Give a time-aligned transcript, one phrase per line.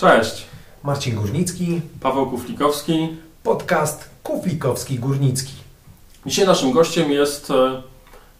[0.00, 0.46] Cześć,
[0.82, 3.16] Marcin Górnicki, Paweł Kuflikowski.
[3.42, 5.52] podcast Kuflikowski Górnicki.
[6.26, 7.82] Dzisiaj naszym gościem jest e,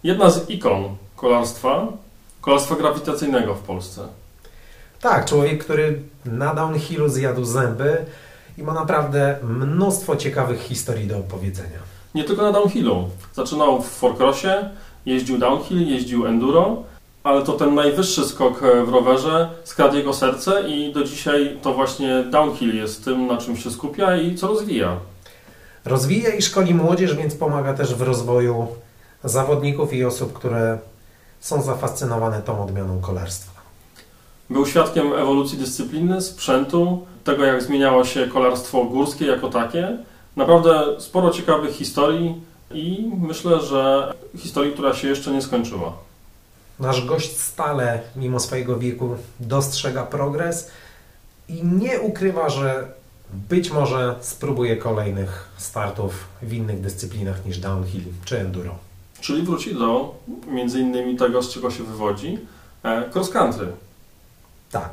[0.03, 1.87] jedna z ikon kolarstwa,
[2.41, 4.09] kolarstwa grawitacyjnego w Polsce.
[5.01, 8.05] Tak, człowiek, który na downhillu zjadł zęby
[8.59, 11.79] i ma naprawdę mnóstwo ciekawych historii do opowiedzenia.
[12.15, 13.09] Nie tylko na downhillu.
[13.35, 14.71] Zaczynał w forecrossie,
[15.07, 16.83] jeździł downhill, jeździł enduro,
[17.25, 21.75] ale to ten najwyższy skok e, w rowerze skradł jego serce i do dzisiaj to
[21.75, 24.97] właśnie downhill jest tym, na czym się skupia i co rozwija.
[25.85, 28.67] Rozwija i szkoli młodzież, więc pomaga też w rozwoju
[29.25, 30.79] zawodników i osób, które
[31.41, 33.61] są zafascynowane tą odmianą kolarstwa.
[34.51, 39.99] Był świadkiem ewolucji dyscypliny, sprzętu, tego jak zmieniało się kolarstwo górskie jako takie.
[40.37, 42.41] Naprawdę sporo ciekawych historii
[42.71, 45.93] i myślę, że historii, która się jeszcze nie skończyła.
[46.81, 50.71] Nasz gość stale, mimo swojego wieku, dostrzega progres
[51.49, 52.93] i nie ukrywa, że
[53.33, 58.79] być może spróbuje kolejnych startów w innych dyscyplinach niż downhill czy enduro.
[59.21, 60.15] Czyli wróci do
[60.47, 62.39] między innymi tego, z czego się wywodzi,
[62.83, 63.73] e, cross country.
[64.71, 64.91] Tak,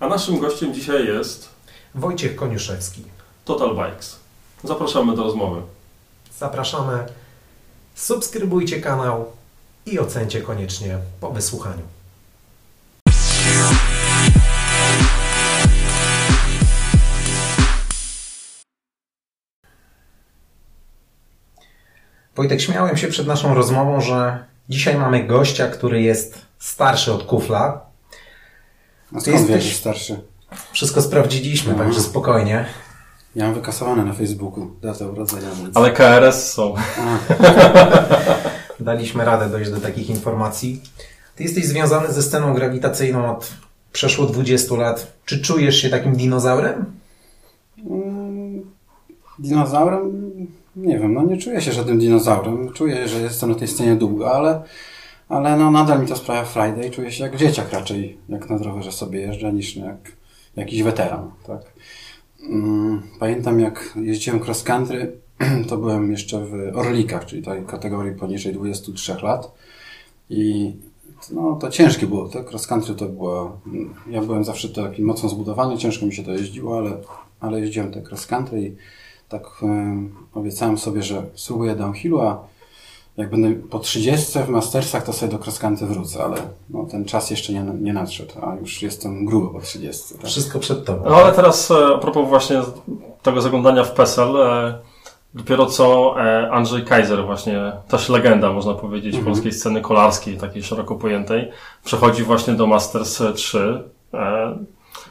[0.00, 1.48] A naszym gościem dzisiaj jest
[1.94, 3.02] Wojciech Koniuszewski.
[3.44, 4.18] Total Bikes.
[4.64, 5.62] Zapraszamy do rozmowy.
[6.38, 7.06] Zapraszamy.
[7.94, 9.37] Subskrybujcie kanał
[9.92, 11.82] i ocencie koniecznie po wysłuchaniu.
[22.36, 27.80] Wojtek, śmiałem się przed naszą rozmową, że dzisiaj mamy gościa, który jest starszy od kufla.
[29.16, 30.20] A skąd jesteś- wiesz, starszy?
[30.72, 31.88] Wszystko sprawdziliśmy, Mhm.
[31.88, 32.64] także spokojnie.
[33.36, 35.76] Ja mam wykasowane na Facebooku datę urodzenia, więc...
[35.76, 36.74] Ale KRS są.
[38.88, 40.82] Daliśmy radę dojść do takich informacji.
[41.36, 43.52] Ty jesteś związany ze sceną grawitacyjną od
[43.92, 45.12] przeszło 20 lat.
[45.24, 46.84] Czy czujesz się takim dinozaurem?
[47.90, 48.62] mm,
[49.38, 50.30] dinozaurem?
[50.76, 52.72] Nie wiem, no nie czuję się żadnym dinozaurem.
[52.72, 54.62] Czuję, że jestem na tej scenie długo, ale,
[55.28, 58.92] ale no nadal mi to sprawia Friday czuję się jak dzieciak raczej, jak na rowerze
[58.92, 60.12] sobie jeżdżę, niż jak
[60.56, 61.60] jakiś weteran, tak.
[62.50, 65.12] Mm, Pamiętam jak jeździłem cross country,
[65.68, 69.52] to byłem jeszcze w Orlikach, czyli tej kategorii poniżej 23 lat
[70.30, 70.72] i
[71.30, 73.60] no to ciężkie było, to cross country to było,
[74.10, 76.90] ja byłem zawsze taki mocno zbudowany, ciężko mi się to jeździło, ale,
[77.40, 78.76] ale jeździłem te cross country i
[79.28, 82.44] tak em, obiecałem sobie, że spróbuję downhillu, a
[83.16, 86.36] jak będę po 30 w Mastersach, to sobie do cross country wrócę, ale
[86.70, 90.14] no, ten czas jeszcze nie, nie nadszedł, a już jestem grubo po 30.
[90.14, 90.26] Tak?
[90.26, 91.04] Wszystko przed tobą.
[91.08, 92.62] No ale teraz e, a propos właśnie
[93.22, 94.78] tego zaglądania w PESEL, e,
[95.34, 99.24] dopiero co e, Andrzej Kaiser właśnie, też legenda można powiedzieć Mhm.
[99.24, 101.50] polskiej sceny kolarskiej, takiej szeroko pojętej,
[101.84, 103.84] przechodzi właśnie do Masters 3.
[104.14, 104.58] E,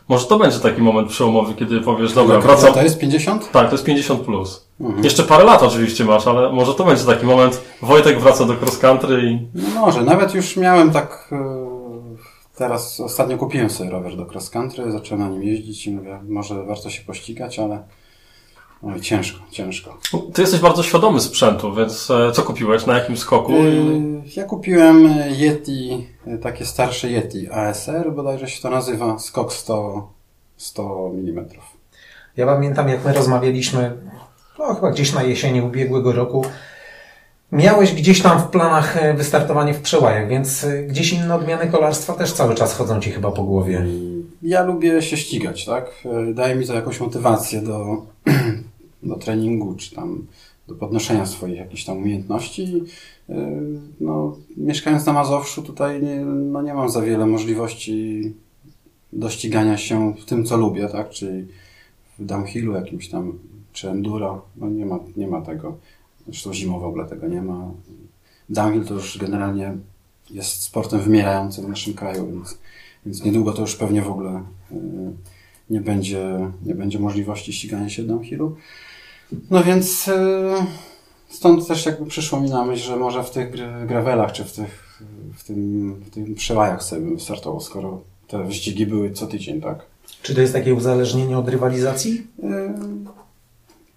[0.10, 2.74] może to będzie taki moment przełomowy, kiedy powiesz, dobra, wracam.
[2.74, 3.52] To jest 50?
[3.52, 4.68] Tak, to jest 50 plus.
[4.82, 5.04] Mhm.
[5.04, 8.78] Jeszcze parę lat oczywiście masz, ale może to będzie taki moment, Wojtek wraca do cross
[8.78, 11.30] country i No może, nawet już miałem tak.
[11.32, 11.78] e,
[12.56, 16.64] Teraz ostatnio kupiłem sobie rower do cross country, zacząłem na nim jeździć i mówię, może
[16.64, 17.84] warto się pościgać, ale
[18.84, 19.98] oj, ciężko, ciężko.
[20.34, 23.54] ty jesteś bardzo świadomy sprzętu, więc e, co kupiłeś, na jakim skoku?
[23.54, 30.10] Yy, Ja kupiłem Yeti, e, takie starsze Yeti ASR, bodajże się to nazywa, skok 100,
[30.58, 31.46] 100 mm.
[32.38, 33.98] Ja pamiętam, jak my rozmawialiśmy,
[34.60, 36.46] no chyba gdzieś na jesieni ubiegłego roku.
[37.52, 42.14] Miałeś gdzieś tam w planach e, wystartowanie w przełajach, więc e, gdzieś inne odmiany kolarstwa
[42.14, 43.86] też cały czas chodzą ci chyba po głowie.
[44.42, 45.92] Ja lubię się ścigać, tak?
[46.06, 48.06] E, Daje mi to jakąś motywację do,
[49.08, 50.26] do treningu, czy tam
[50.68, 52.84] do podnoszenia swoich jakichś tam umiejętności.
[53.30, 53.52] E,
[54.00, 58.34] No, mieszkając na Mazowszu tutaj nie, no nie mam za wiele możliwości
[59.14, 61.10] do ścigania się w tym, co lubię, tak?
[61.10, 61.48] Czyli
[62.20, 63.40] w downhillu jakimś tam,
[63.74, 64.46] czy enduro.
[64.56, 65.78] No nie ma, nie ma tego.
[66.26, 67.72] Zresztą zimą w ogóle tego nie ma.
[68.50, 69.78] Downhill to już generalnie
[70.30, 72.58] jest sportem wymierającym w naszym kraju, więc
[73.08, 74.76] więc niedługo to już pewnie w ogóle y,
[75.70, 78.56] nie będzie, nie będzie możliwości ścigania się downhillu.
[79.52, 80.14] No więc y,
[81.30, 84.52] stąd też jakby przyszło mi na myśl, że może w tych gra- gravelach, czy w
[84.54, 85.02] tych,
[85.38, 89.86] w tym, w tym przełajach sobie bym startował, skoro te wyścigi były co tydzień, tak?
[90.22, 92.28] Czy to jest takie uzależnienie od rywalizacji?
[92.44, 92.74] Y,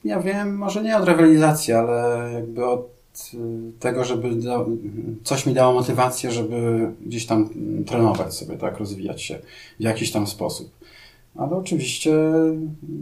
[0.05, 2.89] Ja wiem, może nie od rywalizacji, ale jakby od
[3.35, 3.39] y,
[3.81, 4.65] tego, żeby da,
[5.25, 7.49] coś mi dało motywację, żeby gdzieś tam
[7.87, 9.39] trenować sobie, tak, rozwijać się
[9.81, 10.71] w jakiś tam sposób.
[11.37, 12.13] Ale oczywiście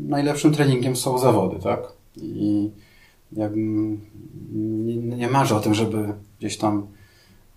[0.09, 1.98] najlepszym treningiem są zawody, tak?
[2.23, 2.71] I
[3.33, 4.01] jakbym
[4.87, 6.87] nie, nie marzę o tym, żeby gdzieś tam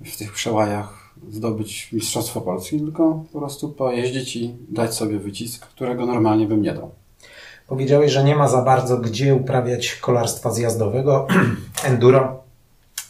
[0.06, 6.06] w tych przełajach zdobyć Mistrzostwo Polski, tylko po prostu pojeździć i dać sobie wycisk, którego
[6.06, 6.92] normalnie bym nie dał.
[7.68, 11.28] Powiedziałeś, że nie ma za bardzo gdzie uprawiać kolarstwa zjazdowego,
[11.84, 12.44] enduro.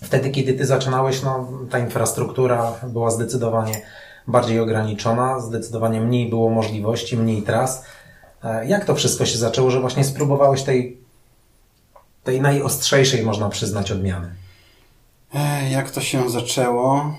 [0.04, 3.82] Wtedy, kiedy ty zaczynałeś, no, ta infrastruktura była zdecydowanie
[4.28, 7.86] bardziej ograniczona, zdecydowanie mniej było możliwości, mniej tras.
[8.44, 11.01] E, Jak to wszystko się zaczęło, że właśnie spróbowałeś tej,
[12.24, 14.36] tej najostrzejszej, można przyznać, odmiany?
[15.72, 17.18] Jak to się zaczęło?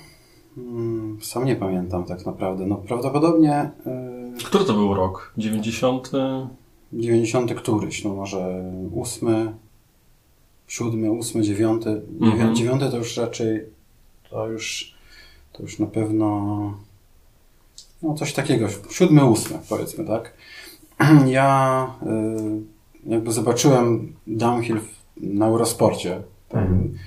[0.56, 2.66] Mm, Sam nie pamiętam tak naprawdę.
[2.66, 5.32] No prawdopodobnie yy, Który to był rok?
[5.38, 6.10] 90?
[6.92, 8.64] 90 któryś, no może
[9.00, 9.54] 8,
[10.66, 11.82] 7, 8, 9.
[12.20, 12.56] Mhm.
[12.56, 13.66] 9 to już raczej
[14.30, 14.94] to już
[15.52, 16.74] to już na pewno
[18.02, 20.32] no coś takiego, 7, 8 powiedzmy, tak.
[21.26, 22.71] Ja y,
[23.06, 24.80] jakby zobaczyłem downhill
[25.16, 26.22] na Eurosporcie.
[26.50, 26.98] Mhm.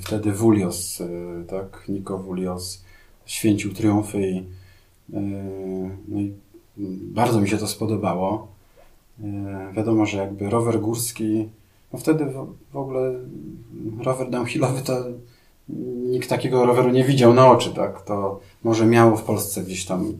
[0.00, 2.84] Wtedy Wulios, y, tak, Niko Wulios
[3.26, 4.44] święcił triumfy i, y,
[6.08, 6.32] no i
[7.12, 8.54] bardzo mi się to spodobało.
[9.72, 11.48] Wiadomo, że jakby rower górski,
[11.92, 13.14] no wtedy w, w ogóle
[14.04, 15.04] rower downhillowy to
[16.08, 18.02] nikt takiego roweru nie widział na oczy, tak?
[18.02, 20.12] To może miało w Polsce gdzieś tam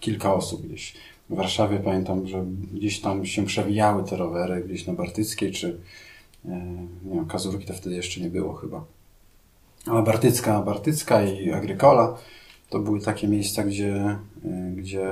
[0.00, 0.94] kilka osób gdzieś.
[1.30, 5.80] W Warszawie pamiętam, że gdzieś tam się przewijały te rowery, gdzieś na Bartyckiej, czy
[6.44, 6.48] e,
[7.04, 8.84] nie wiem, Kazurki to wtedy jeszcze nie było chyba.
[9.86, 12.16] Ale Bartycka, Bartycka i Agrykola
[12.70, 13.94] to były takie miejsca, gdzie,
[14.44, 15.10] e, gdzie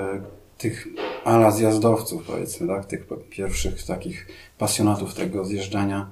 [0.58, 0.88] tych
[1.24, 4.26] ala zjazdowców, powiedzmy, tak, tych pierwszych takich
[4.58, 6.10] pasjonatów tego zjeżdżania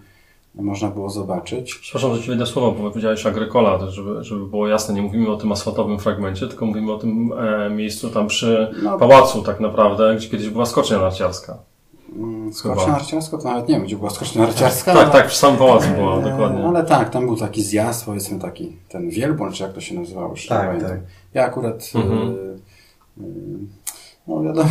[0.55, 1.75] można było zobaczyć.
[1.75, 5.37] Przepraszam, że Ci wejdę słowo, bo powiedziałeś Agrykola, żeby, żeby było jasne, nie mówimy o
[5.37, 8.99] tym asfaltowym fragmencie, tylko mówimy o tym e, miejscu tam przy No.
[8.99, 11.59] pałacu tak naprawdę, gdzie kiedyś była skocznia narciarska.
[12.17, 12.53] Mm.
[12.53, 14.93] Skocznia narciarska, to nawet nie wiem, gdzie była skocznia narciarska.
[14.95, 16.65] Tak, ale- tak, przy samym pałacu była, E, dokładnie.
[16.67, 20.31] Ale tak, tam był taki zjazd, powiedzmy taki, ten wielbłąd, czy jak to się nazywało,
[20.31, 20.91] już Tak, pamiętam.
[20.91, 21.01] tak.
[21.35, 22.19] Ja akurat, Mhm.
[22.19, 22.33] e,
[23.21, 23.27] e,
[24.29, 24.69] no wiadomo,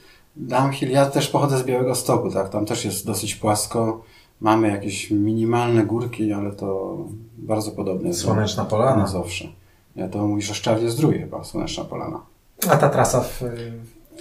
[0.36, 4.02] downhill, ja też pochodzę z Białego Stoku, tak, tam też jest dosyć płasko,
[4.42, 6.96] mamy jakieś minimalne górki, ale to
[7.38, 8.96] bardzo podobne Słoneczna Polana.
[8.96, 9.48] Mazowsze.
[9.96, 12.20] Ja to mówisz o Szczawie Zdrój chyba, Słoneczna Polana.
[12.70, 13.42] A ta trasa w...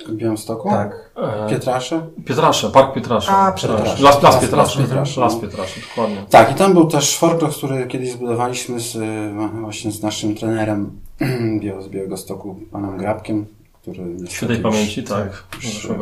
[0.08, 0.70] W Białymstoku?
[0.70, 1.12] Tak.
[1.16, 2.08] E, Pietrasze?
[2.26, 3.32] Pietrasze, Park Pietrasze.
[3.32, 3.52] A.
[3.52, 4.04] Pietrasze.
[4.04, 4.80] Las, las Las- Pietrasze.
[4.80, 5.42] Las Pietrasze, Las no.
[5.42, 6.26] Pietrasze, dokładnie.
[6.30, 9.32] Tak, i tam był też Forkloch, który kiedyś zbudowaliśmy z, y,
[9.62, 10.92] właśnie z naszym trenerem
[11.86, 13.46] z Białego Stoku, panem Grabkiem,
[13.82, 15.44] który Świętej już- pamięci, tak,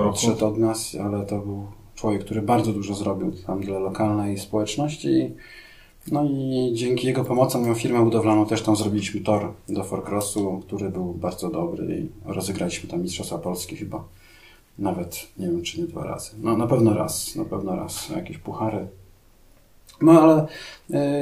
[0.09, 1.67] odszedł od nas, ale to był
[1.99, 5.31] człowiek, który bardzo dużo zrobił tam dla lokalnej społeczności.
[6.11, 10.89] No i dzięki jego pomocom miał firmę budowlaną, też tam zrobiliśmy tor do Forkrossu, który
[10.89, 14.03] był bardzo dobry i rozegraliśmy tam Mistrzostwa Polski chyba.
[14.77, 16.31] Nawet nie wiem, czy nie dwa razy.
[16.41, 18.09] No na pewno raz, na pewno raz.
[18.09, 18.87] Jakieś puchary.
[20.01, 20.45] No ale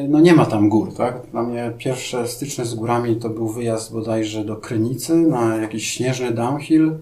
[0.04, 1.22] y, no nie ma tam gór, tak?
[1.32, 6.32] Dla mnie pierwsze styczne z górami to był wyjazd bodajże do Krynicy na jakiś śnieżny
[6.32, 6.98] downhill.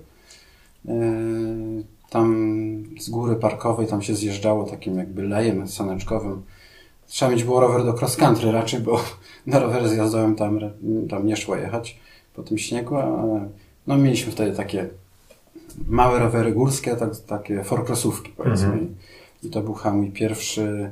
[2.10, 2.36] Tam
[3.00, 6.42] z góry parkowej tam się zjeżdżało takim jakby lejem saneczkowym.
[7.08, 9.00] Trzeba mieć było rower do cross country raczej, bo
[9.48, 10.60] na rowerze zjazdowym tam,
[11.10, 12.00] tam nie szło jechać
[12.36, 13.50] po tym śniegu, ale
[13.88, 14.90] no mieliśmy wtedy takie
[15.88, 17.64] małe rowery górskie, tak, takie
[18.38, 18.68] powiedzmy.
[18.68, 18.96] Mhm.
[19.44, 20.92] I to był chyba mój pierwszy,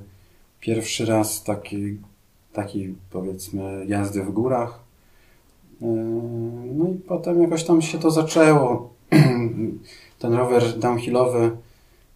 [0.60, 1.98] pierwszy raz taki,
[2.54, 4.80] taki powiedzmy jazdy w górach.
[5.81, 5.88] Yy,
[6.74, 8.94] No i potem jakoś tam się to zaczęło.
[10.23, 11.51] Ten rower downhillowy,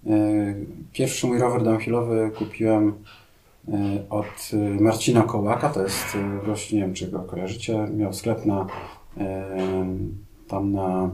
[0.03, 2.93] yy, pierwszy mój rower downhillowy kupiłem
[3.67, 3.75] yy,
[4.09, 8.67] od yy, Marcina Kołaka, to jest gość, nie wiem czy go kojarzycie, miał sklep na
[10.47, 11.09] tam na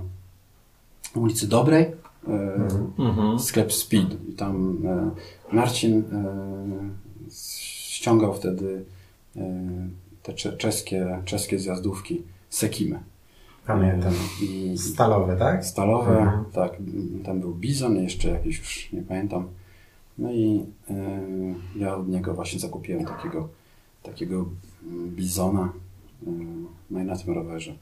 [1.15, 1.85] ulicy Dobrej.
[2.27, 3.39] Yy, Mhm.
[3.39, 5.09] sklep Speed i tam e,
[5.55, 6.03] Marcin e,
[7.31, 8.83] ściągał wtedy
[9.37, 9.41] e,
[10.23, 12.99] te cze- czeskie, czeskie zjazdówki Sekimy.
[13.67, 14.13] Pamiętam.
[14.41, 15.65] E, I Stalowy, tak?
[15.65, 16.45] stalowe, Mhm.
[16.53, 16.71] tak,
[17.25, 19.47] tam był Bizon, jeszcze jakiś już nie pamiętam.
[20.17, 20.95] No i e,
[21.75, 23.47] ja od niego właśnie zakupiłem takiego,
[24.03, 24.45] takiego
[25.07, 25.73] Bizona
[26.27, 26.29] e,
[26.91, 27.73] no i na tym rowerze.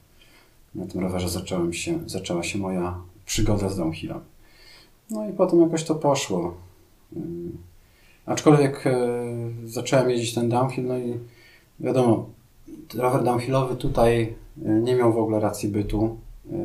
[0.74, 4.20] Na tym rowerze zacząłem się, zaczęła się moja przygoda z downhillem.
[5.10, 6.54] No i potem jakoś to poszło.
[7.16, 7.58] Ym,
[8.26, 8.92] Aczkolwiek e,
[9.64, 11.18] zacząłem jeździć ten downhill, no i
[11.80, 12.26] wiadomo,
[12.94, 16.16] rower downhillowy tutaj e, nie miał w ogóle racji bytu.
[16.52, 16.56] E,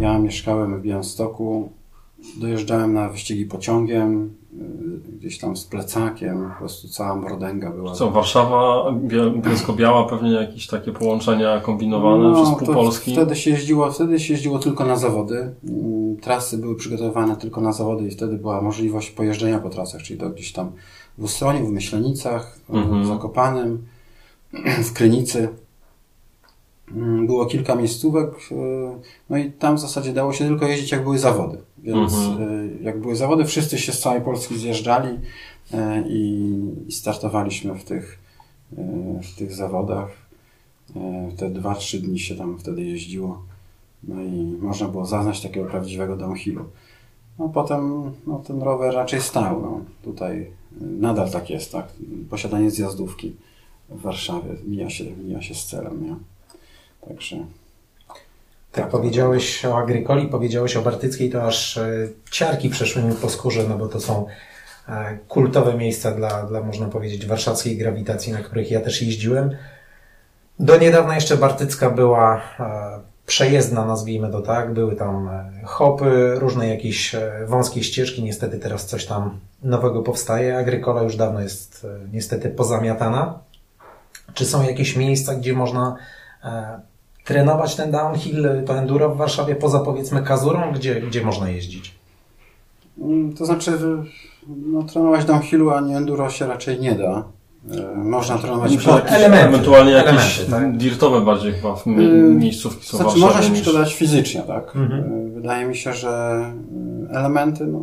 [0.00, 1.68] Ja mieszkałem w Białymstoku,
[2.40, 7.92] dojeżdżałem na wyścigi pociągiem, e, gdzieś tam z plecakiem, po prostu cała mordęga była.
[7.92, 13.12] Co, Warszawa, Bie- Bielsko-Biała, pewnie jakieś takie połączenia kombinowane przez pół No, Polski.
[13.12, 15.50] Wtedy się jeździło, wtedy się jeździło tylko na zawody.
[15.68, 20.20] Mm, Trasy były przygotowane tylko na zawody i wtedy była możliwość pojeżdżenia po trasach, czyli
[20.20, 20.72] to gdzieś tam
[21.18, 23.02] w Ustroniu, w Myślenicach, Mhm.
[23.02, 23.82] w Zakopanym,
[24.88, 25.48] w Krynicy.
[26.92, 28.54] Mm, było kilka miejscówek, y,
[29.30, 31.58] no i tam w zasadzie dało się tylko jeździć, jak były zawody.
[31.78, 32.50] Więc Mhm.
[32.50, 35.76] y, jak były zawody, wszyscy się z całej Polski zjeżdżali y,
[36.08, 36.52] i
[36.90, 38.18] startowaliśmy w tych,
[39.32, 40.08] w tych zawodach.
[41.36, 43.42] Te dwa, trzy dni się tam wtedy jeździło.
[44.04, 46.64] No i można było zaznać takiego prawdziwego downhillu.
[47.38, 49.62] No potem no, ten rower raczej stał.
[49.62, 49.80] No.
[50.04, 50.50] Tutaj
[50.80, 51.88] nadal tak jest, tak?
[52.30, 53.36] Posiadanie zjazdówki
[53.88, 56.16] w Warszawie mija się, mija się z celem, nie?
[57.08, 57.36] Także
[58.72, 63.64] Tak powiedziałeś o Agrykoli, powiedziałeś o Bartyckiej, to aż e, ciarki przeszły mi po skórze,
[63.68, 64.26] no bo to są
[64.88, 69.56] e, kultowe miejsca dla, dla, można powiedzieć, warszawskiej grawitacji, na których ja też jeździłem.
[70.60, 74.72] Do niedawna jeszcze Bartycka była e, przejezdna, nazwijmy to tak.
[74.72, 75.30] Były tam
[75.64, 78.22] hopy, różne jakieś wąskie ścieżki.
[78.22, 80.58] Niestety teraz coś tam nowego powstaje.
[80.58, 83.38] Agrykola już dawno jest niestety pozamiatana.
[84.34, 85.96] Czy są jakieś miejsca, gdzie można
[87.26, 91.94] trenować ten downhill, to enduro w Warszawie poza powiedzmy Kazurą, gdzie, gdzie można jeździć?
[92.98, 93.72] Mm, To znaczy,
[94.72, 97.24] no, trenować downhillu, a nie enduro się raczej nie da.
[97.94, 100.76] E, Można trenować Myślę, w jakieś, elementy, ewentualnie jakieś elementy, tak?
[100.76, 104.76] dirtowe bardziej chyba w Yy, miejscówki są Znaczy, można się niż- przydać fizycznie, tak?
[104.76, 105.00] Mhm.
[105.04, 106.08] E, Wydaje mi się, że
[107.10, 107.80] e, elementy, no,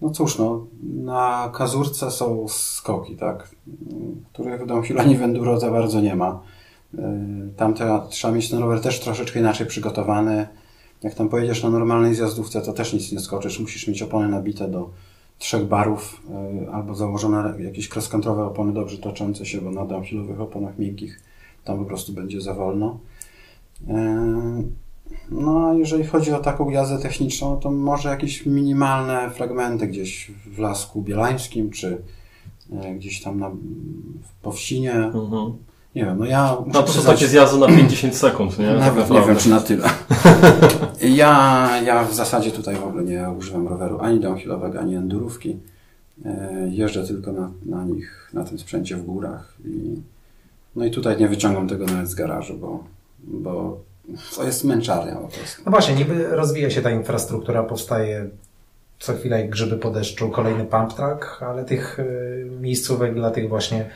[0.00, 0.66] no cóż, no,
[1.04, 3.48] na kazurce są skoki, tak?
[3.92, 6.40] M, Których w downhillu ani w enduro za bardzo nie ma.
[6.98, 7.22] E,
[7.56, 10.48] Tam te, trzeba mieć ten rower też troszeczkę inaczej przygotowany.
[11.02, 13.60] Jak tam pojedziesz na normalnej zjazdówce, to też nic nie skoczysz.
[13.60, 14.90] Musisz mieć opony nabite do
[15.38, 20.78] trzech barów e, albo założone jakieś cross-country'owe opony dobrze toczące się, bo na downhillowych oponach
[20.78, 21.20] miękkich
[21.64, 22.98] tam po prostu będzie za wolno.
[23.88, 24.62] E,
[25.30, 30.58] No, a jeżeli chodzi o taką jazdę techniczną, to może jakieś minimalne fragmenty gdzieś w
[30.58, 32.02] Lasku Bielańskim, czy
[32.96, 33.50] gdzieś tam na,
[34.22, 34.94] w Powsinie.
[34.94, 35.52] Mhm.
[35.94, 38.66] Nie wiem, no ja No to są przyznać- takie zjazdy na 50 sekund, nie?
[38.72, 39.26] Tak nawet nie naprawdę.
[39.26, 39.88] wiem, czy na tyle.
[41.20, 45.58] ja, ja w zasadzie tutaj w ogóle nie używam roweru ani downhillowego, ani endurówki.
[46.24, 49.54] E, Jeżdżę tylko na, na nich, na tym sprzęcie w górach.
[49.64, 50.02] I,
[50.76, 52.84] no i tutaj nie wyciągam tego nawet z garażu, bo,
[53.24, 53.80] bo
[54.36, 55.62] to jest męczarnia po prostu.
[55.66, 58.28] No właśnie, niby rozwija się ta infrastruktura, powstaje
[58.98, 63.48] co chwilę jak grzyby po deszczu kolejny pump track, ale tych y, miejscówek dla tych
[63.48, 63.90] właśnie e,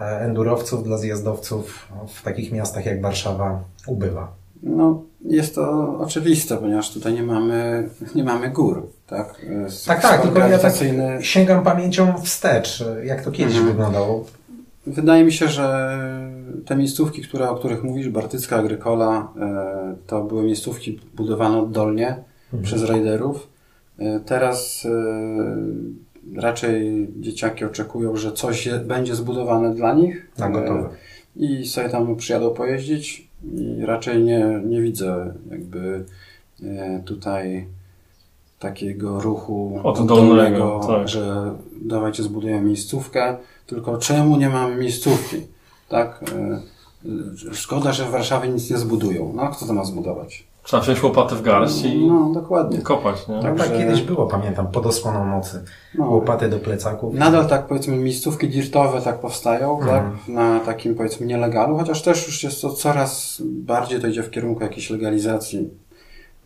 [0.00, 4.32] endurowców, dla zjazdowców w takich miastach jak Warszawa ubywa.
[4.62, 9.40] No, jest to oczywiste, ponieważ tutaj nie mamy, nie mamy gór, tak?
[9.86, 10.72] Tak, tak, tylko ja tak
[11.20, 13.72] sięgam pamięcią wstecz, jak to kiedyś Mhm.
[13.72, 14.24] wyglądało.
[14.86, 15.98] Wydaje mi się, że
[16.66, 22.08] te miejscówki, które, o których mówisz, Bartycka, Agrykola, e, to były miejscówki budowane oddolnie
[22.44, 22.62] Mhm.
[22.62, 23.48] przez rajderów.
[23.98, 30.30] E, Teraz e, raczej dzieciaki oczekują, że coś je, będzie zbudowane dla nich.
[30.38, 30.88] Na gotowe.
[30.88, 30.96] E,
[31.36, 36.04] I sobie tam przyjadą pojeździć i raczej nie, nie widzę jakby
[36.62, 37.66] e, tutaj
[38.58, 41.08] takiego ruchu Oddolnego, tak.
[41.08, 43.36] że dawajcie zbudujemy miejscówkę,
[43.66, 45.36] tylko czemu nie mamy miejscówki?
[45.88, 46.24] Tak?
[46.36, 46.60] E,
[47.52, 49.32] Szkoda, że w Warszawie nic nie zbudują.
[49.36, 50.44] No, a kto to ma zbudować?
[50.62, 52.78] Trzeba wziąć łopatę w garść i No, dokładnie.
[52.78, 53.42] kopać, nie?
[53.42, 55.64] Tak, tak kiedyś było, pamiętam, pod osłoną nocy.
[55.98, 56.10] No.
[56.10, 57.14] Łopaty do plecaków.
[57.14, 60.02] Nadal tak powiedzmy miejscówki dirtowe tak powstają, Mhm.
[60.12, 64.30] tak, na takim powiedzmy nielegalu, chociaż też już jest to coraz bardziej to idzie w
[64.30, 65.70] kierunku jakiejś legalizacji.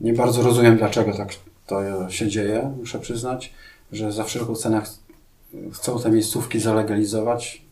[0.01, 1.29] Nie bardzo rozumiem dlaczego tak
[1.67, 1.81] to
[2.11, 3.53] się dzieje, muszę przyznać,
[3.93, 4.99] że za wszelką cenę ch-
[5.73, 7.66] chcą te miejscówki zalegalizować.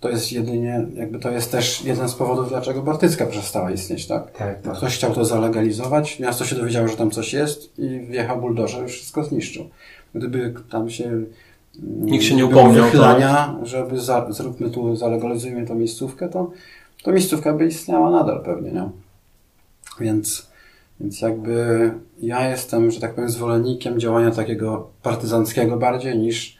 [0.00, 4.30] To jest jedynie, jakby to jest też jeden z powodów, dlaczego Bartycka przestała istnieć, tak?
[4.30, 4.76] Tak, tak.
[4.76, 8.88] Ktoś chciał to zalegalizować, miasto się dowiedziało, że tam coś jest i wjechał buldożer i
[8.88, 9.68] wszystko zniszczył.
[10.14, 11.26] Gdyby tam się mm,
[11.76, 16.50] Nikt się nie upomniał, wychylania, żeby za, zróbmy tu, zalegalizujmy tą miejscówkę, to,
[17.02, 18.90] to miejscówka by istniała nadal pewnie, nie?
[20.00, 20.46] Więc,
[21.00, 26.58] więc jakby ja jestem, że tak powiem, zwolennikiem działania takiego partyzanckiego bardziej niż,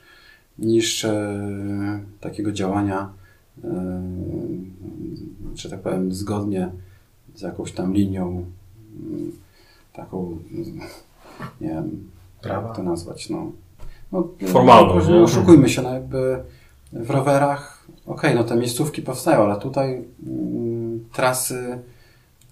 [0.59, 3.11] niż e, takiego działania,
[5.55, 6.71] że tak powiem, zgodnie
[7.35, 8.45] z jakąś tam linią
[9.01, 9.33] mm,
[9.93, 10.81] taką, mm,
[11.61, 12.11] nie wiem,
[12.43, 12.69] Prawa.
[12.69, 13.51] jak to nazwać, no.
[14.13, 15.23] no Formalną, no, nie?
[15.23, 16.43] Oszukujmy się, no jakby
[16.93, 21.79] w rowerach, okej, no te miejscówki powstają, ale tutaj mm, trasy,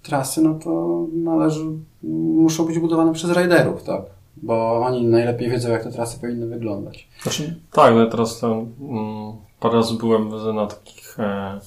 [0.02, 1.64] trasy, no to należy,
[2.02, 4.02] muszą być budowane przez rajderów, tak?
[4.36, 7.08] Bo oni najlepiej wiedzą, jak te trasy powinny wyglądać.
[7.22, 9.32] Znaczy, tak, no ja teraz tam mm,
[9.64, 11.60] parę razy byłem na takich e,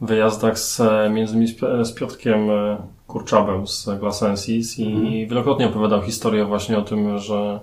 [0.00, 5.28] wyjazdach z, e, między innymi z, Pi- z Piotrkiem e, Kurczabem z Glasensis i Mhm.
[5.28, 7.60] wielokrotnie opowiadał historię właśnie o tym, że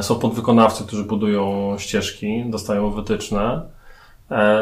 [0.00, 3.60] są podwykonawcy, którzy budują ścieżki, dostają wytyczne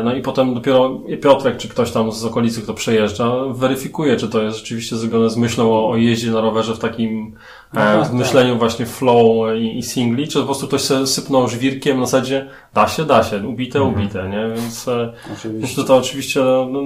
[0.05, 4.43] no i potem dopiero Piotrek, czy ktoś tam z okolicy, kto przejeżdża, weryfikuje, czy to
[4.43, 7.35] jest rzeczywiście zgodne z myślą o, o jeździe na rowerze w takim
[7.73, 11.49] e, tak, w myśleniu właśnie flow i, i singli, czy po prostu ktoś sobie sypnął
[11.49, 13.97] żwirkiem na zasadzie da się, da się, ubite, Mhm.
[14.05, 14.55] ubite, nie?
[14.57, 15.49] Więc e, Oczywiście.
[15.49, 16.81] myślę, że to oczywiście no,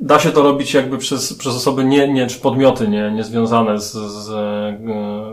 [0.00, 3.80] da się to robić jakby przez, przez osoby nie, nie, czy podmioty nie, nie związane
[3.80, 4.78] z, z, e,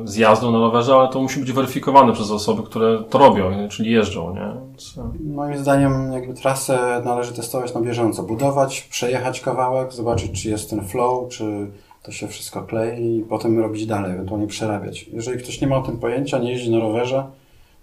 [0.03, 3.91] z jazdą na rowerze, ale to musi być weryfikowane przez osoby, które to robią, czyli
[3.91, 4.41] jeżdżą, nie?
[4.41, 8.24] E, Moim zdaniem jakby trasę należy testować na bieżąco.
[8.24, 11.67] Budować, przejechać kawałek, zobaczyć czy jest ten flow, czy
[12.03, 15.03] to się wszystko klei i potem robić dalej, ewentualnie przerabiać.
[15.13, 17.24] Jeżeli ktoś nie ma o tym pojęcia, nie jeździ na rowerze,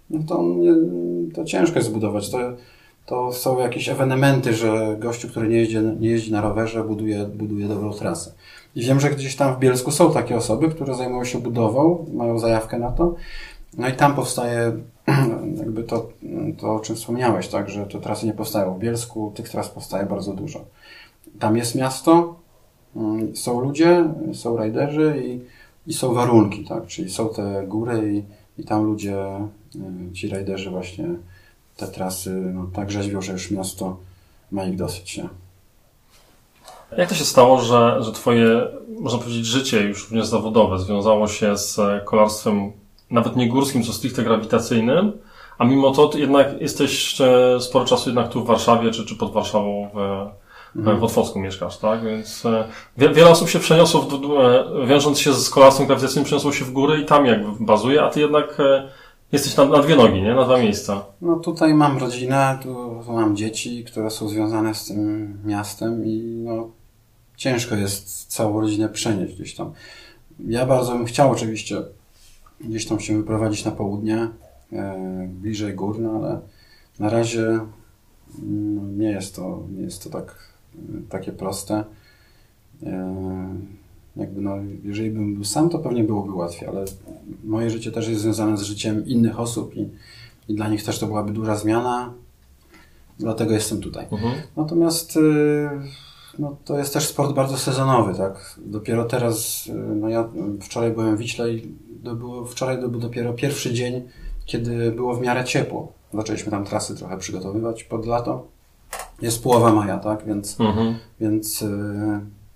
[0.09, 0.73] no to, nie,
[1.33, 2.29] to ciężko jest zbudować.
[2.29, 2.37] To,
[3.05, 7.67] to są jakieś ewenementy, że gościu, który nie jeździ, nie jeździ na rowerze, buduje, buduje
[7.67, 8.31] dobrą trasę.
[8.75, 12.39] I wiem, że gdzieś tam w Bielsku są takie osoby, które zajmują się budową, mają
[12.39, 13.15] zajawkę na to.
[13.77, 14.71] No i tam powstaje
[15.57, 16.09] jakby to,
[16.57, 20.05] to o czym wspomniałeś, tak, że te trasy nie powstają w Bielsku, tych tras powstaje
[20.05, 20.65] bardzo dużo.
[21.39, 22.35] Tam jest miasto,
[22.95, 25.39] mm, są ludzie, są rajderzy i,
[25.89, 29.17] i są warunki, tak, czyli są te góry i, i tam ludzie,
[30.09, 31.05] y, ci rajderzy właśnie
[31.77, 33.97] te trasy no, tak rzeźbią, że już miasto
[34.51, 35.29] ma ich dosyć, nie?
[36.97, 38.67] Jak to się stało, że, że twoje,
[38.99, 42.71] można powiedzieć, życie już również zawodowe związało się z kolarstwem
[43.11, 45.11] nawet nie górskim, co stricte grawitacyjnym,
[45.57, 47.15] a mimo to jednak jesteś
[47.59, 50.27] sporo czasu jednak tu w Warszawie, czy, czy pod Warszawą w,
[50.75, 50.99] Mhm.
[50.99, 52.03] w Otwocku mieszkasz, tak?
[52.03, 56.51] Więc e, wie, wiele osób się przeniosło, w, e, wiążąc się z kolarstwem grawitacyjnym, przeniosło
[56.51, 58.89] się w góry i tam jakby bazuje, a ty jednak e,
[59.33, 60.35] jesteś na, na dwie nogi, nie?
[60.35, 61.05] Na dwa miejsca.
[61.21, 66.69] No tutaj mam rodzinę, tu mam dzieci, które są związane z tym miastem i no
[67.35, 69.71] ciężko jest całą rodzinę przenieść gdzieś tam.
[70.47, 71.81] Ja bardzo bym chciał oczywiście
[72.61, 74.29] gdzieś tam się wyprowadzić na południe,
[74.73, 76.39] e, bliżej gór, no ale
[76.99, 77.59] na razie
[78.39, 81.83] mm, nie jest to, nie jest to tak, e, takie proste.
[82.83, 83.55] E,
[84.15, 86.85] jakby no, jeżeli bym był sam, to pewnie byłoby łatwiej, ale
[87.43, 89.89] moje życie też jest związane z życiem innych osób i,
[90.47, 92.13] i dla nich też to byłaby duża zmiana,
[93.19, 94.05] dlatego jestem tutaj.
[94.11, 94.33] Mhm.
[94.57, 95.69] Natomiast y,
[96.39, 98.59] no, to jest też sport bardzo sezonowy, tak?
[98.65, 100.29] Dopiero teraz, y, no ja
[100.61, 104.01] wczoraj byłem w Wiśle i to było, wczoraj to był dopiero pierwszy dzień,
[104.45, 105.93] kiedy było w miarę ciepło.
[106.13, 108.47] Zaczęliśmy tam trasy trochę przygotowywać pod lato.
[109.21, 110.25] Jest połowa maja, tak?
[110.25, 110.95] Więc, Mhm.
[111.19, 111.69] więc y,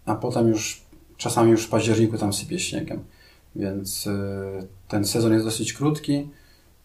[0.05, 0.86] a potem już
[1.17, 2.99] czasami już w październiku tam sypie śniegiem.
[3.55, 4.11] Więc y,
[4.87, 6.27] ten sezon jest dosyć krótki.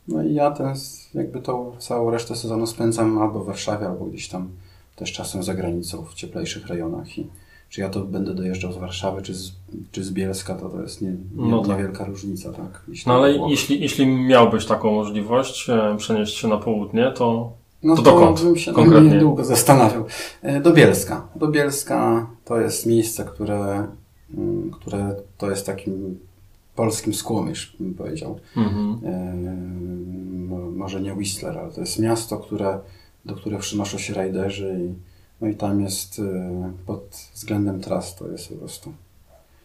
[0.09, 0.75] No i ja ten,
[1.14, 4.49] jakby tą całą resztę sezonu spędzam albo w Warszawie, albo gdzieś tam
[4.97, 7.18] też czasem za granicą, w cieplejszych rejonach.
[7.18, 7.27] I
[7.71, 9.53] czy ja to będę dojeżdżał z Warszawy, czy z,
[9.92, 11.16] czy z Bielska, to to jest nie, nie,
[11.51, 11.68] No tak.
[11.68, 12.83] niewielka różnica, tak?
[13.07, 13.51] No ale było.
[13.51, 18.42] jeśli, jeśli miałbyś taką możliwość e, przenieść się na południe, to No To to, dokąd
[18.42, 19.11] bym się konkretnie?
[19.11, 20.05] nie długo zastanawiał.
[20.42, 21.29] E, Do Bielska.
[21.37, 23.87] Do Bielska to jest miejsce, które,
[24.73, 26.18] które to jest takim
[26.77, 28.38] polskim Skłomysz, bym powiedział.
[28.57, 28.99] mhm.
[29.05, 29.35] E,
[30.49, 32.79] mo- może nie Whistler, ale to jest miasto, które,
[33.25, 34.95] do których przynoszą się rajderzy i,
[35.40, 37.03] no i tam jest e, pod
[37.35, 38.92] względem tras to jest po prostu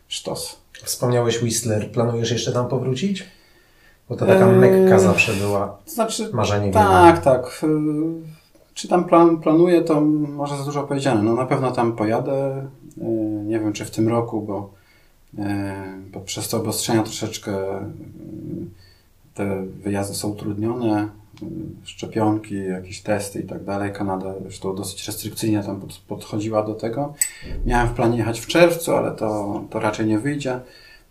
[0.07, 0.57] sztos.
[0.83, 1.91] Wspomniałeś Whistler.
[1.91, 3.23] Planujesz jeszcze tam powrócić?
[4.09, 5.77] Bo to taka Eee, Mekka zawsze była.
[5.85, 7.61] To znaczy, Marzenie tak, tak.
[7.63, 7.67] Y,
[8.73, 11.23] Czy tam plan, planuję, to może za dużo powiedziane.
[11.23, 12.67] No na pewno tam pojadę.
[13.01, 13.05] Y,
[13.45, 14.69] Nie wiem, czy w tym roku, bo,
[15.39, 15.43] y,
[16.11, 17.85] bo przez te obostrzenia troszeczkę y,
[19.33, 21.09] te wyjazdy są utrudnione.
[21.43, 21.45] Y,
[21.83, 23.93] Szczepionki, jakieś testy i tak dalej.
[23.93, 27.13] Kanada zresztą dosyć restrykcyjnie tam pod, podchodziła do tego.
[27.65, 30.59] Miałem w planie jechać w czerwcu, ale to, to raczej nie wyjdzie.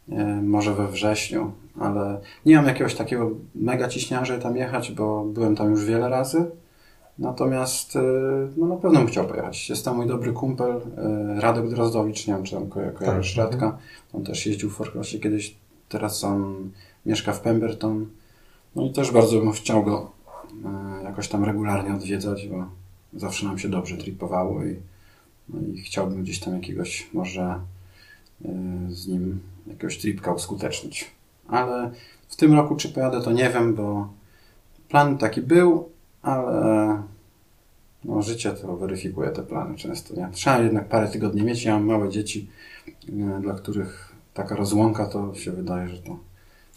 [0.09, 5.25] Y, Może we wrześniu, ale nie mam jakiegoś takiego mega ciśnienia, żeby tam jechać, bo
[5.25, 6.44] byłem tam już wiele razy.
[7.18, 8.00] Natomiast y,
[8.57, 9.70] no na pewno bym chciał pojechać.
[9.70, 13.50] Jest tam mój dobry kumpel, y, Radek Drozdowicz, nie wiem czy tam ko- kojarzysz Tak.
[13.50, 13.79] Radka.
[14.12, 15.57] On też jeździł w Forcrossie kiedyś,
[15.88, 16.70] teraz on
[17.07, 18.07] mieszka w Pemberton.
[18.76, 20.11] No i też bardzo bym chciał go
[21.00, 22.64] y, jakoś tam regularnie odwiedzać, bo
[23.14, 24.76] zawsze nam się dobrze tripowało i,
[25.48, 27.61] no i chciałbym gdzieś tam jakiegoś może
[28.88, 31.11] z nim jakiegoś tripka uskutecznić.
[31.48, 31.90] Ale
[32.29, 34.09] w tym roku czy pojadę to nie wiem, bo
[34.88, 35.88] plan taki był,
[36.27, 37.03] ale
[38.05, 40.15] no, życie to weryfikuje te plany często.
[40.15, 40.29] Nie?
[40.33, 41.65] Trzeba jednak parę tygodni mieć.
[41.65, 42.51] Ja mam małe dzieci,
[42.89, 46.19] y, dla których taka rozłąka to się wydaje, że to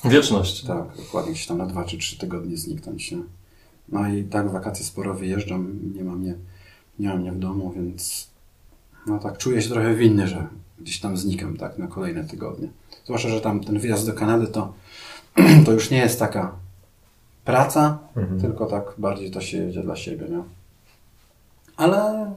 [0.06, 0.66] Wieczność.
[0.66, 3.12] tak, dokładnie gdzieś tam na dwa czy trzy tygodnie zniknąć.
[3.12, 3.18] Nie?
[3.90, 6.36] No i tak wakacje sporo wyjeżdżam, nie mam mnie,
[7.00, 8.30] nie mam mnie w domu, więc
[9.08, 10.48] no tak czuję się trochę winny, że
[10.80, 12.68] gdzieś tam znikam tak na kolejne tygodnie.
[13.06, 14.74] Zwłaszcza, że tam ten wyjazd do Kanady to,
[15.66, 16.56] to już nie jest taka
[17.46, 18.42] praca, Mhm.
[18.42, 20.44] tylko tak bardziej to się jedzie dla siebie, nie?
[21.78, 22.32] Ale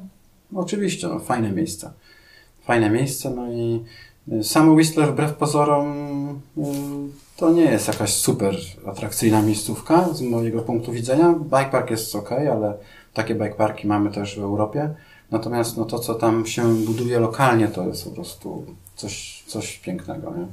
[0.55, 1.93] oczywiście, no, fajne miejsce.
[2.61, 3.85] Fajne miejsce, no i
[4.43, 5.89] sam Whistler wbrew pozorom
[6.59, 6.63] y,
[7.37, 11.35] to nie jest jakaś super atrakcyjna miejscówka z mojego punktu widzenia.
[11.43, 12.75] Bike park jest ok, ale
[13.15, 14.95] takie bike parki mamy też w Europie.
[15.31, 18.65] Natomiast no, to, co tam się buduje lokalnie, to jest po prostu
[18.97, 20.35] coś, coś pięknego.
[20.37, 20.47] Nie?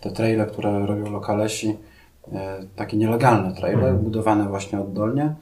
[0.00, 1.76] Te traile, które robią lokalesi,
[2.76, 3.98] takie nielegalne traile, mhm.
[3.98, 5.34] budowane właśnie oddolnie, e,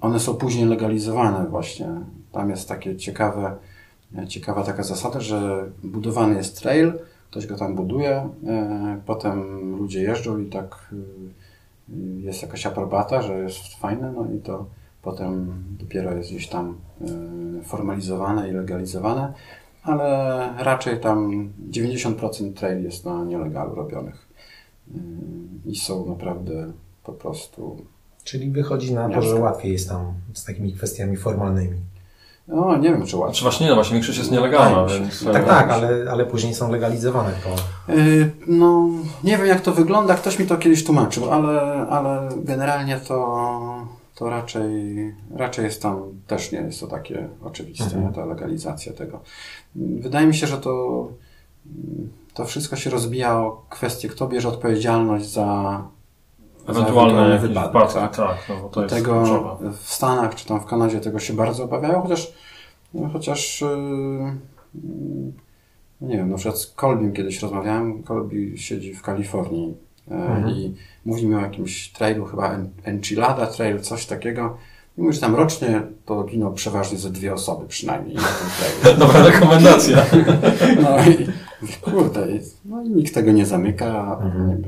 [0.00, 1.88] one są później legalizowane właśnie.
[2.32, 3.56] Tam jest takie ciekawe,
[4.18, 6.92] e, ciekawa taka zasada, że budowany jest trail,
[7.30, 8.28] ktoś go tam buduje,
[9.06, 10.94] potem ludzie jeżdżą i tak
[12.18, 14.66] jest jakaś aprobata, że jest fajne, no i to
[15.02, 16.76] potem dopiero jest gdzieś tam
[17.64, 19.32] formalizowane i legalizowane
[19.82, 24.27] ale raczej tam 90% trail jest na nielegalu robionych
[25.66, 26.72] i są naprawdę
[27.04, 27.76] po prostu.
[28.24, 31.76] Czyli wychodzi na to, że łatwiej jest tam z takimi kwestiami formalnymi.
[32.48, 33.34] No, nie wiem, czy łatwiej.
[33.34, 35.24] Znaczy właśnie nie, no właśnie większość jest nielegalna, tak, więc...
[35.24, 37.92] Tak, tak, ale, ale później są legalizowane to.
[37.92, 38.88] Yy, no,
[39.24, 44.30] nie wiem jak to wygląda, ktoś mi to kiedyś tłumaczył, ale, ale generalnie to to
[44.30, 48.14] raczej, raczej jest tam, też nie jest to takie oczywiste, mhm.
[48.14, 49.20] ta legalizacja tego.
[49.74, 51.08] Wydaje mi się, że to,
[52.38, 55.82] to wszystko się rozbija o kwestię, kto bierze odpowiedzialność za
[56.66, 57.94] ewentualne wypadki.
[57.94, 59.22] Tak, tak no to tego
[59.72, 62.32] w Stanach czy tam w Kanadzie tego się bardzo obawiają, chociaż,
[62.94, 63.68] no, chociaż yy,
[66.00, 70.50] nie wiem, na przykład z Colbym kiedyś rozmawiałem, Colby siedzi w Kalifornii E, mhm.
[70.50, 70.74] i
[71.04, 74.58] mówi mi o jakimś trailu, chyba Enchilada Trail, coś takiego.
[75.10, 78.16] Że tam rocznie to giną przeważnie ze dwie osoby przynajmniej.
[78.98, 80.06] Dobra rekomendacja.
[80.82, 81.26] No i
[81.80, 82.26] kurde,
[82.64, 84.18] no i nikt tego nie zamyka.
[84.22, 84.62] Mhm.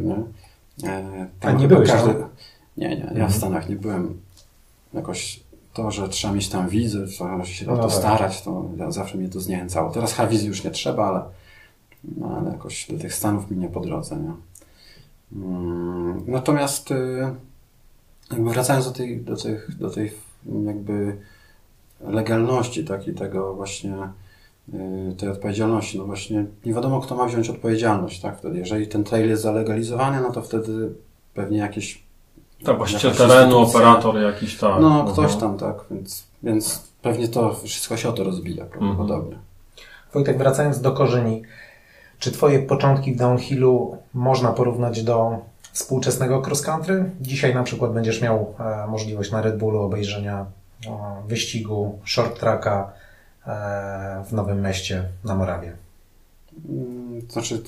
[0.82, 1.22] Nie, nie.
[1.22, 2.14] E, A nie byłeś każdy...
[2.76, 3.30] Nie, nie, ja mhm.
[3.30, 4.20] w Stanach nie byłem.
[4.94, 5.40] Jakoś
[5.74, 7.92] to, że trzeba mieć tam wizę, trzeba się no, o to tak.
[7.92, 9.90] starać, to zawsze mnie to zniechęcało.
[9.90, 11.22] Teraz chyba wizy już nie trzeba, ale,
[12.16, 14.32] no, ale jakoś do tych Stanów mi nie po drodze, nie?
[15.32, 17.34] Mm, natomiast y,
[18.32, 20.12] jakby wracając do tej, do tych, do tej
[20.66, 21.16] jakby
[22.00, 23.96] legalności, tak, i tego właśnie
[24.74, 29.04] y, tej odpowiedzialności, no właśnie nie wiadomo, kto ma wziąć odpowiedzialność, tak, wtedy, jeżeli ten
[29.04, 30.94] trail jest zalegalizowany, no to wtedy
[31.34, 32.02] pewnie jakieś
[32.64, 34.82] tak, właściciel terenu, operator jakiś tam.
[34.82, 35.40] No, ktoś mhm.
[35.40, 39.32] tam, tak, więc, więc pewnie to wszystko się o to rozbija prawdopodobnie.
[39.32, 39.44] Mhm.
[40.14, 41.42] Wojtek, wracając do korzeni,
[42.18, 45.38] czy Twoje początki w downhillu można porównać do
[45.72, 47.10] współczesnego cross country?
[47.20, 50.46] Dzisiaj na przykład będziesz miał e, możliwość na Red Bullu obejrzenia
[51.26, 52.92] wyścigu short tracka
[53.46, 55.76] e, w Nowym Mieście na Morawie.
[56.68, 57.62] Mm, znaczy,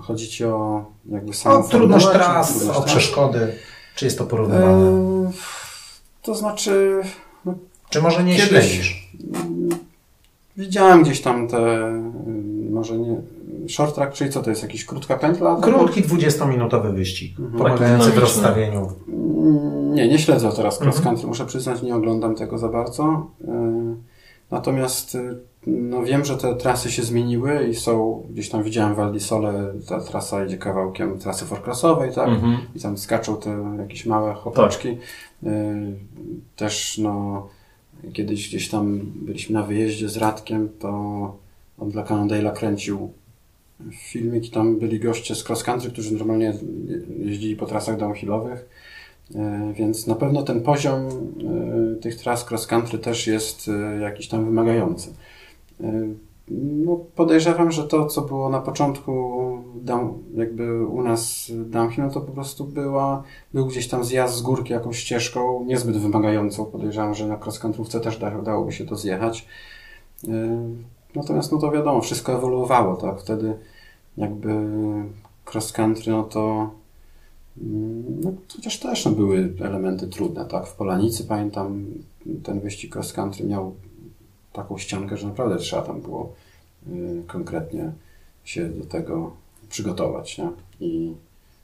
[0.00, 3.54] chodzi Ci o jakby samą O trudność tras, o przeszkody.
[3.94, 4.88] Czy jest to porównywane?
[4.88, 5.32] Eee,
[6.22, 7.02] to znaczy...
[7.44, 7.54] No,
[7.90, 9.12] czy może nie kiedyś, śledzisz?
[10.56, 11.92] Widziałem gdzieś tam te,
[12.70, 13.16] może nie,
[13.68, 15.58] short track, czyli co to jest, jakiś krótka pętla?
[15.62, 17.58] Krótki 20-minutowy wyścig, mhm.
[17.58, 18.92] pomagający w rozstawieniu.
[19.08, 21.04] Mm, nie, nie śledzę teraz cross mhm.
[21.04, 23.26] country, muszę przyznać, nie oglądam tego za bardzo.
[23.40, 23.46] Y,
[24.50, 29.00] natomiast y, no wiem, że te trasy się zmieniły i są, gdzieś tam widziałem w
[29.00, 32.28] Aldisole, ta trasa idzie kawałkiem trasy forklasowej, tak?
[32.28, 32.56] Mhm.
[32.74, 34.96] I tam skaczą te jakieś małe chłopaczki.
[34.96, 35.52] Tak.
[35.52, 35.96] Y,
[36.56, 37.48] też no,
[38.12, 40.88] kiedyś gdzieś tam byliśmy na wyjeździe z Radkiem, to
[41.78, 43.12] on dla Cannondale'a kręcił
[43.90, 46.54] filmik i tam byli goście z cross country, którzy normalnie
[47.18, 48.68] jeździli po trasach downhillowych,
[49.34, 54.28] e, więc na pewno ten poziom e, tych tras cross country też jest e, jakiś
[54.28, 55.14] tam wymagający.
[56.50, 59.42] No, podejrzewam, że to, co było na początku
[60.34, 63.22] jakby u nas downhill, no to po prostu była,
[63.54, 66.64] był gdzieś tam zjazd z górki jakąś ścieżką, niezbyt wymagającą.
[66.64, 69.46] Podejrzewam, że na cross countryówce też da, dałoby się to zjechać.
[71.14, 73.20] Natomiast no to wiadomo, wszystko ewoluowało, tak?
[73.20, 73.54] Wtedy
[74.16, 74.54] jakby
[75.52, 76.70] cross country, no to
[78.22, 80.66] no, chociaż też no, były elementy trudne, tak?
[80.66, 81.86] W Polanicy pamiętam
[82.42, 83.74] ten wyścig cross country miał
[84.52, 86.32] taką ściankę, że naprawdę trzeba tam było
[86.86, 87.92] y, konkretnie
[88.44, 89.32] się do tego
[89.68, 90.48] przygotować, nie?
[90.80, 91.14] I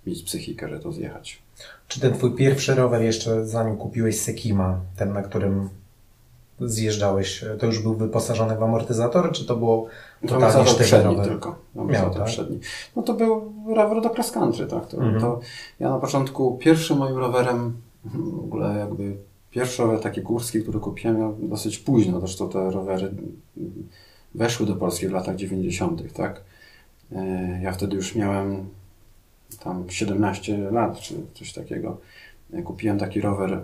[0.06, 1.42] mieć psychikę, że to zjechać.
[1.88, 5.68] Czy ten twój pierwszy rower jeszcze zanim kupiłeś Sekima, ten na którym
[6.60, 9.86] zjeżdżałeś, to już był wyposażony w amortyzatory, czy to było
[10.28, 11.28] totalnie przedni rower?
[11.28, 11.58] tylko.
[11.74, 12.24] Miał, tak?
[12.24, 12.60] przedni.
[12.96, 14.86] No to był rower do cross country, tak.
[14.86, 15.20] To, mhm.
[15.20, 15.40] to
[15.80, 19.16] ja na początku pierwszym moim rowerem, w ogóle jakby
[19.50, 23.10] pierwszy rower taki górski, który kupiłem ja dosyć późno, zresztą te rowery
[24.34, 26.40] weszły do Polski w latach 90., tak.
[27.12, 28.68] E, ja wtedy już miałem
[29.64, 32.00] tam 17 lat, czy coś takiego.
[32.64, 33.60] Kupiłem taki rower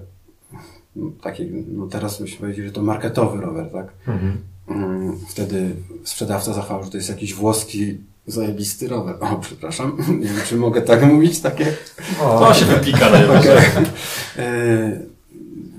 [1.23, 3.93] taki, no teraz byśmy powiedzieli, że to marketowy rower, tak?
[4.09, 4.39] Mhm.
[4.69, 9.17] Mm, Wtedy sprzedawca zachwał, że to jest jakiś włoski zajebisty rower.
[9.21, 11.73] O, przepraszam, nie wiem, czy mogę tak mówić, takie...
[12.23, 13.57] O, To się wypika najwyżej.
[14.39, 15.01] E,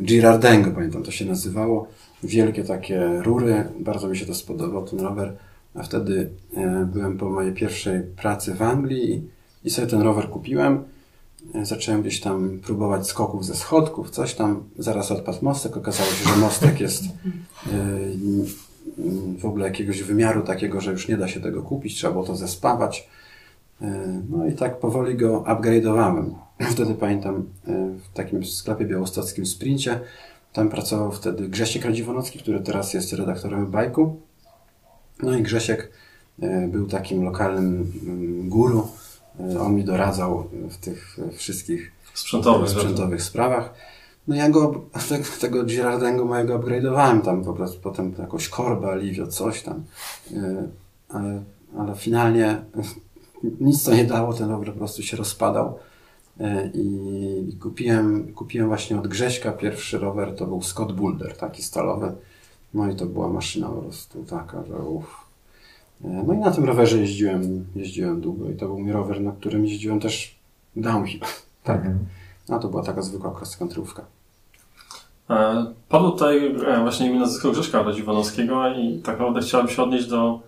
[0.02, 1.88] Girardengo, pamiętam, to się nazywało.
[2.24, 5.34] Wielkie takie rury, bardzo mi się to spodobał, ten rower.
[5.76, 9.30] A wtedy e, byłem po mojej pierwszej pracy w Anglii
[9.64, 10.84] i, sobie ten rower kupiłem.
[11.54, 14.64] E, Zacząłem gdzieś tam próbować skoków ze schodków, coś tam.
[14.78, 15.78] Zaraz odpadł mostek.
[15.78, 17.10] Okazało się, że mostek jest e,
[19.40, 21.96] w ogóle jakiegoś wymiaru takiego, że już nie da się tego kupić.
[21.96, 23.10] Trzeba było to zespawać.
[23.82, 26.32] E, No i tak powoli go upgrade'owałem.
[26.74, 27.36] Wtedy pamiętam
[27.68, 30.00] e, w takim sklepie białostockim Sprincie,
[30.54, 34.22] tam pracował wtedy Grzesiek Radziwonocki, który teraz jest redaktorem bajku.
[35.24, 35.92] No i Grzesiek
[36.42, 38.88] e, był takim lokalnym mm, guru.
[39.60, 42.70] On mi doradzał w tych wszystkich Sprzętowy.
[42.70, 43.74] sprzętowych sprawach.
[44.28, 49.28] No ja go, te- tego Girardengo mojego upgrade'owałem tam po prostu, potem jakąś korbę, Alivio,
[49.28, 49.84] coś tam.
[51.10, 51.44] Ale,
[51.78, 52.62] ale finalnie
[53.60, 55.80] nic to nie dało, ten rower po prostu się rozpadał.
[56.40, 62.12] E, I kupiłem, kupiłem właśnie od Grześka pierwszy rower, to był Scott Boulder, taki stalowy.
[62.74, 65.26] No i to była maszyna po prostu taka, że uff.
[66.06, 69.32] E, No i na tym rowerze jeździłem, jeździłem długo i to był mój rower, na
[69.32, 70.36] którym jeździłem też
[70.76, 71.22] downhill.
[71.64, 71.78] Tak.
[71.78, 72.00] Mhm.
[72.50, 74.02] No to była taka zwykła cross-countryówka.
[75.30, 80.40] E, Padło tutaj właśnie imię nazwisko Grześka Radziwanowskiego i tak naprawdę chciałem się odnieść do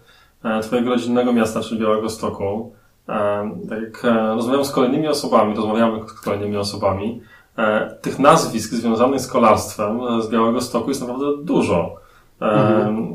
[0.61, 2.71] Twojego rodzinnego miasta, czyli Białego Stoku.
[3.09, 7.21] E, Tak jak e, rozmawiam z kolejnymi osobami, rozmawiamy z kolejnymi osobami,
[7.57, 11.95] e, tych nazwisk związanych z kolarstwem z Białego Stoku jest naprawdę dużo.
[12.39, 13.13] Mhm.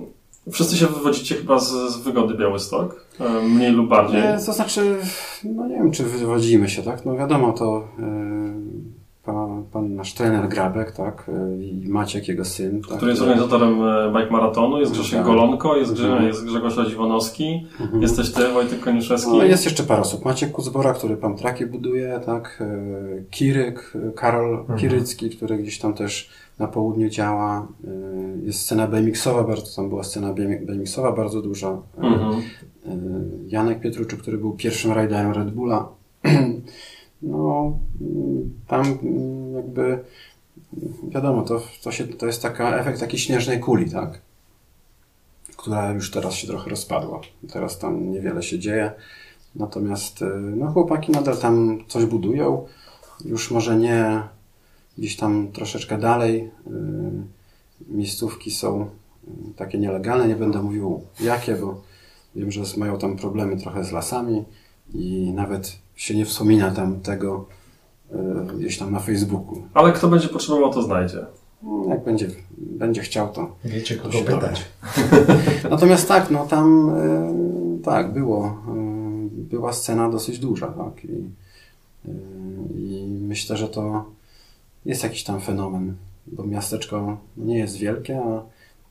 [0.52, 3.06] Wszyscy się wywodzicie chyba z, z wygody Białystok,
[3.48, 4.22] mniej lub bardziej.
[4.22, 4.96] Nie, to znaczy,
[5.44, 7.04] no nie wiem, czy wywodzimy się, tak?
[7.04, 7.88] No wiadomo, to
[9.24, 11.30] pan, pan nasz trener Grabek, tak?
[11.58, 12.82] Yy, I Maciek, jego syn.
[12.82, 12.96] Tak?
[12.96, 15.26] który jest organizatorem e, bike maratonu, jest Grzesiek Tak.
[15.26, 16.26] Golonko, jest, Grze, Mhm.
[16.26, 18.02] jest Grzegorz Radziwonowski, Mhm.
[18.02, 19.30] jesteś ty, Wojtek Koniuszewski.
[19.30, 20.24] No, jest jeszcze parę osób.
[20.24, 22.58] Maciek Kuzbora, który pan traki buduje, tak?
[22.60, 24.78] Yy, Kiryk, yy, Karol Mhm.
[24.78, 27.68] Kirycki, który gdzieś tam też na południu działa.
[28.42, 31.78] Jest scena BMX-owa, bardzo, tam była scena BMX-owa bardzo duża.
[31.98, 32.32] Mhm.
[32.38, 32.42] Y,
[33.48, 35.88] Janek Pietruczuk, który był pierwszym rajderem Red Bulla.
[37.22, 37.78] No,
[38.66, 38.84] tam
[39.54, 40.04] jakby
[41.08, 44.20] wiadomo, to, to, się, to jest taka efekt takiej śnieżnej kuli, tak?
[45.56, 47.20] Która już teraz się trochę rozpadła.
[47.52, 48.92] Teraz tam niewiele się dzieje.
[49.54, 52.66] Natomiast y, no, chłopaki nadal tam coś budują.
[53.24, 54.22] Już może nie
[54.98, 56.50] gdzieś tam troszeczkę dalej.
[56.66, 57.42] Y,
[57.88, 60.28] Miejscówki są y, takie nielegalne.
[60.28, 61.80] Nie będę mówił jakie, bo
[62.36, 64.44] Wiem, że mają tam problemy trochę z lasami
[64.94, 67.44] i nawet się nie wspomina tam tego
[68.12, 68.16] y,
[68.58, 69.62] gdzieś tam na Facebooku.
[69.74, 71.26] Ale kto będzie potrzebował, to znajdzie.
[71.62, 72.28] No, Jak będzie,
[72.58, 73.56] będzie chciał, to.
[73.64, 74.64] Wiecie, To kogo się pytać.
[75.70, 76.88] Natomiast tak, no tam
[77.80, 78.46] y, tak było.
[78.48, 79.12] y,
[79.52, 81.04] Była scena dosyć duża, tak.
[81.04, 81.08] I,
[82.74, 84.04] I myślę, że to
[84.84, 85.94] jest jakiś tam fenomen,
[86.26, 88.42] bo miasteczko nie jest wielkie, a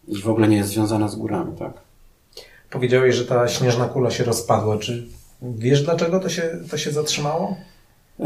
[0.07, 1.73] i w ogóle nie jest związane z górami, tak.
[2.69, 4.77] Powiedziałeś, że ta śnieżna kula się rozpadła.
[4.77, 5.07] Czy
[5.41, 7.55] wiesz, dlaczego to się, to się zatrzymało?
[8.19, 8.23] Y,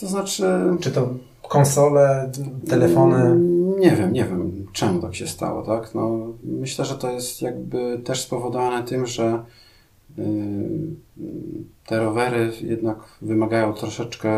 [0.00, 0.44] To znaczy.
[0.80, 1.08] Czy to
[1.48, 2.32] konsole,
[2.68, 3.16] telefony?
[3.16, 5.94] Mm, Nie wiem, nie wiem, czemu tak się stało, tak?
[5.94, 9.42] No, myślę, że to jest jakby też spowodowane tym, że
[10.18, 10.22] y,
[11.86, 14.30] te rowery jednak wymagają troszeczkę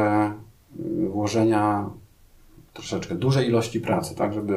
[1.10, 1.90] włożenia
[2.72, 4.32] troszeczkę dużej ilości pracy, tak?
[4.34, 4.54] Żeby,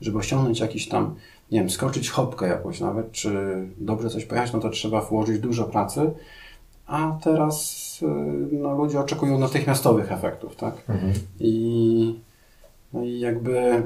[0.00, 1.14] żeby osiągnąć jakiś tam,
[1.52, 3.30] nie wiem, skoczyć hopkę jakąś nawet, czy
[3.78, 6.10] dobrze coś pojechać, no to trzeba włożyć dużo pracy,
[6.86, 8.06] a teraz y,
[8.56, 10.74] no, ludzie oczekują natychmiastowych efektów, tak?
[10.88, 11.12] Mhm.
[11.40, 12.20] I,
[12.92, 13.82] no i jakby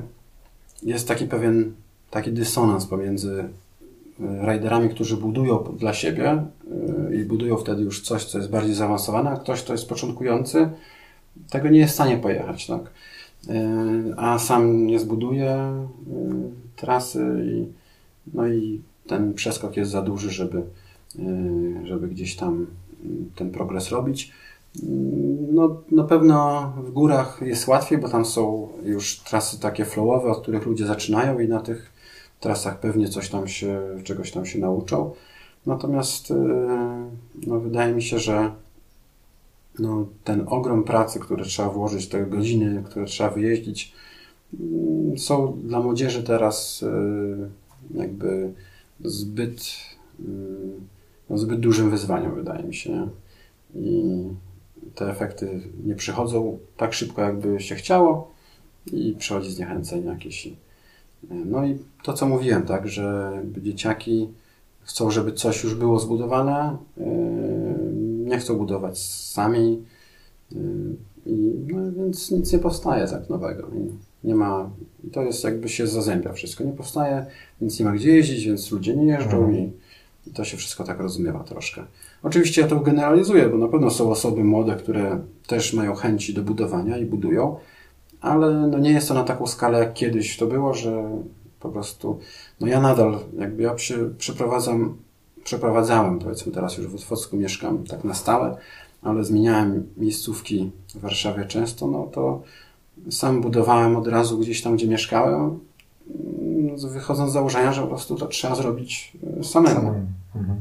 [0.82, 1.72] jest taki pewien
[2.10, 3.44] taki dysonans pomiędzy
[4.20, 6.44] y, rajderami, którzy budują dla siebie
[7.10, 10.70] y, i budują wtedy już coś, co jest bardziej zaawansowane, a ktoś, kto jest początkujący,
[11.50, 12.80] tego nie jest w stanie pojechać, tak?
[14.16, 15.72] A sam nie zbuduje
[16.76, 17.66] trasy i,
[18.34, 20.62] no i ten przeskok jest za duży, żeby,
[21.84, 22.66] żeby gdzieś tam
[23.34, 24.32] ten progres robić.
[25.52, 30.42] No, na pewno w górach jest łatwiej, bo tam są już trasy takie flowowe, od
[30.42, 31.92] których ludzie zaczynają i na tych
[32.40, 35.10] trasach pewnie coś tam się, czegoś tam się nauczą.
[35.66, 36.36] Natomiast yy,
[37.46, 38.52] no, wydaje mi się, że
[39.78, 43.92] no, ten ogrom pracy, który trzeba włożyć, te godziny, które trzeba wyjeździć,
[44.60, 47.48] mm, są dla młodzieży teraz yy,
[47.94, 48.52] jakby
[49.04, 49.60] zbyt,
[50.18, 50.26] no,
[51.38, 52.90] zbyt dużym wyzwaniem, wydaje mi się.
[52.90, 53.06] Nie?
[53.74, 54.22] I
[54.94, 58.30] te efekty nie przychodzą tak szybko, jakby się chciało.
[58.92, 60.48] i przychodzi zniechęcenie jakieś.
[61.30, 64.28] No i to, co mówiłem, tak, że dzieciaki
[64.80, 67.06] chcą, żeby coś już było zbudowane, yy,
[68.24, 69.84] nie chcą budować sami,
[70.52, 70.60] yy,
[71.26, 73.68] i, no, więc nic nie powstaje tak nowego.
[73.74, 73.90] I
[74.26, 74.70] nie ma,
[75.12, 76.64] to jest jakby się zazębia wszystko.
[76.64, 77.26] Nie powstaje,
[77.60, 79.56] więc nie ma gdzie jeździć, więc ludzie nie jeżdżą mhm.
[79.56, 79.72] i,
[80.26, 81.84] i to się wszystko tak rozmywa troszkę.
[82.22, 86.42] Oczywiście ja to generalizuję, bo na pewno są osoby młode, które też mają chęci do
[86.42, 87.56] budowania i budują,
[88.20, 91.10] ale no nie jest to na taką skalę, jak kiedyś to było, że
[91.60, 92.18] po prostu,
[92.60, 94.96] no ja nadal, jakby ja się przeprowadzam,
[95.44, 98.56] przeprowadzałem, powiedzmy teraz już w Otwocku mieszkam tak na stałe,
[99.02, 102.42] ale zmieniałem miejscówki w Warszawie często, no to
[103.10, 105.58] sam budowałem od razu gdzieś tam, gdzie mieszkałem,
[106.92, 109.94] wychodząc z założenia, że po prostu to trzeba zrobić e, samemu.
[110.36, 110.56] Mhm.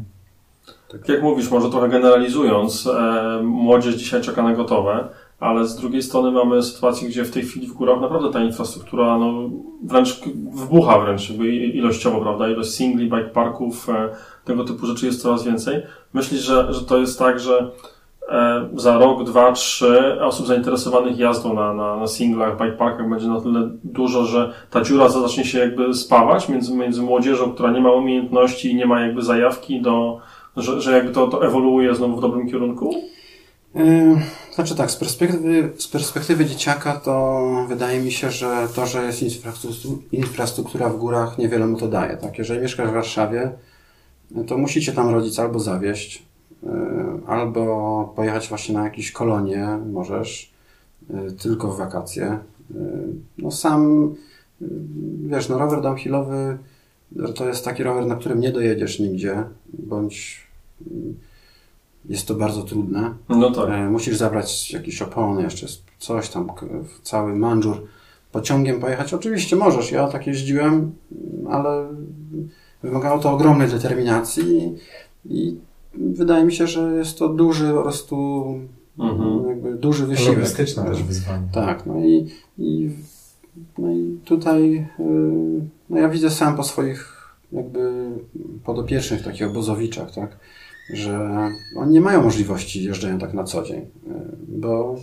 [0.91, 5.07] Tak jak mówisz, może trochę generalizując, e, młodzież dzisiaj czeka na gotowe,
[5.39, 9.17] ale z drugiej strony mamy sytuację, gdzie w tej chwili w górach naprawdę ta infrastruktura
[9.17, 9.49] no,
[9.83, 10.21] wręcz
[10.53, 12.49] wybucha wręcz jakby ilościowo, prawda?
[12.49, 14.09] Ilość singli, bike parków, e,
[14.45, 15.81] tego typu rzeczy jest coraz więcej.
[16.13, 17.71] Myślisz, że, że to jest tak, że
[18.75, 23.41] za rok, dwa, trzy osób zainteresowanych jazdą na, na, na singlach, bike parkach będzie na
[23.41, 27.91] tyle dużo, że ta dziura zacznie się jakby spawać między, między młodzieżą, która nie ma
[27.91, 30.19] umiejętności i nie ma jakby zajawki do,
[30.57, 32.95] że, że jakby to, to ewoluuje znowu w dobrym kierunku?
[34.53, 39.23] Znaczy tak, z perspektywy, z perspektywy dzieciaka to wydaje mi się, że to, że jest
[40.11, 42.17] infrastruktura w górach niewiele mu to daje.
[42.17, 42.37] Tak?
[42.37, 43.51] Jeżeli mieszkasz w Warszawie,
[44.47, 46.28] to musicie tam rodzic albo zawieść,
[47.27, 50.53] albo pojechać właśnie na jakieś kolonie, możesz,
[51.41, 52.39] tylko w wakacje.
[53.37, 54.13] No sam,
[55.25, 56.57] wiesz, no rower downhillowy
[57.35, 59.43] to jest taki rower, na którym nie dojedziesz nigdzie,
[59.73, 60.47] bądź
[62.05, 63.13] jest to bardzo trudne.
[63.29, 63.91] No tak.
[63.91, 65.67] Musisz zabrać jakieś opony, jeszcze
[65.99, 66.51] coś tam,
[67.03, 67.87] cały manżur.
[68.31, 69.91] Pociągiem pojechać oczywiście możesz.
[69.91, 70.91] Ja tak jeździłem,
[71.49, 71.87] ale
[72.83, 74.75] wymagało to ogromnej determinacji
[75.25, 75.57] i
[75.93, 78.45] wydaje mi się, że jest to duży po prostu
[78.99, 79.47] mhm.
[79.49, 80.37] jakby duży wysiłek.
[80.37, 81.47] Logistyczne też wyzwanie.
[81.53, 82.89] Tak, no i, i,
[83.77, 85.03] no i tutaj y,
[85.89, 87.19] no ja widzę sam po swoich
[87.51, 88.11] jakby
[88.63, 90.37] podopiecznych takich obozowiczach, tak,
[90.93, 91.29] że
[91.77, 93.87] oni nie mają możliwości jeżdżenia tak na co dzień, y,
[94.47, 94.95] bo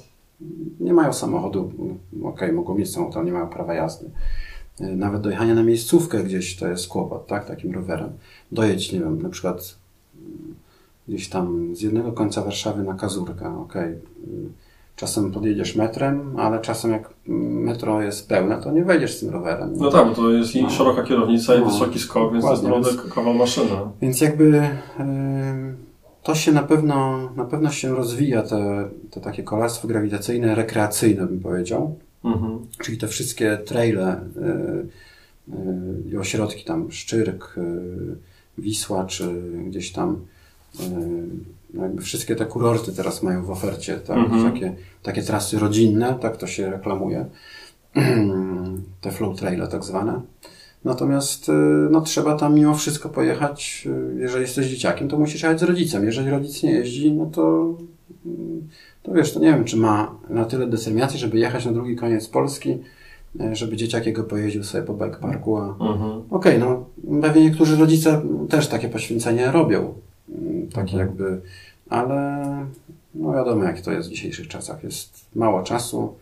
[0.80, 1.72] nie mają samochodu,
[2.12, 4.10] okej, okay, mogą mieć samochód, ale nie mają prawa jazdy.
[4.80, 8.12] Y, nawet dojechanie na miejscówkę gdzieś to jest kłopot, tak, takim rowerem.
[8.52, 9.78] Dojedź, nie wiem, na przykład
[11.08, 13.92] gdzieś tam z jednego końca Warszawy na Kazurkę, okej.
[13.92, 14.00] Okay.
[14.96, 19.72] Czasem podjedziesz metrem, ale czasem jak metro jest pełne, to nie wejdziesz z tym rowerem.
[19.76, 20.70] No tak, bo to jest i no.
[20.70, 21.66] szeroka kierownica, i no.
[21.66, 22.70] wysoki skok, więc Dokładnie.
[22.70, 23.90] to jest naprawdę kawał maszyna.
[24.02, 24.68] Więc jakby
[26.26, 31.40] to się na pewno, na pewno się rozwija, te, te takie kolarstwo grawitacyjne, rekreacyjne bym
[31.40, 31.98] powiedział.
[32.24, 32.66] Mhm.
[32.78, 38.16] Czyli te wszystkie traile y, y, i ośrodki tam, Szczyrk, y,
[38.58, 40.20] Wisła, czy gdzieś tam
[41.74, 44.18] no jakby wszystkie te kurorty teraz mają w ofercie tak?
[44.18, 44.52] Mhm.
[44.52, 47.26] takie, takie trasy rodzinne, tak to się reklamuje.
[49.00, 50.20] te flow traile tak zwane.
[50.84, 51.52] Natomiast y,
[51.90, 53.88] no, trzeba tam mimo wszystko pojechać.
[54.16, 56.04] Y, jeżeli jesteś dzieciakiem, to musisz jechać z rodzicem.
[56.04, 57.74] Jeżeli rodzic nie jeździ, no to,
[59.02, 62.28] to wiesz, to nie wiem, czy ma na tyle determinacji, żeby jechać na drugi koniec
[62.28, 62.78] Polski,
[63.52, 65.56] żeby dzieciak jego pojeździł sobie po bike parku.
[65.56, 65.68] A...
[65.68, 66.22] Mhm.
[66.30, 66.86] Okej, okay, no
[67.22, 69.94] pewnie niektórzy rodzice też takie poświęcenie robią.
[70.28, 70.98] Mm, takie mhm.
[70.98, 71.40] jakby,
[71.88, 72.42] ale
[73.14, 74.84] no wiadomo, jak to jest w dzisiejszych czasach.
[74.84, 76.14] Jest mało czasu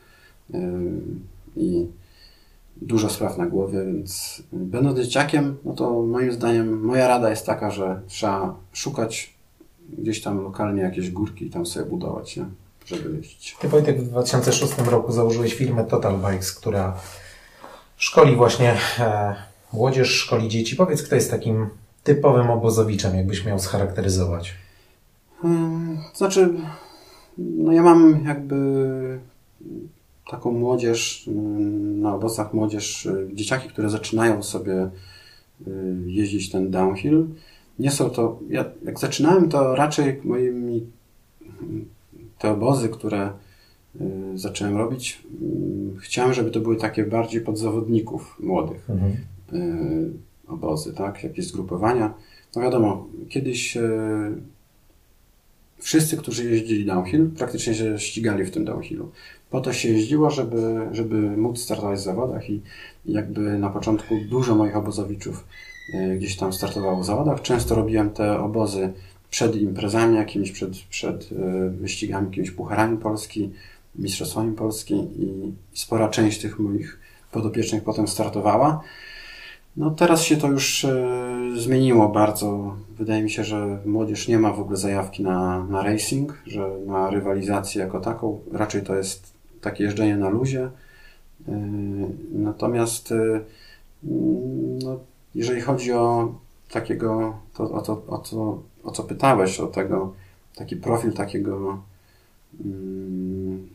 [0.51, 0.61] yy,
[1.57, 1.87] i
[2.77, 7.71] dużo spraw na głowie, więc będąc dzieciakiem, no to moim zdaniem moja rada jest taka,
[7.71, 9.35] że trzeba szukać
[9.99, 12.45] gdzieś tam lokalnie jakieś górki i tam sobie budować, nie?
[12.87, 13.57] żeby jeździć.
[13.61, 16.97] Ty Wojtek w 2006 roku założyłeś firmę Total Bikes, która
[17.97, 19.35] szkoli właśnie e,
[19.73, 20.77] młodzież, szkoli dzieci.
[20.77, 21.67] Powiedz, kto jest takim
[22.05, 24.55] typowym obozowiczem, jakbyś miał scharakteryzować?
[25.43, 26.55] Hmm, znaczy,
[27.39, 29.19] no ja mam jakby
[30.31, 34.91] taką młodzież, mm, na obozach młodzież, y, dzieciaki, które zaczynają sobie
[35.67, 35.71] y,
[36.07, 37.27] jeździć ten downhill.
[37.79, 40.87] Nie są to, ja, jak zaczynałem, to raczej moimi
[42.39, 43.33] te obozy, które
[44.01, 49.17] y, zacząłem robić, mm, chciałem, żeby to były takie bardziej pod zawodników młodych mhm.
[50.49, 52.15] Obozy, tak, jakieś zgrupowania.
[52.57, 53.79] No wiadomo, kiedyś
[55.79, 59.11] wszyscy, którzy jeździli downhill, praktycznie się ścigali w tym downhillu
[59.55, 62.61] po to się jeździło, żeby, żeby móc startować w zawodach i
[63.07, 65.45] jakby na początku dużo moich obozowiczów
[65.95, 67.43] e, gdzieś tam startowało w zawodach.
[67.43, 68.93] Często robiłem te obozy
[69.31, 73.51] przed imprezami jakimiś, przed, przed e, wyścigami, jakimiś pucharami Polski,
[73.97, 76.99] Mistrzostwami Polski i spora część tych moich
[77.33, 78.81] podopiecznych potem startowała.
[79.77, 81.07] No teraz się to już e,
[81.57, 82.77] zmieniło bardzo.
[82.99, 87.11] Wydaje mi się, że młodzież nie ma w ogóle zajawki na, na racing, że na
[87.11, 88.41] rywalizację jako taką.
[88.53, 90.71] Raczej to jest takie jeżdżenie na luzie.
[91.49, 91.53] E,
[92.33, 93.41] natomiast e,
[94.85, 94.99] no,
[95.35, 96.35] jeżeli chodzi o
[96.71, 100.13] takiego, to, o, to, o, to, o co pytałeś, o tego,
[100.55, 101.79] taki profil takiego
[102.65, 103.69] um,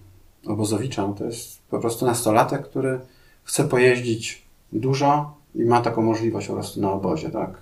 [0.45, 2.99] obozowicza, no to jest po prostu nastolatek, który
[3.43, 4.43] chce pojeździć
[4.73, 7.61] dużo i ma taką możliwość po prostu na obozie, tak?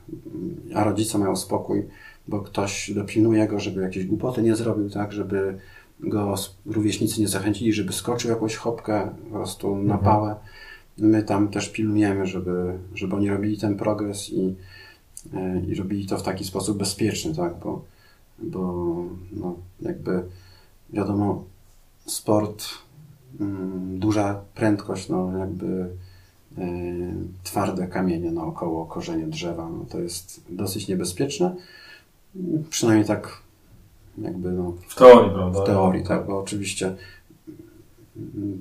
[0.76, 1.88] A rodzice mają spokój,
[2.28, 5.12] bo ktoś dopilnuje go, żeby jakieś głupoty nie zrobił, tak?
[5.12, 5.58] Żeby
[6.00, 6.36] go
[6.66, 10.04] rówieśnicy nie zachęcili, żeby skoczył jakąś chopkę po prostu na mhm.
[10.04, 10.36] pałę.
[10.98, 14.56] My tam też pilnujemy, żeby, żeby oni robili ten progres i,
[15.34, 17.60] e, i robili to w taki sposób bezpieczny, tak?
[17.64, 17.86] Bo,
[18.40, 18.96] bo
[19.32, 20.24] no, jakby
[20.90, 21.44] wiadomo,
[22.06, 22.66] sport,
[23.40, 25.90] mm, duża prędkość, no jakby
[27.44, 31.56] twarde kamienie naokoło korzenie drzewa, no to jest dosyć niebezpieczne.
[32.70, 33.42] Przynajmniej tak
[34.18, 35.62] jakby no, w teorii, prawda?
[35.62, 36.96] W teorii, tak, bo oczywiście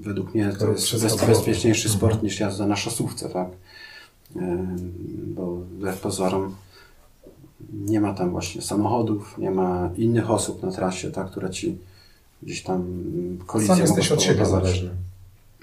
[0.00, 2.24] według mnie to, to jest bezpieczniejszy sport mhm.
[2.24, 3.48] niż jazda na szosówce, tak?
[5.26, 6.54] Bo wbrew pozorom
[7.72, 11.78] nie ma tam właśnie samochodów, nie ma innych osób na trasie, tak, które ci
[12.42, 13.04] gdzieś tam
[13.46, 14.90] kolizję Sam jesteś od siebie zależny.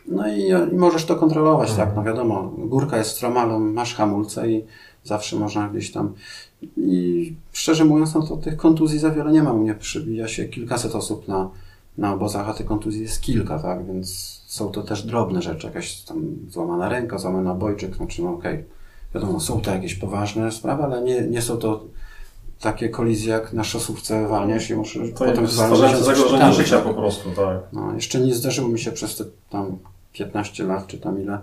[0.08, 4.64] No i, i, możesz to kontrolować, tak, no wiadomo, górka jest stroma, masz hamulce i
[5.04, 6.14] zawsze można gdzieś tam
[6.78, 9.54] i szczerze mówiąc, no to tych kontuzji za wiele nie ma.
[9.54, 11.50] U mnie przybija się kilkaset osób na,
[11.98, 13.86] na obozach, a tych kontuzji jest kilka, tak?
[13.86, 15.68] Więc są to też drobne rzeczy.
[15.68, 18.54] Jakaś tam złamana ręka, złamany obojczyk, znaczy no okej.
[18.54, 18.66] Okay.
[19.14, 21.84] Wiadomo, są to jakieś poważne sprawy, ale nie, nie są to
[22.60, 27.30] takie kolizje jak na szosówce walniesz i muszę to potem zwalniać zagrożenie życia po prostu,
[27.36, 27.58] tak.
[27.74, 29.78] No, jeszcze nie zdarzyło mi się przez te tam
[30.14, 31.40] 15 lat, czy tam ile,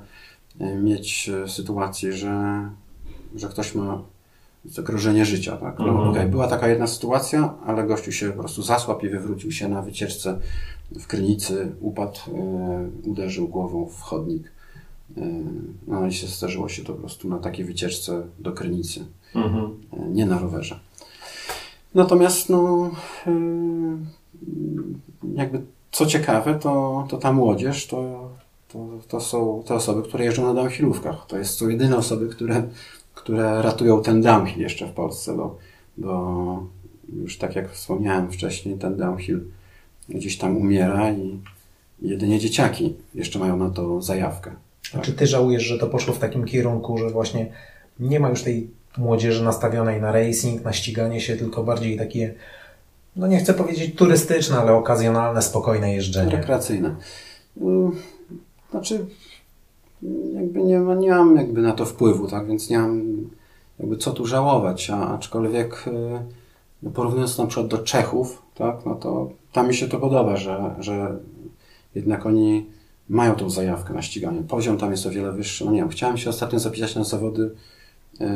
[0.61, 2.62] e, mieć e, sytuacji, że,
[3.35, 4.03] że ktoś ma
[4.64, 5.57] zagrożenie życia.
[5.57, 5.79] Tak?
[5.79, 6.09] No, mhm.
[6.09, 9.83] okay, była taka jedna sytuacja, ale gościu się po prostu zasłapł i wywrócił się na
[9.83, 10.39] wycieczce
[10.99, 14.53] w Krynicy, upadł, e, uderzył głową w chodnik.
[15.87, 19.81] No i się zdarzyło się to po prostu na takiej wycieczce do Krynicy, mhm.
[20.14, 20.81] nie na rowerze.
[21.95, 22.91] Natomiast no,
[25.35, 25.62] jakby
[25.93, 28.30] co ciekawe, to, to ta młodzież to,
[28.73, 31.27] to, to są te osoby, które jeżdżą na downhillówkach.
[31.27, 32.62] To jest, są jedyne osoby, które
[33.23, 35.57] które ratują ten downhill jeszcze w Polsce, bo,
[35.99, 36.66] bo
[37.16, 39.45] już tak jak wspomniałem wcześniej, ten downhill
[40.09, 41.39] gdzieś tam umiera i
[42.03, 44.51] jedynie dzieciaki jeszcze mają na to zajawkę.
[44.93, 45.03] Tak?
[45.03, 47.53] Czy ty żałujesz, że to poszło w takim kierunku, że właśnie
[48.01, 52.35] nie ma już tej młodzieży nastawionej na racing, na ściganie się, tylko bardziej takie,
[53.16, 56.31] no nie chcę powiedzieć turystyczne, ale okazjonalne, spokojne jeżdżenie.
[56.31, 56.97] Rekreacyjne.
[58.71, 59.07] Znaczy,
[60.35, 63.03] jakby nie, nie mam jakby na to wpływu, tak, więc nie mam
[63.79, 66.25] jakby co tu żałować, a, aczkolwiek e,
[66.83, 70.75] no porównując na przykład do Czechów, tak, no to tam mi się to podoba, że,
[70.79, 71.18] że
[71.95, 72.66] jednak oni
[73.09, 74.43] mają tą zajawkę na ściganie.
[74.43, 75.64] Poziom tam jest o wiele wyższy.
[75.64, 77.51] No nie wiem, chciałem się ostatnio zapisać na zawody,
[78.21, 78.27] yy,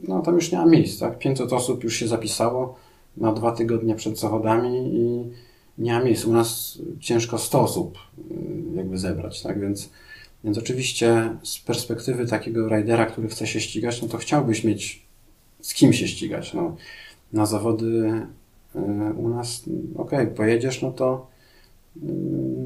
[0.00, 2.74] no tam już nie ma miejsc, tak, 500 osób już się zapisało
[3.16, 5.30] na dwa tygodnie przed zawodami i
[5.78, 6.24] ma miejsc.
[6.24, 7.98] U nas ciężko 100 osób
[8.30, 9.90] yy, jakby zebrać, tak, więc
[10.44, 15.06] więc oczywiście z perspektywy takiego rajdera, który chce się ścigać, no to chciałbyś mieć
[15.60, 16.54] z kim się ścigać.
[16.54, 16.76] No,
[17.32, 17.86] na zawody
[18.76, 18.78] y,
[19.16, 19.64] u nas,
[19.96, 21.26] ok, pojedziesz, no to
[21.96, 22.00] y,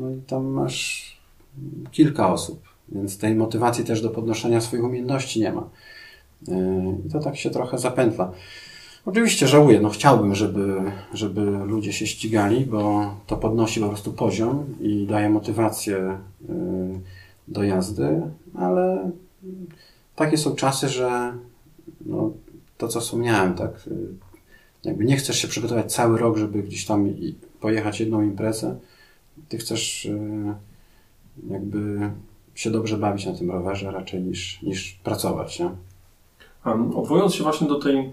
[0.00, 1.16] no i tam masz
[1.90, 5.70] kilka osób, więc tej motywacji też do podnoszenia swoich umiejętności nie ma.
[6.48, 6.52] Y,
[7.06, 8.32] I to tak się trochę zapętla.
[9.06, 14.64] Oczywiście żałuję, no chciałbym, żeby, żeby ludzie się ścigali, bo to podnosi po prostu poziom
[14.80, 16.18] i daje motywację
[17.48, 18.20] do jazdy,
[18.54, 19.10] ale
[20.16, 21.32] takie są czasy, że
[22.06, 22.32] no,
[22.78, 23.88] to, co wspomniałem, tak,
[24.84, 27.14] jakby nie chcesz się przygotować cały rok, żeby gdzieś tam
[27.60, 28.76] pojechać jedną imprezę,
[29.48, 30.54] ty chcesz e,
[31.50, 32.10] jakby
[32.54, 35.70] się dobrze bawić na tym rowerze raczej niż, niż pracować, nie?
[36.94, 38.12] Odwołując się właśnie do tej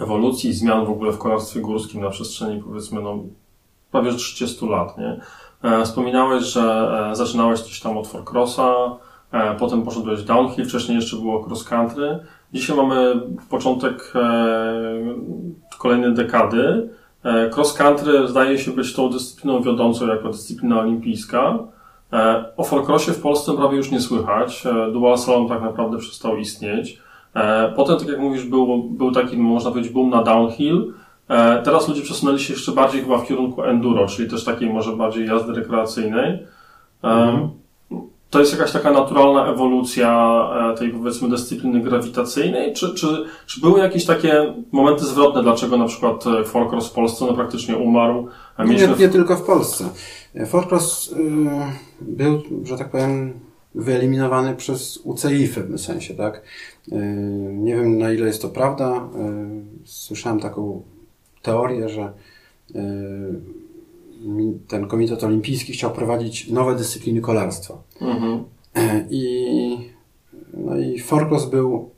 [0.00, 3.18] ewolucji zmian w ogóle w kolarstwie górskim na przestrzeni powiedzmy no,
[3.90, 5.20] prawie 30 lat, nie?
[5.62, 8.74] E, wspominałeś, że e, zaczynałeś gdzieś tam od Forcrossa,
[9.32, 12.18] e, potem poszedłeś downhill, wcześniej jeszcze było cross country.
[12.52, 13.20] Dzisiaj mamy
[13.50, 14.12] początek
[15.78, 16.88] kolejnej dekady.
[17.54, 21.58] Cross country zdaje się być tą dyscypliną wiodącą jako dyscyplina olimpijska.
[22.56, 24.64] O Forcrossie w Polsce prawie już nie słychać.
[24.92, 26.98] Dual Salon tak naprawdę przestał istnieć.
[27.76, 30.94] Potem, tak jak mówisz, był, był taki, można powiedzieć, boom na downhill.
[31.28, 34.96] E, teraz ludzie przesunęli się jeszcze bardziej chyba w kierunku enduro, czyli też takiej może
[34.96, 36.30] bardziej jazdy rekreacyjnej.
[37.04, 37.50] E, Mhm.
[38.30, 40.38] To jest jakaś taka naturalna ewolucja
[40.72, 45.86] e, tej powiedzmy dyscypliny grawitacyjnej, czy, czy, czy były jakieś takie momenty zwrotne, dlaczego na
[45.86, 48.28] przykład e, Folkross w Polsce no, praktycznie umarł?
[48.58, 49.84] Nie, nie tylko w Polsce.
[50.46, 51.16] Folkross y,
[52.00, 53.40] był, że tak powiem,
[53.74, 56.42] wyeliminowany przez UCI w pewnym sensie, tak?
[56.92, 56.96] Y,
[57.52, 59.08] nie wiem na ile jest to prawda.
[59.84, 60.82] Y, słyszałem taką
[61.42, 62.12] teorię, że
[62.74, 62.80] y,
[64.68, 67.78] ten Komitet Olimpijski chciał prowadzić nowe dyscypliny kolarstwa.
[68.00, 68.44] Mhm.
[69.10, 69.90] I,
[70.54, 71.90] no i Forkos był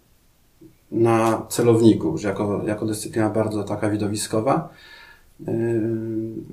[0.93, 4.69] na celowniku, że jako, jako dyscyplina bardzo taka widowiskowa.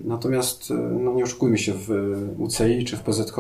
[0.04, 1.90] Natomiast, no nie oszukujmy się, w
[2.38, 3.38] UCI czy w PZK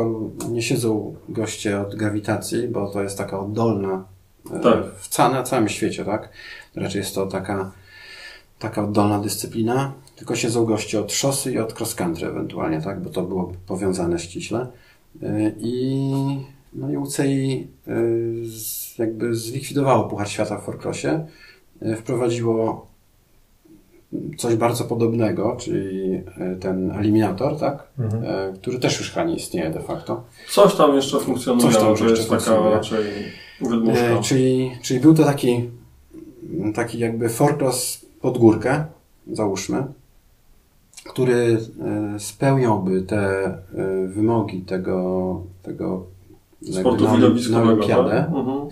[0.51, 4.05] nie siedzą goście od grawitacji, bo to jest taka oddolna
[4.63, 4.85] Tak.
[4.97, 6.29] w ca- na całym świecie, tak?
[6.75, 7.71] Raczej jest to taka,
[8.59, 13.01] taka oddolna dyscyplina, tylko siedzą goście od szosy i od cross country ewentualnie, tak?
[13.01, 14.67] Bo to było powiązane ściśle.
[15.21, 16.11] Yy, I,
[16.73, 17.67] no i UCI
[18.43, 21.07] z, jakby zlikwidowało Puchar Świata w Forcrossie,
[21.81, 22.87] yy, wprowadziło
[24.37, 26.23] coś bardzo podobnego, czyli
[26.59, 27.87] ten eliminator, tak?
[27.99, 28.23] Mhm.
[28.57, 30.23] Który też już chyba nie istnieje de facto.
[30.49, 33.05] Coś tam jeszcze funkcjonuje, Coś tam jeszcze jest taka raczej
[33.61, 34.05] wydmuszka.
[34.05, 35.69] E, czyli, czyli był to taki,
[36.75, 38.85] taki jakby forkros pod górkę,
[39.31, 39.83] załóżmy,
[41.05, 41.57] który
[42.15, 43.57] e, spełniałby te e,
[44.07, 46.03] wymogi tego, tego
[46.71, 47.67] Sportu jakby na, na widowiskowego.
[47.71, 48.09] olimpiadę.
[48.11, 48.27] Tak?
[48.37, 48.69] Mhm.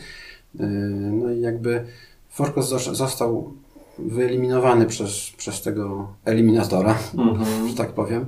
[1.22, 1.86] No i jakby
[2.30, 3.54] Forkos zos- został
[4.00, 7.68] wyeliminowany przez, przez tego eliminatora, Mhm.
[7.70, 8.26] że tak powiem.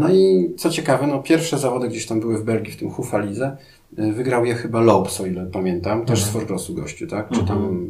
[0.00, 3.56] No i co ciekawe, no pierwsze zawody gdzieś tam były w Belgii, w tym Hufalize.
[3.98, 7.30] E, Wygrał je chyba Lopes, o ile pamiętam, też z Forcrossu gościu, tak?
[7.30, 7.88] Czy tam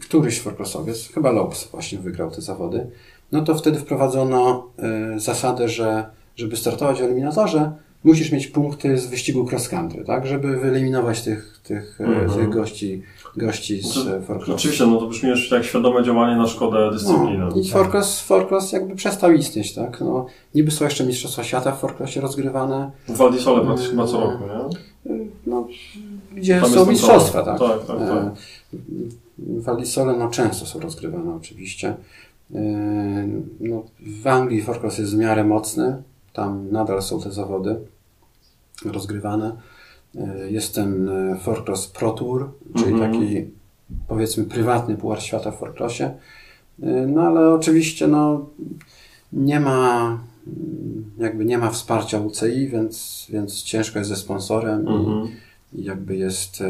[0.00, 2.86] któryś Forcrossowiec, chyba Lopes właśnie wygrał te zawody.
[3.32, 6.06] No to wtedy wprowadzono e, zasadę, że
[6.36, 7.72] żeby startować w eliminatorze,
[8.04, 10.26] musisz mieć punkty z wyścigu cross country, tak?
[10.26, 12.30] Żeby wyeliminować tych, tych, e, Mhm.
[12.30, 13.02] tych gości,
[13.36, 14.52] gości z To- e, Forcrossu.
[14.54, 17.38] Oczywiście, no to brzmi już jak świadome działanie na szkodę dyscypliny.
[17.38, 20.00] No, I Forcross, Forcross jakby przestał istnieć, tak?
[20.00, 24.44] No, niby są jeszcze Mistrzostwa Świata w Forcrossie rozgrywane, W Waldisole praktycznie chyba co roku,
[24.46, 25.12] nie?
[25.14, 25.66] y, no,
[26.36, 27.58] gdzie Tam są mistrzostwa, tak?
[27.58, 28.08] Tak, tak, tak.
[28.08, 28.30] E,
[29.38, 31.94] W Waldisole no, często są rozgrywane oczywiście.
[32.54, 32.58] E,
[33.60, 33.82] No,
[34.22, 36.02] w Anglii Forcross jest w miarę mocny,
[36.32, 37.76] tam nadal są te zawody
[38.84, 39.56] rozgrywane.
[40.16, 43.12] E, Jest ten e, Forcross Pro Tour, czyli Mhm.
[43.12, 43.50] taki
[44.08, 46.02] powiedzmy prywatny puchar świata w Forcrossie.
[46.02, 46.16] E,
[47.06, 48.46] No ale oczywiście no,
[49.32, 50.04] nie ma
[50.46, 55.28] mm, jakby nie ma wsparcia UCI, więc, więc ciężko jest ze sponsorem i, Mhm.
[55.72, 56.62] i jakby jest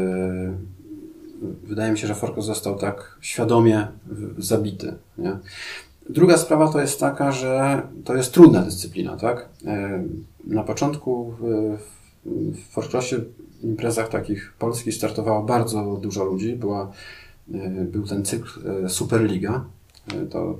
[1.63, 3.87] wydaje mi się, że Forko został tak świadomie
[4.37, 4.93] zabity.
[5.17, 5.37] Nie?
[6.09, 9.49] Druga sprawa to jest taka, że to jest trudna dyscyplina, tak?
[10.47, 11.33] Na początku
[12.25, 12.77] w, w
[13.63, 16.55] imprezach takich polskich startowało bardzo dużo ludzi.
[16.55, 16.91] Była,
[17.53, 18.49] e, był ten cykl
[18.85, 19.65] e, Superliga.
[20.13, 20.57] E, To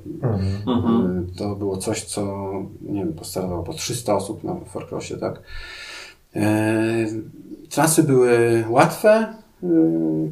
[0.68, 1.28] Mhm.
[1.38, 2.52] To było coś, co,
[2.82, 5.42] nie wiem, postartowało po 300 osób na Forcrossie, tak?
[7.70, 9.34] Trasy były łatwe,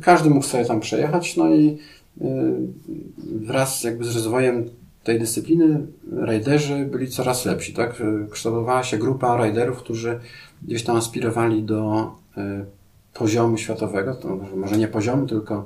[0.02, 1.78] każdy mógł sobie tam przejechać, no i
[3.22, 4.70] wraz jakby z rozwojem
[5.04, 8.04] tej dyscypliny rajderzy byli coraz lepsi, tak?
[8.32, 10.20] Kształtowała się grupa rajderów, którzy
[10.62, 12.42] gdzieś tam aspirowali do y,
[13.14, 15.66] poziomu światowego, to może nie poziomu, tylko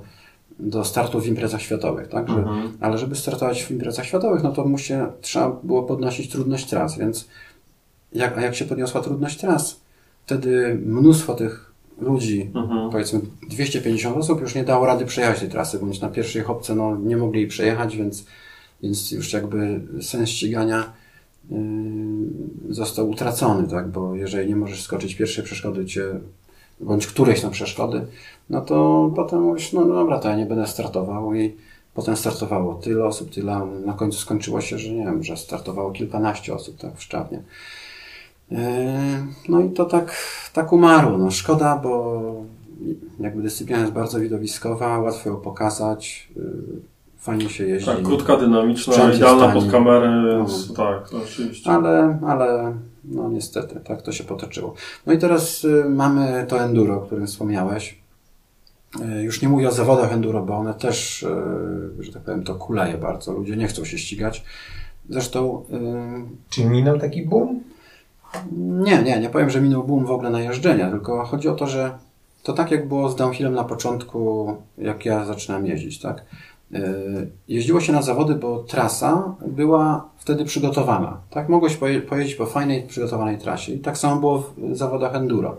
[0.60, 2.30] do startu w imprezach światowych, tak?
[2.30, 2.78] Że, Mhm.
[2.82, 7.28] ale żeby startować w imprezach światowych, no to musi, trzeba było podnosić trudność tras, więc
[8.14, 9.80] jak, a jak się podniosła trudność tras,
[10.26, 11.72] wtedy mnóstwo tych
[12.02, 12.90] ludzi, Mhm.
[12.90, 13.20] powiedzmy
[13.50, 17.18] 250 osób już nie dało rady przejechać tej trasy, bądź na pierwszej hopce no, nie
[17.18, 18.26] mogli jej przejechać, więc,
[18.84, 20.94] więc już jakby sens ścigania
[22.70, 23.88] został utracony, tak?
[23.88, 26.06] Bo jeżeli nie możesz skoczyć pierwszej przeszkody cię,
[26.80, 28.06] bądź którejś na przeszkody,
[28.50, 31.56] no to potem mówisz, no, no dobra, to ja nie będę startował i
[31.94, 36.54] potem startowało tyle osób, tyle, na końcu skończyło się, że nie wiem, że startowało kilkanaście
[36.54, 37.44] osób, tak, w Szczawnie.
[38.52, 38.58] Yy,
[39.50, 40.16] No i to tak,
[40.54, 41.18] tak umarło.
[41.18, 42.22] No, szkoda, bo
[43.20, 46.95] jakby dyscyplina jest bardzo widowiskowa, łatwo ją pokazać, yy,
[47.26, 47.86] fajnie się jeździ.
[47.86, 50.76] Tak, krótka, dynamiczna, Sprzęt idealna pod kamerę, więc No.
[50.76, 51.72] tak, to oczywiście.
[51.72, 54.74] Ale, ale no niestety, tak to się potoczyło.
[55.06, 58.00] No i teraz y, mamy to enduro, o którym wspomniałeś.
[59.20, 61.28] Y, Już nie mówię o zawodach enduro, bo one też, y,
[62.00, 63.34] że tak powiem, to kuleje bardzo.
[63.34, 64.44] Ludzie nie chcą się ścigać.
[65.10, 67.60] Zresztą y, Czy minął taki boom?
[68.58, 71.68] nie, nie, nie powiem, że minął boom w ogóle na jeżdżenia, tylko chodzi o to,
[71.68, 71.92] że
[72.44, 76.26] to tak jak było z downhillem na początku, jak ja zaczynałem jeździć, tak?
[77.48, 81.22] Jeździło się na zawody, bo trasa była wtedy przygotowana.
[81.30, 81.78] Tak, mogłeś
[82.10, 83.74] pojeździć po fajnej, przygotowanej trasie.
[83.74, 85.58] I tak samo było w zawodach enduro.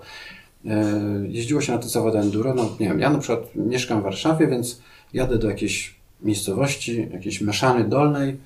[1.28, 2.54] Jeździło się na te zawody enduro.
[2.54, 4.82] No, nie wiem, ja na przykład mieszkam w Warszawie, więc
[5.12, 8.36] jadę do jakiejś miejscowości, jakiejś Meszany Dolnej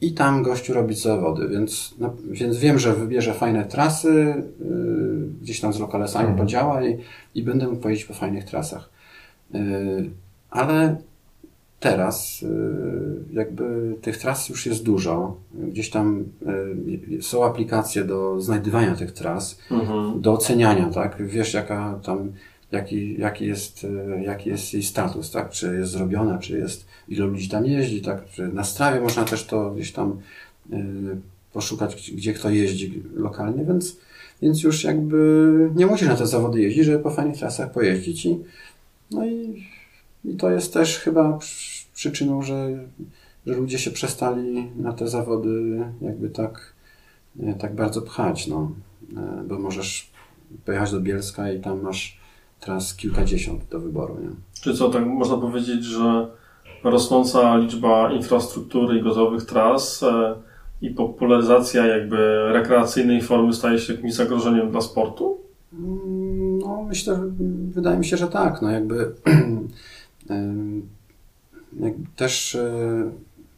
[0.00, 5.60] i tam gościu robi zawody, więc, no, więc wiem, że wybierze fajne trasy, yy, gdzieś
[5.60, 6.38] tam z lokalesami mhm.
[6.38, 6.98] podziała i,
[7.34, 8.90] i będę mógł pojeździć po fajnych trasach.
[9.50, 10.10] Yy,
[10.50, 10.96] ale
[11.80, 15.36] teraz yy, jakby tych tras już jest dużo.
[15.54, 16.24] Gdzieś tam
[17.10, 20.20] yy, są aplikacje do znajdywania tych tras, mhm.
[20.20, 21.26] do oceniania, tak?
[21.26, 22.32] Wiesz, jaka tam
[22.72, 25.50] jaki, jaki, jest, e, jaki jest jej status, tak?
[25.50, 28.30] Czy jest zrobiona, czy jest, ile ludzi tam jeździ, tak?
[28.30, 30.18] Czy na strawie można też to gdzieś tam
[30.72, 30.76] y,
[31.52, 33.96] poszukać, gdzie kto jeździ lokalnie, więc,
[34.42, 38.38] więc już jakby nie musisz na te zawody jeździć, żeby po fajnych trasach pojeździć i,
[39.10, 39.64] no i,
[40.24, 41.38] i to jest też chyba
[41.94, 42.78] przyczyną, że,
[43.46, 46.72] że ludzie się przestali na te zawody jakby tak,
[47.58, 48.70] tak bardzo pchać, no.
[49.16, 50.10] E, bo możesz
[50.64, 52.18] pojechać do Bielska i tam masz
[52.60, 54.16] teraz kilkadziesiąt do wyboru.
[54.22, 54.30] Nie?
[54.62, 56.28] Czy co, tak można powiedzieć, że
[56.84, 60.34] rosnąca liczba infrastruktury i gotowych tras e,
[60.82, 62.16] i popularyzacja jakby
[62.52, 65.38] rekreacyjnej formy staje się jakimś zagrożeniem dla sportu?
[65.72, 67.20] Mm, no, myślę,
[67.70, 68.62] wydaje mi się, że tak.
[68.62, 68.94] No, jakby
[72.16, 73.10] też e,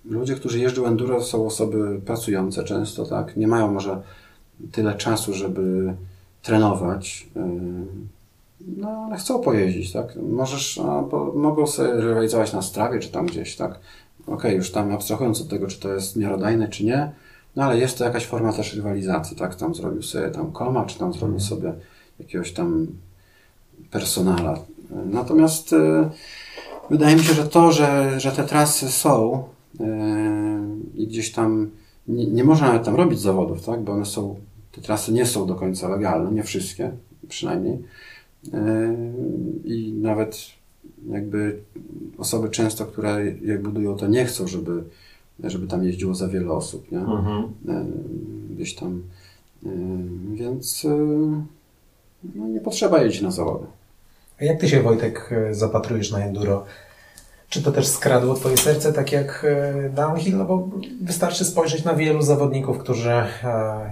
[0.04, 3.36] ludzie, którzy jeżdżą enduro są osoby pracujące często, tak?
[3.36, 4.02] Nie mają może
[4.72, 5.94] tyle czasu, żeby
[6.42, 7.28] trenować
[8.76, 10.16] no, ale chcą pojeździć, tak?
[10.16, 13.70] Możesz, a, bo mogą sobie rywalizować na strawie, czy tam gdzieś, tak?
[13.70, 17.12] Okej, okay, już tam abstrahując od tego, czy to jest miarodajne, czy nie,
[17.56, 19.54] no ale jest to jakaś forma też rywalizacji, tak?
[19.54, 21.72] Tam zrobił sobie tam koma, czy tam zrobił sobie
[22.18, 22.86] jakiegoś tam
[23.90, 24.58] personala.
[25.10, 26.10] Natomiast e,
[26.90, 29.44] wydaje mi się, że to, że, że te trasy są
[29.80, 29.86] e,
[30.94, 31.70] i gdzieś tam
[32.08, 33.80] nie, nie można nawet tam robić zawodów, tak?
[33.80, 34.36] Bo one są,
[34.72, 36.92] te trasy nie są do końca legalne, nie wszystkie
[37.28, 37.78] przynajmniej.
[39.64, 40.46] I nawet
[41.08, 41.58] jakby
[42.18, 44.84] osoby często, które je budują, to nie chcą, żeby,
[45.44, 46.98] żeby tam jeździło za wiele osób, nie?
[46.98, 47.42] Mhm.
[48.50, 49.02] Gdzieś tam.
[50.34, 50.86] Więc
[52.34, 53.66] no, nie potrzeba jeździć na zawody.
[54.40, 56.64] Jak ty się, Wojtek, zapatrujesz na enduro?
[57.48, 60.36] Czy to też skradło twoje serce, tak jak e, downhill?
[60.36, 60.68] No bo
[61.02, 63.26] wystarczy spojrzeć na wielu zawodników, którzy e,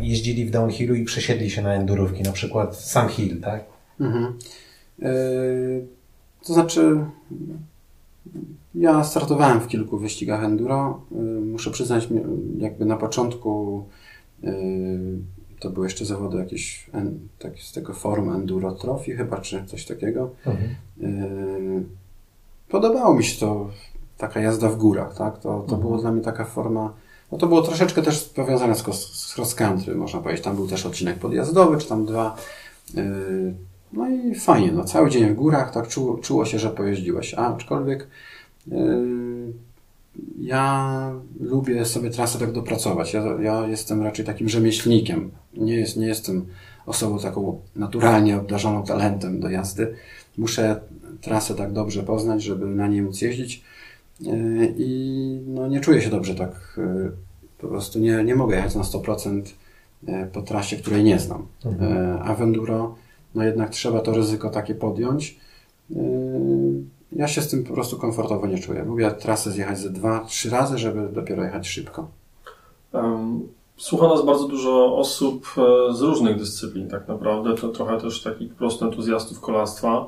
[0.00, 3.64] jeździli w downhillu i przesiedli się na endurówki, na przykład Sam Hill, tak?
[4.00, 4.38] Mhm.
[5.02, 5.08] E,
[6.46, 7.00] to znaczy,
[8.74, 11.00] ja startowałem w kilku wyścigach enduro.
[11.12, 12.08] E, muszę przyznać,
[12.58, 13.84] jakby na początku
[14.44, 14.52] e,
[15.60, 16.90] to były jeszcze zawody jakieś
[17.38, 20.30] tak, z tego forum Enduro Trophy chyba, czy coś takiego.
[20.46, 21.88] Mhm.
[22.68, 23.70] Podobało mi się to,
[24.18, 25.34] taka jazda w górach, tak?
[25.34, 25.80] To, to mhm.
[25.80, 26.92] było dla mnie taka forma,
[27.32, 28.82] no to było troszeczkę też powiązane z,
[29.12, 30.44] z cross country, można powiedzieć.
[30.44, 32.36] Tam był też odcinek podjazdowy, czy tam dwa.
[33.92, 37.34] No i fajnie, no cały dzień w górach, tak czuło, czuło się, że pojeździłeś.
[37.34, 38.08] A, aczkolwiek
[38.66, 39.27] yy,
[40.40, 43.14] ja lubię sobie trasę tak dopracować.
[43.14, 45.30] Ja, ja jestem raczej takim rzemieślnikiem.
[45.56, 46.46] Nie, jest, nie jestem
[46.86, 49.94] osobą taką naturalnie obdarzoną talentem do jazdy.
[50.38, 50.80] Muszę
[51.20, 53.64] trasę tak dobrze poznać, żeby na niej móc jeździć.
[54.20, 56.78] Yy, I no, nie czuję się dobrze tak.
[56.78, 57.12] Yy,
[57.58, 59.42] po prostu nie, nie mogę jechać na 100%
[60.02, 61.46] yy, po trasie, której nie znam.
[61.64, 62.18] Mhm.
[62.22, 62.94] A w enduro
[63.34, 65.38] no jednak trzeba to ryzyko takie podjąć.
[67.12, 68.84] Ja się z tym po prostu komfortowo nie czuję.
[68.84, 72.08] Lubię trasę zjechać ze dwa, trzy razy, żeby dopiero jechać szybko.
[73.78, 77.54] Słucha nas bardzo dużo osób e, z różnych dyscyplin, tak naprawdę.
[77.54, 80.06] To trochę też takich po prostu entuzjastów kolarstwa.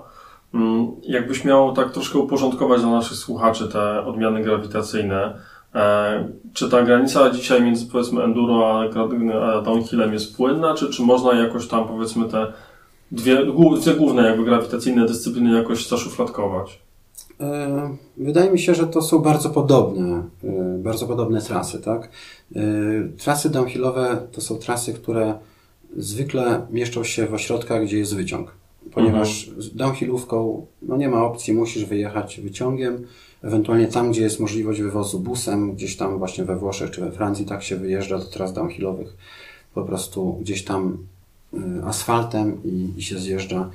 [0.55, 5.39] Mm, jakbyś miał tak troszkę uporządkować dla naszych słuchaczy te odmiany grawitacyjne,
[5.75, 11.35] e, czy ta granica dzisiaj między powiedzmy enduro a downhillem jest płynna, czy, czy można
[11.35, 12.53] jakoś tam powiedzmy te
[13.13, 13.47] dwie,
[13.81, 16.79] dwie główne jakby grawitacyjne dyscypliny jakoś zaszufladkować?
[17.41, 22.11] E, wydaje mi się, że to są bardzo podobne, e, bardzo podobne trasy, tak?
[22.57, 22.61] E,
[23.19, 25.39] trasy downhillowe to są trasy, które
[25.97, 28.55] zwykle mieszczą się w ośrodkach, gdzie jest wyciąg.
[28.93, 29.63] Ponieważ mhm.
[29.63, 33.07] z downhillówką no nie ma opcji, musisz wyjechać wyciągiem,
[33.43, 37.47] ewentualnie tam, gdzie jest możliwość wywozu busem, gdzieś tam właśnie we Włoszech czy we Francji,
[37.47, 39.17] tak się wyjeżdża do tras downhillowych.
[39.75, 40.99] Po prostu gdzieś tam
[41.85, 43.71] asfaltem i, i się zjeżdża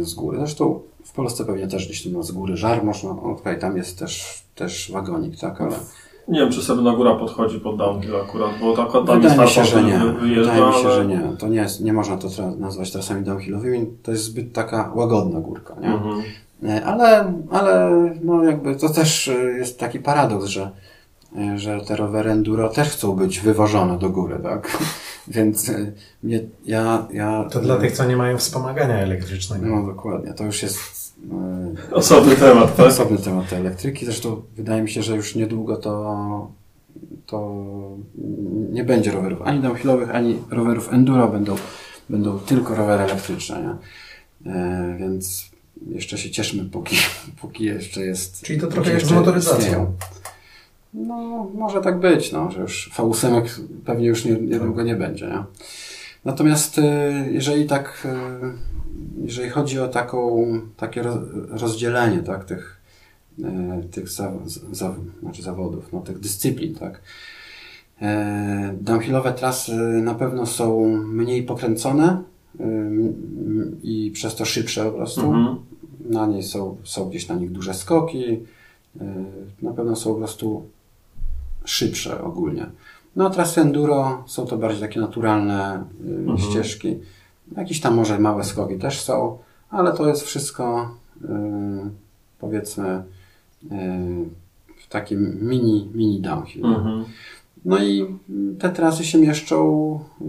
[0.00, 0.38] z góry.
[0.38, 3.98] Zresztą w Polsce pewnie też gdzieś tam z góry żar można, okej, okay, tam jest
[3.98, 5.76] też, też wagonik, tak, ale...
[6.28, 9.64] Nie wiem, czy Srebrna Góra podchodzi pod downhill akurat, bo tak tam Wydaje mi się,
[9.64, 9.98] że nie.
[9.98, 11.20] Wyjeżdża, Wydaje mi się, że nie.
[11.38, 13.86] To nie, jest, nie można to nazwać trasami downhillowymi.
[14.02, 15.88] To jest zbyt taka łagodna górka, nie?
[15.88, 16.22] Mhm.
[16.68, 17.90] E, Ale, ale
[18.22, 20.70] no jakby to też e, jest taki paradoks, że,
[21.36, 24.78] e, że te rowery enduro też chcą być wywożone do góry, tak?
[25.30, 27.44] Więc e, mnie, ja, ja...
[27.44, 29.66] To dla tych, co nie mają wspomagania elektrycznego.
[29.66, 31.14] No dokładnie, to już jest
[31.90, 32.86] e, Osobny temat, tak?
[32.86, 34.04] osobny temat tej elektryki.
[34.04, 36.50] Zresztą wydaje mi się, że już niedługo to,
[37.26, 37.56] to
[38.72, 41.56] nie będzie rowerów ani downhillowych, ani rowerów enduro, będą,
[42.08, 44.52] będą tylko rowery elektryczne, nie?
[44.52, 45.50] E, więc
[45.88, 46.96] jeszcze się cieszmy, póki,
[47.40, 48.42] póki jeszcze jest.
[48.42, 49.58] Czyli to trochę jeszcze motoryzacją.
[49.58, 49.92] istnieją.
[50.94, 53.42] No, może tak być, no, że już V8
[53.84, 55.44] pewnie już nie, niedługo nie będzie, nie?
[56.24, 58.38] Natomiast e, jeżeli tak, e,
[59.24, 62.80] jeżeli chodzi o taką, takie roz- rozdzielenie, tak, tych,
[63.44, 64.32] e, tych za,
[64.72, 67.02] za, znaczy zawodów, no, tych dyscyplin, tak,
[68.80, 72.22] downhillowe trasy na pewno są mniej pokręcone
[73.82, 75.20] i przez to szybsze po prostu.
[75.20, 75.56] Mhm.
[76.04, 78.40] Na niej są, są gdzieś na nich duże skoki.
[79.62, 80.64] Na pewno są po prostu
[81.64, 82.66] szybsze ogólnie.
[83.16, 86.38] No a trasy enduro są to bardziej takie naturalne yy, Mhm.
[86.38, 86.98] ścieżki.
[87.56, 89.38] Jakieś tam może małe skoki też są,
[89.70, 91.28] ale to jest wszystko yy,
[92.38, 93.02] powiedzmy
[93.62, 93.70] yy,
[94.76, 96.66] w takim mini, mini downhill.
[96.66, 97.04] Mhm.
[97.64, 98.16] No i
[98.58, 100.24] te trasy się mieszczą y,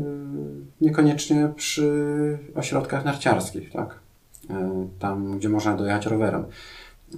[0.82, 4.00] niekoniecznie przy ośrodkach narciarskich, tak?
[4.50, 4.54] Y,
[5.00, 6.44] Tam, gdzie można dojechać rowerem.
[7.14, 7.18] Y,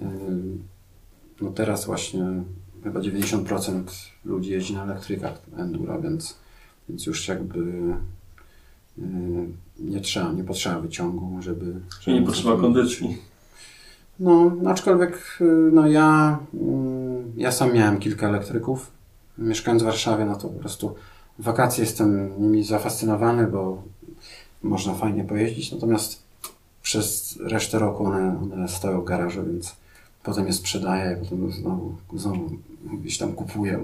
[1.42, 2.26] No teraz właśnie
[2.84, 3.84] chyba 90%
[4.26, 6.38] ludzi jeździ na elektrykach enduro, więc,
[6.90, 7.60] więc już jakby
[8.98, 9.02] y,
[9.80, 11.66] nie trzeba, nie potrzeba wyciągu, żeby...
[12.02, 13.18] Czyli nie żeby potrzeba kondycji.
[14.20, 18.92] no, aczkolwiek y, no ja, mm, ja sam miałem kilka elektryków.
[19.38, 20.96] Mieszkając w Warszawie, no to po prostu
[21.40, 23.84] wakacje jestem nimi zafascynowany, bo
[24.64, 26.24] można fajnie pojeździć, natomiast
[26.82, 29.76] przez resztę roku one, one stoją w garażu, więc
[30.24, 32.50] potem je sprzedaję i potem znowu, znowu
[33.02, 33.80] gdzieś tam kupuję,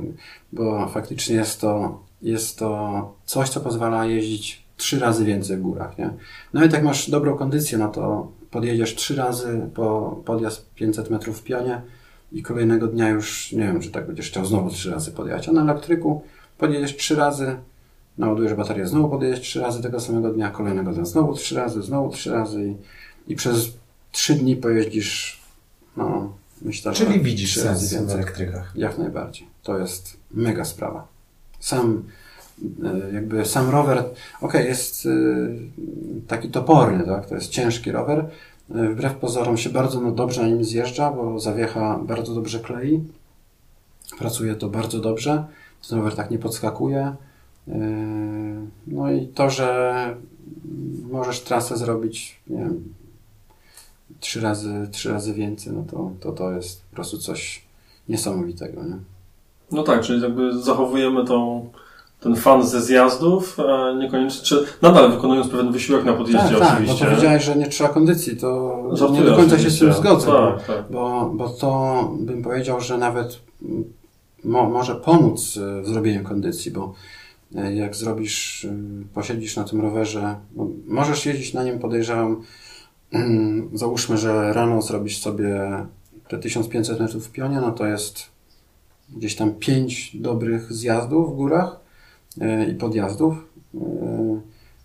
[0.53, 5.97] bo faktycznie jest to, jest to coś, co pozwala jeździć trzy razy więcej w górach,
[5.97, 6.09] nie?
[6.53, 11.43] Nawet jak masz dobrą kondycję, no to podjedziesz trzy razy po podjazd 500 metrów w
[11.43, 11.81] pionie
[12.31, 15.49] i kolejnego dnia już nie wiem, czy tak będziesz chciał znowu trzy razy podjechać.
[15.49, 16.21] A na elektryku
[16.57, 17.55] podjedziesz trzy razy,
[18.17, 22.09] naładujesz baterię, znowu podjedziesz trzy razy tego samego dnia, kolejnego dnia znowu trzy razy, znowu
[22.09, 22.75] trzy razy i,
[23.31, 23.73] i przez
[24.11, 25.38] trzy dni pojeździsz,
[25.97, 28.71] no myślę, że Czyli widzisz trzy razy sens w elektrykach.
[28.75, 29.47] Jak najbardziej.
[29.63, 31.07] To jest mega sprawa.
[31.59, 32.03] Sam,
[32.83, 34.03] e, jakby sam rower,
[34.41, 35.09] okej, jest e,
[36.27, 37.25] taki toporny, tak?
[37.25, 38.29] To jest ciężki rower.
[38.75, 43.03] E, Wbrew pozorom się bardzo no, dobrze na nim zjeżdża, bo zawiecha bardzo dobrze klei.
[44.19, 45.45] Pracuje to bardzo dobrze.
[45.89, 47.15] Ten rower tak nie podskakuje.
[48.87, 50.15] No i to, że
[51.11, 52.93] możesz trasę zrobić, nie wiem,
[54.19, 57.61] trzy razy, trzy razy więcej, no to, to to jest po prostu coś
[58.09, 58.97] niesamowitego, nie?
[59.71, 61.69] No tak, czyli jakby zachowujemy tą,
[62.19, 66.69] ten fan ze zjazdów, a niekoniecznie, czy nadal wykonując pewien wysiłek na podjeździe tak, tak,
[66.69, 67.05] bo oczywiście.
[67.05, 69.85] powiedziałeś, że nie trzeba kondycji, to Żartuję nie do końca się z oczywiście.
[69.85, 70.91] tym zgodzę, bo, Tak, tak.
[70.91, 73.39] bo, bo to bym powiedział, że nawet
[74.43, 76.93] mo, może pomóc e, w zrobieniu kondycji, bo
[77.55, 78.73] e, jak zrobisz, e,
[79.13, 80.35] posiedzisz na tym rowerze,
[80.87, 82.43] możesz jeździć na nim, podejrzewam,
[83.73, 85.71] załóżmy, że rano zrobisz sobie
[86.27, 88.23] te 1500 metrów w pionie, no to jest
[89.17, 91.79] gdzieś tam 5 dobrych zjazdów w górach
[92.41, 93.33] e, i podjazdów.
[93.75, 94.41] E,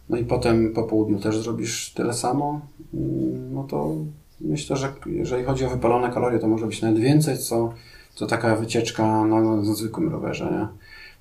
[0.09, 2.61] No i potem po południu też zrobisz tyle samo.
[2.95, 3.95] Mm, No to
[4.41, 7.73] myślę, że jeżeli chodzi o wypalone kalorie, to może być nawet więcej, co,
[8.15, 10.45] co taka wycieczka na, na zwykłym rowerze.
[10.45, 10.69] Nie?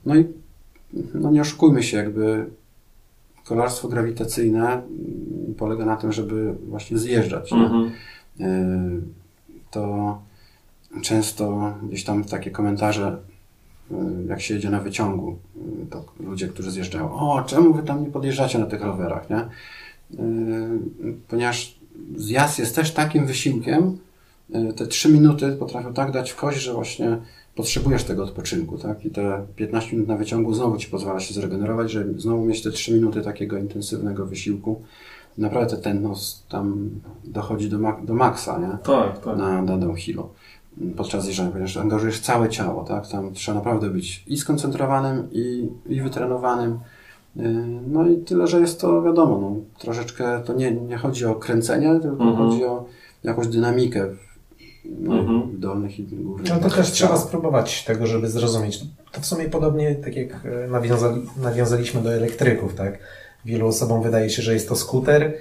[0.06, 0.28] No i
[1.14, 2.50] no nie oszukujmy się, jakby
[3.44, 7.54] kolarstwo grawitacyjne mm, polega na tym, żeby właśnie zjeżdżać.
[7.54, 7.92] Mhm.
[8.40, 9.02] Y,
[9.72, 10.22] to
[11.02, 13.18] często gdzieś tam takie komentarze,
[13.92, 13.96] y,
[14.28, 15.38] jak się jedzie na wyciągu,
[15.84, 19.46] y, to ludzie, którzy zjeżdżają, o, czemu wy tam nie podjeżdżacie na tych rowerach, nie?
[21.28, 21.80] Ponieważ
[22.16, 23.98] zjazd jest też takim wysiłkiem,
[24.76, 27.18] te trzy minuty potrafią tak dać w kość, że właśnie
[27.56, 29.06] potrzebujesz tego odpoczynku, tak?
[29.06, 32.72] I te 15 minut na wyciągu znowu ci pozwala się zregenerować, żeby znowu mieć te
[32.72, 34.82] 3 minuty takiego intensywnego wysiłku.
[35.38, 36.90] Naprawdę ten nos tam
[37.24, 38.78] dochodzi do, mak- do maksa, nie?
[38.84, 39.38] Tak, tak.
[39.38, 40.30] Na, na downhillu.
[40.98, 43.08] Podczas zjeżdżania, ponieważ angażujesz całe ciało, tak?
[43.08, 46.80] Tam trzeba naprawdę być i skoncentrowanym, i, i wytrenowanym.
[47.36, 47.44] Yy,
[47.88, 52.00] No i tyle, że jest to wiadomo, no, troszeczkę to nie, nie chodzi o kręcenie,
[52.02, 52.36] tylko Mhm.
[52.36, 52.86] chodzi o
[53.24, 54.08] jakąś dynamikę
[54.86, 55.42] Mhm.
[55.42, 56.50] w dolnych i górnych.
[56.50, 58.80] No to też trzeba spróbować tego, żeby zrozumieć.
[59.12, 63.00] To w sumie podobnie tak jak e, nawiązali, nawiązaliśmy do elektryków, tak?
[63.46, 65.34] Wielu osobom wydaje się, że jest to skuter,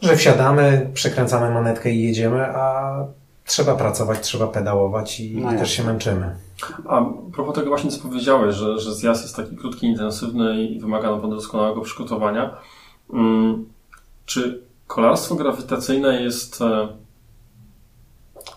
[0.00, 2.96] że wsiadamy, przekręcamy manetkę i jedziemy, a
[3.44, 6.36] trzeba pracować, trzeba pedałować i No też się męczymy.
[6.88, 7.04] A
[7.34, 11.36] propos tego właśnie, co powiedziałeś, że, że zjazd jest taki krótki, intensywny i wymaga naprawdę
[11.36, 12.56] doskonałego przygotowania.
[13.12, 13.64] Mm,
[14.26, 16.88] Czy kolarstwo grawitacyjne jest e,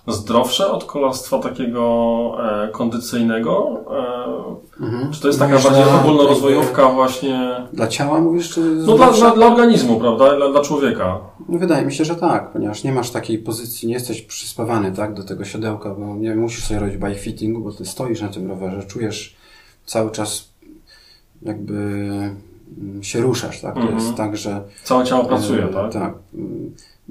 [0.08, 1.84] zdrowsze od kolarstwa takiego
[2.66, 3.78] e, kondycyjnego?
[4.16, 4.40] E,
[4.82, 5.12] Mhm.
[5.12, 7.52] Czy to jest taka Mówisz bardziej dla- ogólnorozwojówka właśnie?
[7.74, 8.62] Dla ciała mówisz, czy...
[8.62, 10.36] No dla, dla, dla organizmu, prawda?
[10.36, 11.20] Dla, dla człowieka.
[11.50, 15.14] No wydaje mi się, że tak, ponieważ nie masz takiej pozycji, nie jesteś przyspawany tak,
[15.14, 18.48] do tego siodełka, bo nie musisz sobie robić bike fittingu, bo ty stoisz na tym
[18.48, 19.36] rowerze, czujesz
[19.86, 20.50] cały czas
[21.42, 23.74] jakby mm, się ruszasz, tak?
[23.74, 23.98] To Mhm.
[24.00, 25.94] jest tak, że Całe ciało pracuje, E, tak?
[25.94, 26.14] Tak.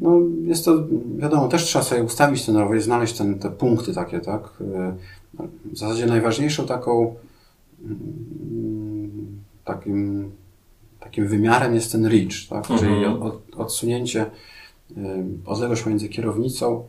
[0.03, 0.78] No, jest to,
[1.18, 4.42] wiadomo, też trzeba sobie ustawić ten rower i znaleźć ten, te punkty takie, tak?
[4.74, 4.94] E,
[5.72, 7.14] W zasadzie najważniejszą taką
[7.84, 10.30] mm, takim,
[11.01, 12.70] takim wymiarem jest ten reach, tak?
[12.70, 12.78] Mhm.
[12.78, 14.26] Czyli od, od, odsunięcie,
[14.96, 16.82] y, odległość między kierownicą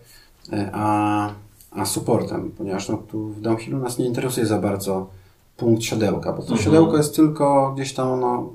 [0.53, 1.29] y, a,
[1.71, 5.09] a supportem, ponieważ no, tu w downhillu nas nie interesuje za bardzo
[5.57, 6.59] punkt siodełka, bo to Mhm.
[6.59, 8.53] siodełko jest tylko gdzieś tam, no,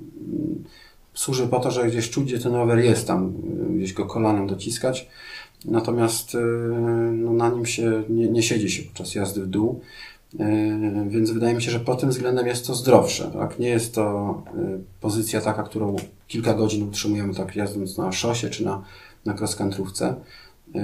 [1.15, 3.33] służy po to, że gdzieś czuć, gdzie ten rower jest tam,
[3.71, 5.09] y, gdzieś go kolanem dociskać.
[5.65, 6.39] Natomiast y,
[7.13, 9.81] no, na nim się nie, nie siedzi się podczas jazdy w dół.
[10.35, 10.39] Y,
[11.09, 13.31] Więc wydaje mi się, że pod tym względem jest to zdrowsze.
[13.33, 13.59] Tak?
[13.59, 14.43] Nie jest to
[15.01, 15.97] pozycja taka, którą
[16.29, 18.83] kilka godzin utrzymujemy tak jadąc na szosie czy na,
[19.25, 20.15] na cross-countryówce.
[20.77, 20.81] Y,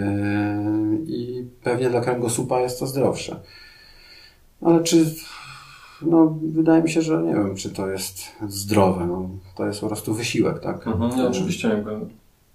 [1.06, 3.40] I pewnie dla kręgosłupa jest to zdrowsze.
[4.60, 5.14] Ale czy
[6.02, 9.06] no, wydaje mi się, że nie wiem, czy to jest zdrowe.
[9.06, 10.86] No, to jest po prostu wysiłek, tak?
[10.86, 11.90] Mhm, nie, oczywiście jakby.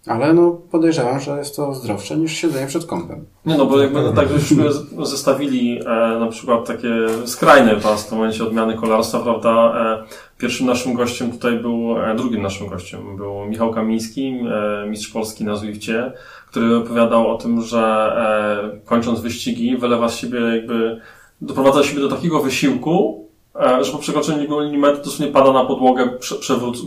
[0.07, 3.25] Ale no, podejrzewam, że jest to zdrowsze niż siedzenie przed kąpem.
[3.45, 6.89] Nie no, bo jakby tak żeśmy z- zestawili e, na przykład takie
[7.25, 9.73] skrajne w momencie odmiany kolarstwa, prawda?
[10.03, 15.07] E, pierwszym naszym gościem tutaj był, e, drugim naszym gościem był Michał Kamiński, e, mistrz
[15.07, 16.11] Polski na Zwifcie,
[16.47, 17.81] który opowiadał o tym, że
[18.75, 21.01] e, kończąc wyścigi wylewa z siebie jakby,
[21.41, 23.24] doprowadza siebie do takiego wysiłku,
[23.81, 26.09] że po przekroczeniu mety dosłownie pada na podłogę,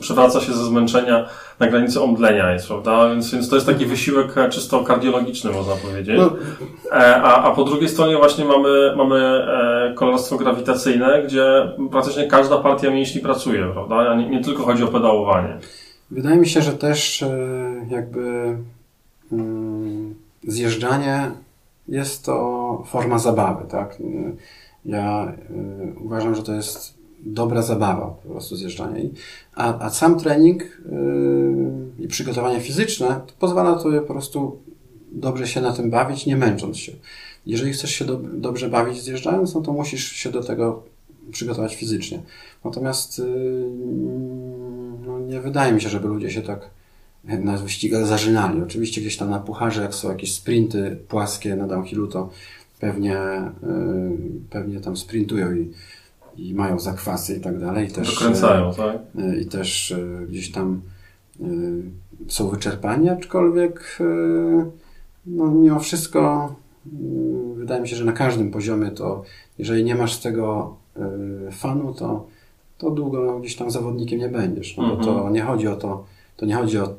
[0.00, 3.08] przewraca się ze zmęczenia na granicy omdlenia jest, prawda?
[3.10, 6.20] Więc, więc to jest taki wysiłek e, czysto kardiologiczny, można powiedzieć.
[6.92, 12.58] E, A, a po drugiej stronie właśnie mamy, mamy e, kolarstwo grawitacyjne, gdzie praktycznie każda
[12.58, 14.14] partia mięśni pracuje, prawda?
[14.14, 15.58] Nie, nie tylko chodzi o pedałowanie.
[16.10, 17.28] Wydaje mi się, że też e,
[17.90, 18.56] jakby
[19.32, 21.30] mm, zjeżdżanie
[21.88, 23.96] jest to forma zabawy, tak?
[24.84, 29.08] Ja e, uważam, że to jest dobra zabawa po prostu zjeżdżanie.
[29.54, 34.58] A, a sam trening e, i przygotowanie fizyczne to pozwala tobie po prostu
[35.12, 36.92] dobrze się na tym bawić, nie męcząc się.
[37.46, 40.82] Jeżeli chcesz się do, dobrze bawić zjeżdżając, no to musisz się do tego
[41.32, 42.22] przygotować fizycznie.
[42.64, 43.24] Natomiast yy,
[45.06, 46.70] no nie wydaje mi się, żeby ludzie się tak
[47.24, 48.62] na wyścigach zażynali.
[48.62, 52.30] Oczywiście gdzieś tam na pucharze, jak są jakieś sprinty płaskie na downhillu, to
[52.80, 53.12] pewnie,
[53.62, 54.18] yy,
[54.50, 55.72] pewnie tam sprintują i,
[56.36, 57.88] i mają zakwasy i tak dalej.
[57.88, 58.96] I Też, Dokręcają, tak?
[59.14, 59.94] yy, I też
[60.28, 60.80] gdzieś tam
[62.28, 63.98] są wyczerpani, aczkolwiek
[65.26, 66.54] no, mimo wszystko
[67.56, 69.24] wydaje mi się, że na każdym poziomie to
[69.58, 70.76] jeżeli nie masz z tego
[71.50, 72.26] fanu, to,
[72.78, 74.76] to długo gdzieś tam zawodnikiem nie będziesz.
[74.76, 75.32] No, bo to Mhm.
[75.32, 76.04] nie chodzi o to,
[76.36, 76.94] to nie chodzi o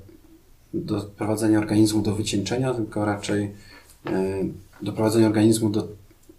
[0.73, 3.51] doprowadzenie organizmu do wycieńczenia, tylko raczej
[4.81, 5.87] doprowadzenie organizmu do,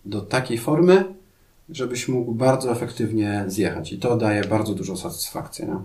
[0.05, 1.05] do takiej formy,
[1.71, 3.93] żebyś mógł bardzo efektywnie zjechać.
[3.93, 5.67] I to daje bardzo dużą satysfakcję.
[5.67, 5.77] Nie?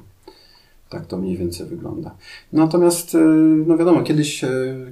[0.90, 2.16] Tak to mniej więcej wygląda.
[2.54, 4.46] Natomiast, yy, no wiadomo, kiedyś,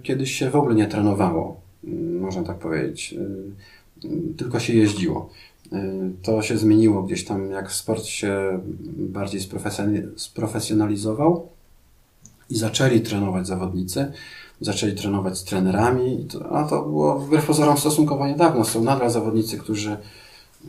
[0.03, 3.11] kiedyś się w ogóle nie trenowało, yy, można tak powiedzieć.
[3.11, 3.51] Yy,
[4.37, 5.29] Tylko się jeździło.
[6.23, 8.59] To się zmieniło gdzieś tam, jak sport się
[8.97, 9.41] bardziej
[10.15, 11.47] sprofesjonalizował
[12.49, 14.11] i zaczęli trenować zawodnicy,
[14.61, 18.65] zaczęli trenować z trenerami, a to było wbrew pozorom stosunkowo niedawno.
[18.65, 19.97] Są nadal zawodnicy, którzy,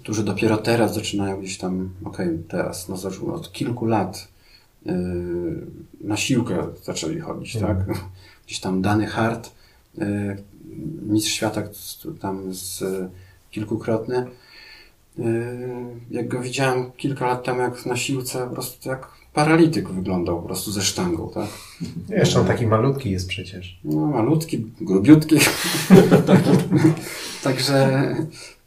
[0.03, 4.28] którzy dopiero teraz zaczynają gdzieś tam, okej, teraz, no zaczęło od kilku lat
[4.87, 5.66] yy,
[6.01, 7.76] na siłkę zaczęli chodzić, Mhm.
[7.87, 7.97] tak?
[8.47, 9.51] Gdzieś tam Dany Hart,
[9.99, 10.37] yy,
[11.03, 11.62] mistrz świata
[12.20, 12.85] tam z
[13.51, 14.26] kilkukrotny.
[15.18, 15.24] Yy,
[16.11, 20.47] Jak go widziałem kilka lat temu, jak na siłce, po prostu jak paralityk wyglądał, po
[20.47, 21.49] prostu ze sztangą, tak?
[22.09, 23.80] Jeszcze on taki malutki jest przecież.
[23.85, 25.37] No, malutki, grubiutki.
[27.45, 28.09] także,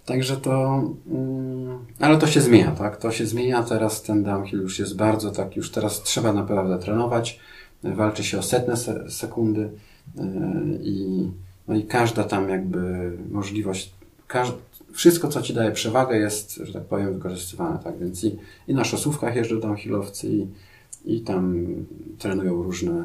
[0.05, 2.97] także to, mm, ale to się zmienia, tak?
[2.97, 3.63] To się zmienia.
[3.63, 7.39] Teraz ten downhill już jest bardzo tak, już teraz trzeba naprawdę trenować.
[7.83, 9.69] Walczy się o setne se sekundy
[10.15, 10.23] yy,
[10.81, 11.27] i,
[11.67, 13.93] no i każda tam jakby możliwość,
[14.27, 14.53] każ
[14.97, 17.99] wszystko, co ci daje przewagę jest, że tak powiem, wykorzystywane, tak?
[17.99, 18.35] Więc i,
[18.67, 20.47] i na szosówkach jeżdżą downhillowcy i,
[21.05, 21.65] i tam
[22.17, 23.03] trenują różne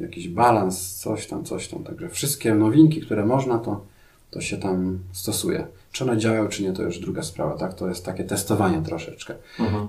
[0.00, 1.84] jakiś balans, coś tam, coś tam.
[1.84, 3.84] Także wszystkie nowinki, które można, to,
[4.30, 5.66] to się tam stosuje.
[5.92, 7.74] Czy one działają, czy nie, to już druga sprawa, tak?
[7.74, 9.34] To jest takie testowanie troszeczkę.
[9.60, 9.88] Mhm.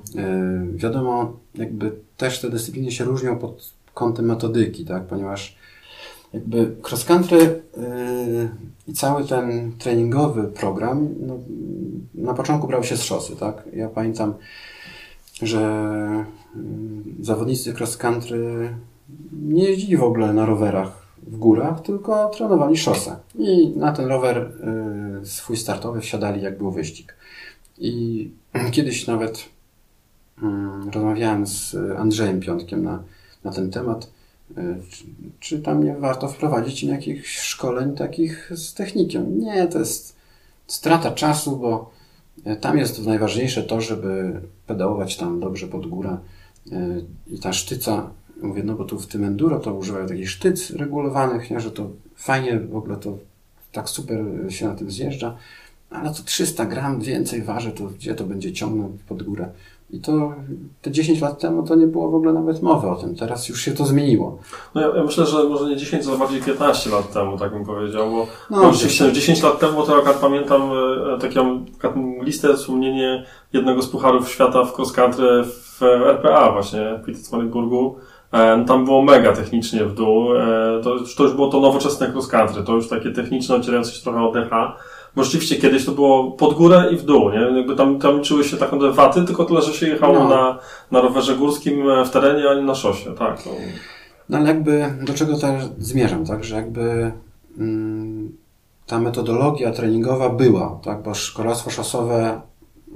[0.77, 5.03] Wiadomo, jakby też te dyscypliny się różnią pod kątem metodyki, tak?
[5.03, 5.57] Ponieważ
[6.33, 8.49] jakby cross country yy,
[8.87, 11.37] i cały ten treningowy program no,
[12.15, 13.63] na początku brał się z szosy, tak?
[13.73, 14.33] Ja pamiętam,
[15.41, 15.61] że
[16.55, 18.73] yy, zawodnicy cross country
[19.41, 23.15] nie jeździli w ogóle na rowerach w górach, tylko trenowali szosę.
[23.35, 24.51] I na ten rower
[25.19, 27.15] yy, swój startowy wsiadali jak był wyścig.
[27.77, 28.31] I
[28.71, 29.45] kiedyś nawet
[30.41, 33.03] yy, rozmawiałem z Andrzejem Piątkiem na,
[33.43, 34.16] na ten temat
[35.39, 39.39] czy, tam nie warto wprowadzić jakichś szkoleń takich z technikiem?
[39.39, 40.15] Nie, to jest
[40.67, 41.91] strata czasu, bo
[42.45, 46.17] e, tam jest najważniejsze to, żeby pedałować tam dobrze pod górę
[46.71, 48.09] e, i ta sztyca,
[48.41, 51.89] mówię, no bo tu w tym enduro to używają takich sztyc regulowanych, nie, że to
[52.15, 53.17] fajnie w ogóle to
[53.71, 55.37] tak super się na tym zjeżdża,
[55.89, 59.49] ale to 300 gram więcej waży, to gdzie to będzie ciągnąć pod górę?
[59.89, 60.33] I to
[60.81, 63.15] te 10 lat temu to nie było w ogóle nawet mowy o tym.
[63.15, 64.37] Teraz już się to zmieniło.
[64.75, 67.65] No ja, ja myślę, że może nie 10, ale bardziej 15 lat temu, tak bym
[67.65, 70.61] powiedział, bo no, rzeczywiście 10 lat temu to akurat pamiętam
[71.15, 76.99] e, taką, taką listę, wspomnienie jednego z pucharów świata w cross country w RPA właśnie
[77.01, 77.95] w Pittsburghu.
[78.31, 80.35] E, tam było mega technicznie w dół.
[80.35, 84.03] E, to, to już było to nowoczesne cross country, to już takie techniczne, ocierające się
[84.03, 84.77] trochę od DH.
[85.15, 87.57] Bo rzeczywiście kiedyś to było pod górę i w dół, nie?
[87.57, 90.29] Jakby tam, tam liczyły się tak naprawdę waty, tylko tyle, że się jechało no.
[90.29, 90.59] na,
[90.91, 93.45] na rowerze górskim e, w terenie, a nie na szosie, tak.
[93.45, 93.51] No,
[94.29, 96.43] no ale jakby, do czego też zmierzam, tak?
[96.43, 97.11] Że jakby
[97.57, 98.37] mm,
[98.85, 101.03] ta metodologia treningowa była, tak?
[101.03, 102.41] Bo szkolarstwo szosowe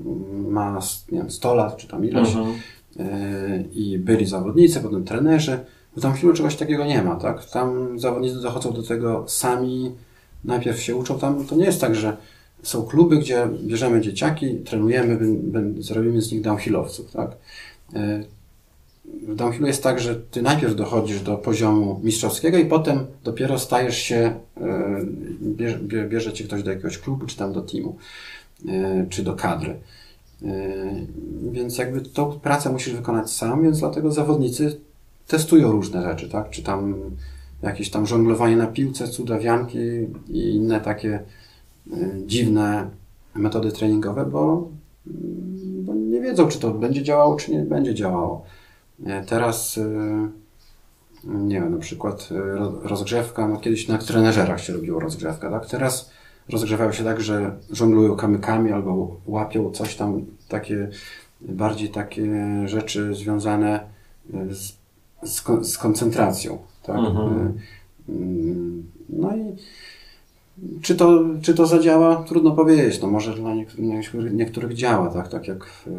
[0.05, 0.79] mm, ma,
[1.11, 2.55] nie wiem, 100 lat, czy tam ileś mhm.
[2.95, 5.59] yy, i byli zawodnicy, potem trenerzy.
[5.97, 7.45] W tam chwilę czegoś takiego nie ma, tak?
[7.45, 9.91] Tam zawodnicy dochodzą do tego sami,
[10.43, 12.17] najpierw się uczą tam, to nie jest tak, że
[12.63, 15.19] są kluby, gdzie bierzemy dzieciaki, trenujemy,
[15.79, 17.31] zrobimy z nich downhillowców, tak?
[17.93, 18.23] E,
[19.27, 23.97] w downhillu jest tak, że ty najpierw dochodzisz do poziomu mistrzowskiego i potem dopiero stajesz
[23.97, 25.05] się, e,
[25.41, 25.79] bierze,
[26.09, 27.97] bierze cię ktoś do jakiegoś klubu, czy tam do teamu,
[28.67, 29.75] e, czy do kadry.
[31.51, 34.77] Więc jakby tą pracę musisz wykonać sam, więc dlatego zawodnicy
[35.27, 36.49] testują różne rzeczy, tak?
[36.49, 36.95] Czy tam
[37.63, 39.79] jakieś tam żonglowanie na piłce, cudawianki
[40.29, 41.19] i inne takie
[41.93, 42.89] y, dziwne
[43.35, 44.69] metody treningowe, bo,
[45.07, 48.45] mm, bo nie wiedzą, czy to będzie działało, czy nie będzie działało.
[49.05, 49.85] E, teraz y,
[51.23, 52.29] nie wiem, na przykład
[52.83, 55.65] rozgrzewka, no kiedyś na trenerzerach się robiło rozgrzewka, tak?
[55.65, 56.11] Teraz
[56.49, 60.89] rozgrzewają się tak, że żonglują kamykami albo łapią coś tam, takie
[61.41, 62.27] bardziej takie
[62.65, 63.79] rzeczy związane
[64.49, 64.73] z,
[65.23, 66.57] z, z koncentracją.
[66.83, 66.97] Tak?
[66.97, 67.47] Mhm.
[68.09, 68.55] Y, y,
[69.09, 69.55] no i
[70.81, 72.23] czy to, czy to zadziała?
[72.23, 73.01] Trudno powiedzieć.
[73.01, 75.27] No może dla niektórych, niektórych działa, tak?
[75.27, 75.91] Tak jak y,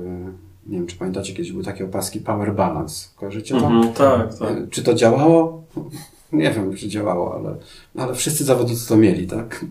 [0.66, 3.08] nie wiem, czy pamiętacie, kiedyś były takie opaski Power Balance.
[3.16, 3.66] Kojarzycie to?
[3.66, 4.70] Mhm, tak, tak.
[4.70, 5.62] Czy to działało?
[6.32, 7.56] Nie wiem, czy działało, ale,
[7.96, 9.64] ale wszyscy zawodnicy to mieli, tak?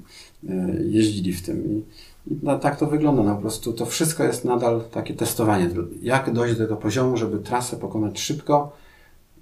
[0.84, 1.84] Jeździli w tym i,
[2.32, 3.24] i no, tak to wygląda.
[3.24, 5.70] No, po prostu to wszystko jest nadal takie testowanie.
[6.02, 8.72] Jak dojść do tego poziomu, żeby trasę pokonać szybko,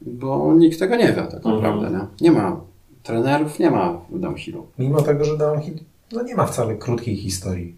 [0.02, 1.56] bo nikt tego nie wie tak mhm.
[1.56, 1.92] naprawdę.
[1.92, 2.08] Nie?
[2.22, 2.62] nie ma
[3.04, 4.68] trenerów, nie ma w downhillu.
[4.80, 5.80] Mimo tego, że downhill
[6.12, 7.76] no nie ma wcale krótkiej historii.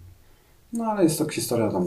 [0.74, 1.86] No ale jest to historia tam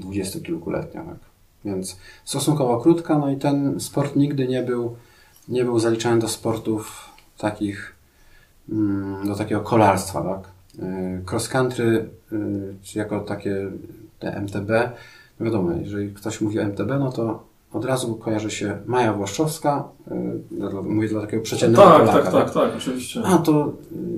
[0.00, 1.18] dwudziestokilkuletnia, tak.
[1.64, 4.96] Więc stosunkowo krótka, no i ten sport nigdy nie był,
[5.48, 7.94] nie był zaliczany do sportów takich,
[8.68, 10.48] mm, do takiego kolarstwa, tak.
[10.82, 13.70] Y, cross country, y, czy jako takie
[14.18, 14.70] te MTB,
[15.40, 19.88] no wiadomo, jeżeli ktoś mówi o MTB, no to od razu kojarzy się Maja Włoszczowska,
[20.50, 22.22] yy, mówię dla takiego przeciętnego tak, Polaka.
[22.22, 23.20] Tak, tak, tak, tak, oczywiście.
[23.24, 23.72] A, to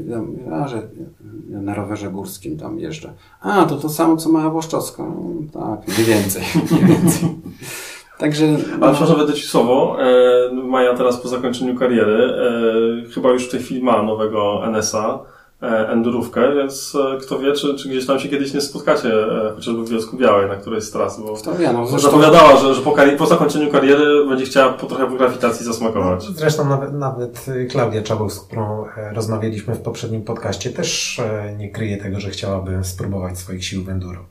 [0.06, 0.22] ja,
[0.52, 0.82] a, że
[1.50, 3.12] ja na rowerze górskim tam jeżdżę.
[3.40, 5.02] A, to to samo, co Maja Włoszczowska.
[5.02, 6.42] No, tak, mniej więcej.
[6.70, 7.28] Mniej więcej.
[8.18, 8.44] Także.
[8.80, 9.96] Ale przepraszam, będę ci słowo.
[10.00, 12.32] E, Maja teraz po zakończeniu kariery,
[13.04, 15.18] e, chyba już w tej chwili ma nowego NSA
[15.60, 19.84] endurówkę, więc e, kto wie, czy, czy gdzieś tam się kiedyś nie spotkacie, e, chociażby
[19.84, 22.10] w Wiosku Białej, na której z trasy, bo to ja, no, zresztą...
[22.10, 26.28] zapowiadała, że, że po, po, zakończeniu kariery będzie chciała po trochę po grawitacji zasmakować.
[26.28, 31.20] No, zresztą nawet, nawet Klaudia Czabów, z którą rozmawialiśmy w poprzednim podcaście, też
[31.58, 34.24] nie kryje tego, że chciałaby spróbować swoich sił w enduro.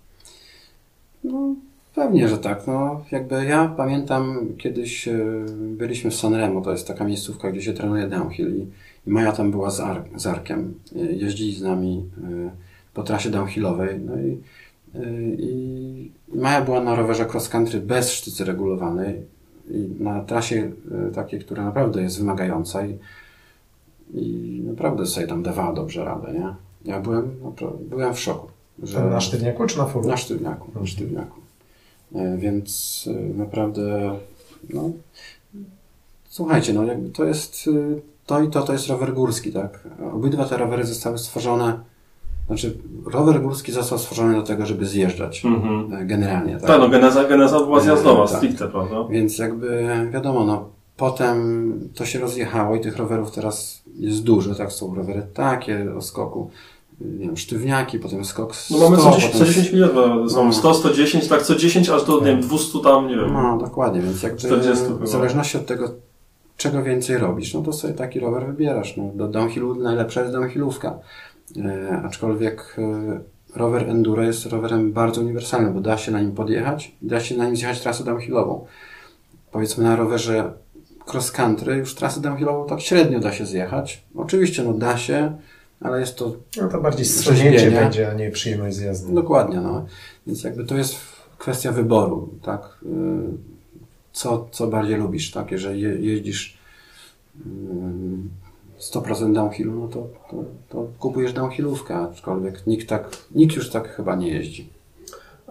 [1.24, 1.56] No,
[1.96, 2.68] pewnie, że tak.
[2.68, 5.10] No, jakby ja pamiętam, kiedyś
[5.58, 8.68] byliśmy w Sanremo, to jest taka miejscówka, gdzie się trenuje downhill i
[9.08, 10.74] Maja tam była z, Ar z Arkiem.
[10.96, 12.50] Jeździli z nami y,
[12.94, 14.00] po trasie downhillowej.
[14.00, 14.40] No i,
[14.96, 19.22] y, i Maja była na rowerze cross country bez sztycy regulowanej.
[19.70, 20.72] i na trasie
[21.16, 22.98] takiej, która naprawdę jest wymagająca i,
[24.14, 26.56] i naprawdę sobie tam dawała dobrze radę, nie?
[26.86, 28.48] Ja byłem, naprawdę, byłem w szoku.
[28.84, 29.06] Że...
[29.06, 30.08] Na sztywniaku czy na furu?
[30.08, 31.42] Na sztywniaku, na sztywniaku.
[32.16, 34.16] E, więc naprawdę,
[34.70, 34.92] no,
[36.30, 37.70] słuchajcie, no jakby to jest,
[38.28, 39.88] to i to, to jest rower górski, tak?
[40.14, 41.80] Obydwa te rowery zostały stworzone
[42.48, 45.46] znaczy, rower górski został stworzony do tego, żeby zjeżdżać.
[45.46, 46.08] Mhm.
[46.08, 46.68] Generalnie, tak?
[46.68, 48.38] Tak, no geneza, geneza była zjazdowa, e, tak.
[48.38, 48.96] stricte, prawda?
[49.10, 54.72] Więc jakby, wiadomo, no, potem to się rozjechało i tych rowerów teraz jest dużo, tak?
[54.72, 56.50] Są rowery takie o skoku,
[57.02, 59.40] nie wiem, sztywniaki, potem skok 100, No mamy co 10, potem...
[59.40, 59.92] co 10 minut,
[60.36, 63.34] no, 100, 110, tak co 10 aż do, nie wiem, 200 tam, nie wiem.
[63.34, 65.90] No, dokładnie, więc jakby 40 w zależności od tego,
[66.58, 68.98] czego więcej robisz, no to sobie taki rower wybierasz.
[68.98, 71.00] No, do downhillu najlepsza jest downhillówka.
[71.66, 73.20] E, aczkolwiek e,
[73.56, 77.46] rower enduro jest rowerem bardzo uniwersalnym, bo da się na nim podjechać da się na
[77.46, 78.66] nim zjechać trasę downhillową.
[79.52, 80.54] Powiedzmy na rowerze
[81.14, 84.04] cross country już trasę downhillową tak średnio da się zjechać.
[84.16, 85.38] Oczywiście no da się,
[85.82, 86.36] ale jest to...
[86.62, 89.14] No to bardziej strzelięcie będzie, a nie przyjemność z jazdy.
[89.14, 89.86] Dokładnie, no.
[90.28, 90.96] Więc jakby to jest
[91.38, 92.62] kwestia wyboru, tak?
[92.62, 93.57] E,
[94.18, 95.52] co, co bardziej lubisz, tak?
[95.52, 96.58] Jeżeli jeździsz
[98.80, 104.16] 100% downhillu, no to, to, to kupujesz downhillówkę, aczkolwiek nikt, tak, nikt już tak chyba
[104.16, 104.70] nie jeździ.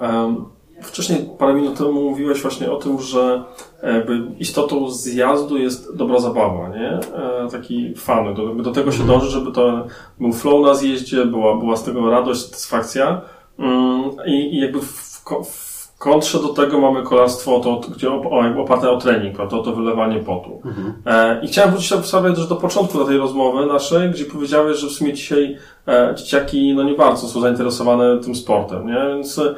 [0.01, 0.45] Um,
[0.83, 3.45] wcześniej parę minut temu mówiłeś właśnie o tym, że
[3.83, 6.91] jakby istotą zjazdu jest dobra zabawa, nie?
[6.91, 8.35] E, taki fan.
[8.35, 9.87] Do, do tego się dąży, żeby to
[10.21, 13.21] był flow na zjeździe, była, była z tego radość, satysfakcja.
[13.59, 15.66] Um, i, I jakby w, w
[16.07, 18.11] kontrze do tego mamy kolarstwo, to, gdzie
[18.59, 20.61] oparte o trening, to, to wylewanie potu.
[20.65, 20.93] Mhm.
[21.07, 24.93] E, I chciałem wrócić sobie też do początku tej rozmowy naszej, gdzie powiedziałeś, że w
[24.93, 25.57] sumie dzisiaj
[25.89, 29.07] e, dzieciaki no nie bardzo są zainteresowane tym sportem, nie?
[29.09, 29.55] Więc e,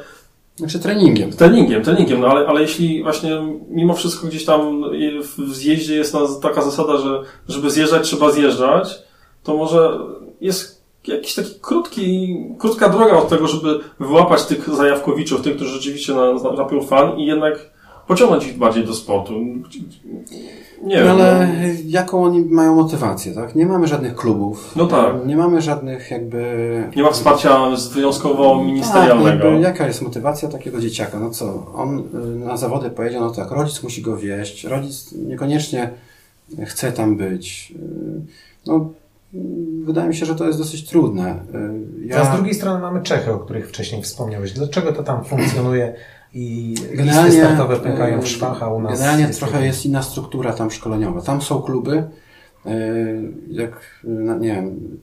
[0.56, 1.32] znaczy treningiem.
[1.32, 3.30] Treningiem, treningiem, no ale, ale jeśli właśnie
[3.70, 4.82] mimo wszystko gdzieś tam
[5.22, 8.98] w zjeździe jest taka zasada, że żeby zjeżdżać trzeba zjeżdżać,
[9.42, 9.98] to może
[10.40, 10.77] jest
[11.08, 16.14] jakiś taki krótki, krótka droga od tego, żeby wyłapać tych zajawkowiczów, tych, którzy rzeczywiście
[16.56, 17.70] napią fan i jednak
[18.06, 19.32] pociągnąć ich bardziej do sportu.
[20.82, 21.08] Nie no wiem.
[21.08, 21.80] Ale no.
[21.86, 23.54] jaką oni mają motywację, tak?
[23.54, 24.72] Nie mamy żadnych klubów.
[24.76, 25.26] No tak.
[25.26, 26.90] Nie mamy żadnych jakby...
[26.96, 27.58] Nie ma wsparcia
[27.92, 29.52] wyjątkowo ministerialnego.
[29.52, 31.20] Tak, jaka jest motywacja takiego dzieciaka?
[31.20, 31.72] No co?
[31.74, 35.90] On y, na zawody pojedzie, no tak, rodzic musi go wieść, rodzic niekoniecznie
[36.64, 37.72] chce tam być.
[37.76, 38.20] Y,
[38.66, 38.90] no,
[39.84, 41.40] wydaje mi się, że to jest dosyć trudne.
[42.04, 42.20] Ja...
[42.20, 44.52] A z drugiej strony mamy Czechy, o których wcześniej wspomniałeś.
[44.52, 45.94] Dlaczego to tam funkcjonuje
[46.34, 48.92] i generalnie, listy startowe pękają w szwach, a u nas...
[48.92, 51.22] Generalnie jest trochę jest inna struktura tam szkoleniowa.
[51.22, 52.08] Tam są kluby,
[52.66, 52.70] e,
[53.50, 54.98] jak, no, nie wiem,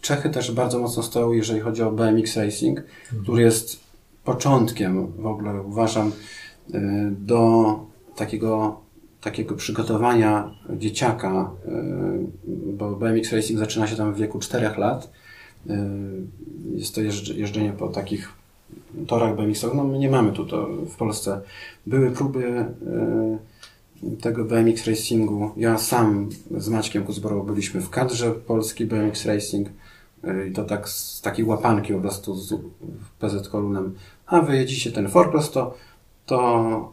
[0.00, 3.22] Czechy też bardzo mocno stoją, jeżeli chodzi o BMX Racing, mhm.
[3.22, 3.80] który jest
[4.24, 6.12] początkiem, w ogóle uważam,
[6.74, 6.80] e,
[7.10, 7.74] do
[8.16, 8.80] takiego
[9.30, 11.82] takiego przygotowania dzieciaka, e,
[12.46, 15.10] bo BMX Racing zaczyna się tam w wieku 4 lat.
[15.70, 15.88] E,
[16.74, 17.00] jest to
[17.34, 18.32] jeżdżenie po takich
[19.06, 19.76] torach BMX-owych.
[19.76, 21.40] No my nie mamy tu to w Polsce.
[21.86, 22.68] Były próby e,
[24.20, 25.50] tego BMX Racingu.
[25.56, 29.68] Ja sam z Maćkiem Kuzborą byliśmy w kadrze polski BMX Racing
[30.50, 32.54] i to tak z takiej łapanki po prostu z
[33.18, 33.94] PZ Kolunem.
[34.26, 35.74] A wy jedziecie ten Forcross, to,
[36.26, 36.92] to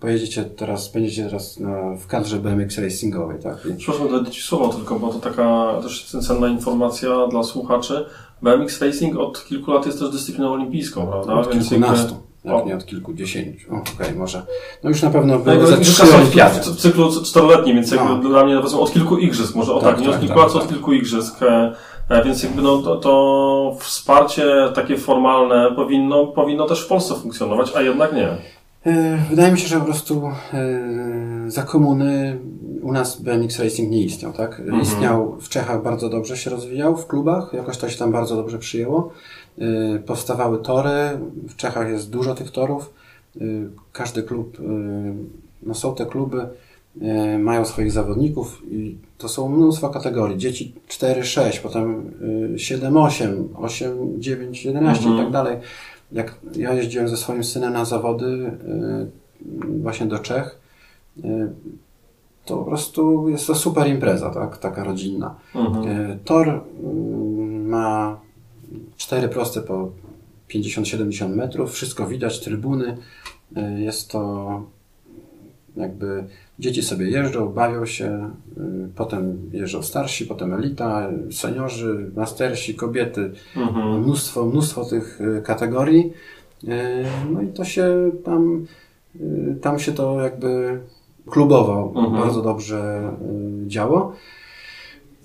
[0.00, 3.58] pojedziecie teraz, będziecie teraz na, w kadrze BMX Racingowej, tak?
[3.78, 8.06] Przepraszam, dodać Ci słowo tylko, bo to taka też cenna informacja dla słuchaczy.
[8.42, 11.34] BMX Racing od kilku lat jest też dyscypliną olimpijską, prawda?
[11.34, 12.14] Od Więc kilkunastu.
[12.44, 13.68] Jak nie od kilkudziesięciu.
[13.68, 14.42] Okej, okay, może.
[14.84, 16.60] No już na pewno no, były za trzy olimpiady.
[16.60, 18.16] W, cyklu czteroletnim, więc jakby no.
[18.16, 20.52] dla mnie od kilku igrzysk, może o tak, tak nie tak, od kilku tak, lat,
[20.52, 20.62] tak.
[20.62, 21.42] od kilku igrzysk.
[21.42, 21.74] E,
[22.08, 24.44] e, więc jakby no, to, to wsparcie
[24.74, 28.28] takie formalne powinno, powinno też w Polsce funkcjonować, a jednak nie.
[28.86, 32.38] E, wydaje mi się, że po prostu e, za komuny
[32.82, 34.60] u nas BMX Racing nie istniał, tak?
[34.60, 34.82] Mhm.
[34.82, 38.58] Istniał w Czechach bardzo dobrze się rozwijał w klubach, jakoś to się tam bardzo dobrze
[38.58, 39.12] przyjęło.
[39.58, 42.94] E, powstawały tory, w Czechach jest dużo tych torów.
[43.92, 44.58] Każdy klub,
[45.62, 46.48] no są te kluby,
[47.38, 50.38] mają swoich zawodników i to są mnóstwo kategorii.
[50.38, 52.12] Dzieci 4, 6, potem
[52.56, 55.20] 7, 8, 8, 9, 11 mhm.
[55.20, 55.56] i tak dalej
[56.12, 60.60] jak ja jeździłem ze swoim synem na zawody y, właśnie do Czech,
[61.18, 61.52] y,
[62.44, 64.58] to po prostu jest to super impreza, tak?
[64.58, 65.34] taka rodzinna.
[65.54, 65.88] Mhm.
[65.88, 66.60] Y, tor
[67.64, 68.20] ma
[68.96, 69.90] cztery proste po
[70.48, 72.96] 50-70 metrów, wszystko widać, trybuny.
[73.76, 74.62] Jest to
[75.76, 76.24] jakby
[76.60, 84.02] Dzieci sobie jeżdżą, bawią się, y, potem jeżdżą starsi, potem elita, seniorzy, mastersi, kobiety, mhm.
[84.02, 86.12] mnóstwo, mnóstwo tych y, kategorii.
[86.64, 86.68] Y,
[87.30, 88.66] no i to się tam
[89.60, 90.80] tam się to jakby
[91.30, 92.22] klubowo Mhm.
[92.22, 93.10] bardzo dobrze
[93.66, 94.12] działo.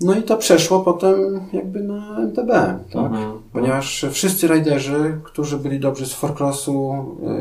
[0.00, 2.48] No i to przeszło potem jakby na MTB,
[2.92, 2.94] tak?
[2.94, 3.32] Mhm.
[3.52, 6.94] Ponieważ wszyscy rajderzy, którzy byli dobrzy z forecrossu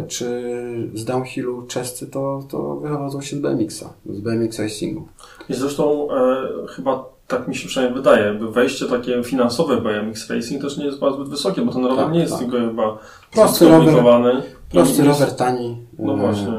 [0.03, 0.53] y, czy
[0.93, 5.07] z downhillu czescy, to, to wychodzą się z BMX-a, z BMX racingu.
[5.49, 10.29] I zresztą e, chyba tak mi się przynajmniej wydaje, by wejście takie finansowe w BMX
[10.29, 12.41] Racing też nie jest bardzo zbyt wysokie, bo ten rower Tak, nie jest tak.
[12.41, 12.97] tylko chyba
[13.31, 14.41] Prosty skomplikowany.
[14.71, 15.77] Prosty rower tani.
[15.99, 16.51] No y, właśnie.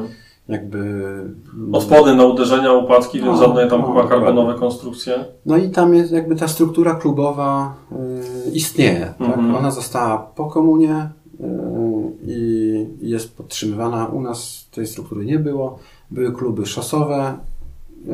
[0.49, 1.05] Jakby...
[1.73, 5.25] Odporny na uderzenia, upadki, więc No, żadne tam no, chyba karbonowe konstrukcje.
[5.47, 7.75] No i tam jest jakby ta struktura klubowa
[8.47, 9.15] y, istnieje.
[9.19, 9.29] Tak?
[9.29, 9.55] Mhm.
[9.55, 11.09] Ona została po komunie
[11.41, 11.45] y,
[12.27, 14.07] i jest podtrzymywana.
[14.07, 15.79] U nas tej struktury nie było.
[16.11, 17.35] Były kluby szosowe,
[18.09, 18.11] y,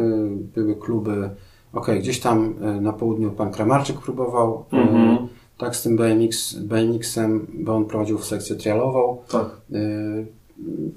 [0.54, 1.30] były kluby,
[1.72, 5.18] okej, gdzieś tam y, na południu pan Kramarczyk próbował, y, Mhm.
[5.59, 9.16] tak z tym BMX, BMX-em, bo on prowadził sekcję trialową.
[9.30, 9.46] Tak.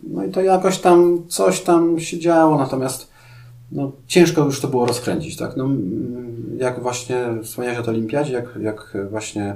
[0.03, 3.09] No i to jakoś tam, coś tam się działo, natomiast
[3.71, 5.57] no, ciężko już to było rozkręcić, tak?
[5.57, 9.55] No, mm, jak właśnie wspomniałeś o tej olimpiadzie, jak, jak właśnie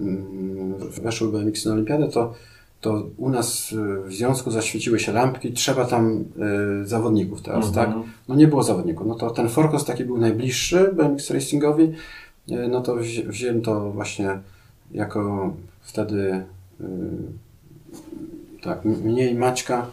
[0.00, 2.32] mm, weszły BMX na olimpiadę, to,
[2.80, 3.74] to u nas
[4.06, 6.24] w związku zaświeciły się lampki, trzeba tam
[6.82, 7.86] y, zawodników teraz, Mhm.
[7.92, 7.96] tak?
[8.28, 9.06] No nie było zawodników.
[9.06, 11.82] No to ten Forkos taki był najbliższy BMX Racingowi,
[12.50, 14.38] y, no to wzi- wziąłem to właśnie
[14.90, 16.44] jako wtedy
[16.80, 16.84] y,
[18.66, 19.86] tak, mnie i Maćka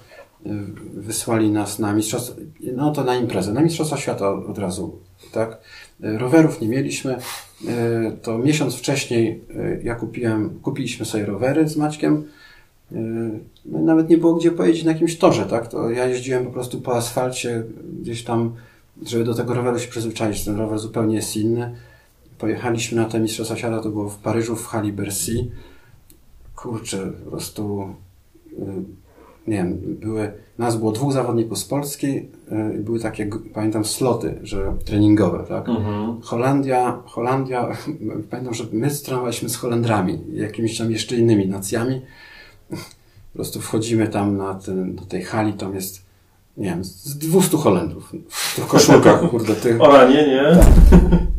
[0.46, 0.50] y,
[0.94, 2.36] wysłali nas na mistrzostwa,
[2.76, 5.00] no to na imprezę, na mistrzostwa świata od razu,
[5.32, 5.58] tak.
[6.04, 7.68] Y, Rowerów nie mieliśmy, y,
[8.22, 9.42] to miesiąc wcześniej
[9.84, 12.24] ja kupiłem, kupiliśmy sobie rowery z Maćkiem,
[13.66, 16.52] no i nawet nie było gdzie pojeździć na jakimś torze, tak, to ja jeździłem po
[16.52, 17.64] prostu po asfalcie
[18.02, 18.56] gdzieś tam,
[19.06, 21.76] żeby do tego roweru się przyzwyczaić, ten rower zupełnie jest inny.
[22.38, 25.48] Pojechaliśmy na te mistrzostwa świata, to było w Paryżu, w hali Bercy.
[26.56, 27.96] Kurczę, po prostu
[29.48, 32.26] nie wiem, były, nas było dwóch zawodników z Polski y,
[32.76, 35.70] i były takie, pamiętam, sloty, że treningowe, tak?
[35.70, 36.22] Mhm.
[36.22, 37.68] Holandia, Holandia,
[38.30, 42.02] pamiętam, że my trenowaliśmy z Holendrami, jakimiś tam jeszcze innymi nacjami.
[42.70, 46.06] Po prostu wchodzimy tam na ten, do tej hali, tam jest,
[46.58, 49.82] nie wiem, z 200 Holendrów w koszulkach, kurde, tych.
[49.88, 50.44] Ora, nie, nie.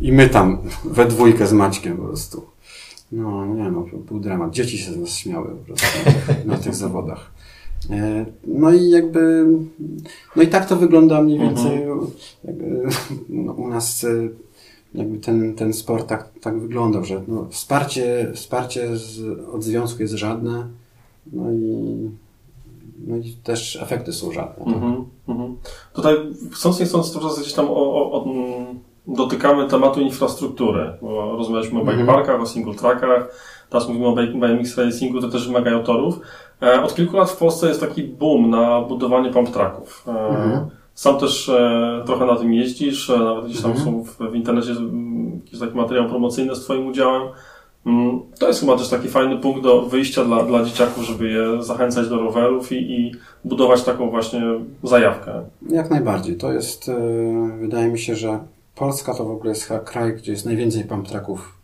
[0.00, 2.53] I my tam we dwójkę z Maćkiem po prostu.
[3.12, 4.52] No, nie no, był dramat.
[4.52, 5.86] Dzieci się z nas śmiały po prostu
[6.46, 7.30] na tych zawodach.
[7.90, 9.46] E, No i jakby,
[10.36, 11.80] no i tak to wygląda mniej więcej
[12.44, 12.82] jakby,
[13.28, 14.28] no, u nas e,
[14.94, 20.14] jakby ten, ten sport tak, tak wyglądał, że no, wsparcie, wsparcie z, od związku jest
[20.14, 20.66] żadne,
[21.32, 22.10] no i,
[23.06, 24.64] no i też efekty są żadne.
[24.64, 24.74] tak?
[24.74, 25.56] Mhm, mhm.
[25.92, 26.14] Tutaj
[26.52, 31.78] chcąc nie chcąc to gdzieś tam o, o, o, mm, dotykamy tematu infrastruktury, bo rozmawialiśmy
[31.78, 31.98] o Mhm.
[31.98, 33.28] bikeparkach, o single trackach,
[33.70, 36.20] teraz mówimy o bike- BMX racingu, to też wymagają torów.
[36.62, 40.04] E, Od kilku lat w Polsce jest taki boom na budowanie pump tracków.
[40.08, 40.60] E, Mhm.
[40.94, 43.86] Sam też e, trochę na tym jeździsz, nawet gdzieś tam Mhm.
[43.86, 47.22] są w, w internecie mm, jakiś taki materiał promocyjny z Twoim udziałem.
[47.86, 51.62] Mm, To jest chyba też taki fajny punkt do wyjścia dla, dla dzieciaków, żeby je
[51.62, 53.12] zachęcać do rowerów i, i
[53.44, 54.42] budować taką właśnie
[54.82, 55.32] zajawkę.
[55.70, 56.36] Jak najbardziej.
[56.36, 56.90] To jest,
[57.60, 58.38] wydaje mi się, że
[58.74, 61.58] Polska to w ogóle jest kraj, gdzie jest najwięcej pump tracków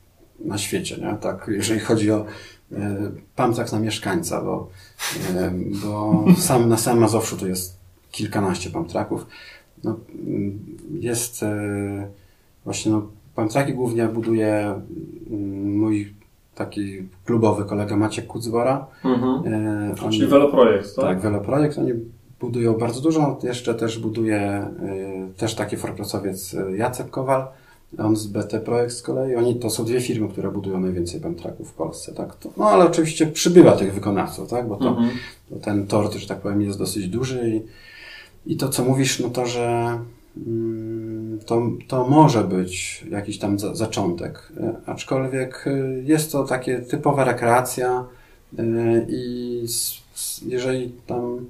[0.45, 1.17] na świecie, nie?
[1.21, 2.25] Tak, jeżeli chodzi o
[2.73, 2.97] e,
[3.37, 4.69] pump track na mieszkańca, bo,
[5.37, 5.53] e,
[5.85, 7.77] bo sam na samym Mazowszu to jest
[8.11, 9.27] kilkanaście pump tracków.
[9.85, 9.97] No,
[10.27, 10.59] mm,
[11.01, 12.09] jest e,
[12.65, 13.03] właśnie, no,
[13.35, 14.75] pump tracki głównie buduje
[15.31, 16.15] mm, mój
[16.55, 18.87] taki klubowy kolega Maciek Kucbora.
[19.05, 19.55] Mhm.
[19.55, 21.05] E, on- Czyli Veloprojekt, tak?
[21.05, 21.79] tak, Veloprojekt.
[21.79, 21.93] Oni
[22.41, 23.39] budują bardzo dużo.
[23.43, 24.67] Jeszcze też buduje
[25.33, 27.47] y, też taki forklasowiec y, Jacek Kowal.
[27.99, 29.35] On z BT Projekt z kolei.
[29.37, 32.13] Oni to są dwie firmy, które budują najwięcej pętraków w Polsce.
[32.13, 32.37] Tak?
[32.37, 34.69] To, no ale oczywiście przybywa tych wykonawców, tak?
[34.69, 35.11] bo to, Mhm.
[35.51, 37.51] bo ten tort, że tak powiem, jest dosyć duży
[38.47, 39.99] i, i to, co mówisz, no to, że
[40.47, 45.65] mm, to, to może być jakiś tam za, zaczątek, y, aczkolwiek
[46.05, 48.05] jest to takie typowa rekreacja
[49.09, 51.47] i s, s, jeżeli tam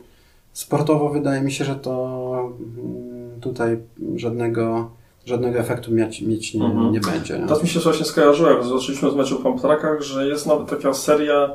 [0.53, 3.79] sportowo wydaje mi się, że to mm, tutaj
[4.17, 4.91] żadnego,
[5.27, 6.93] żadnego efektu mieć, mieć nie, Mhm.
[6.93, 7.35] nie będzie.
[7.39, 7.47] Nie?
[7.47, 10.95] Teraz mi się właśnie skojarzyło, jak zaczęliśmy rozmawiać o pump trackach, że jest nawet taka
[10.95, 11.51] seria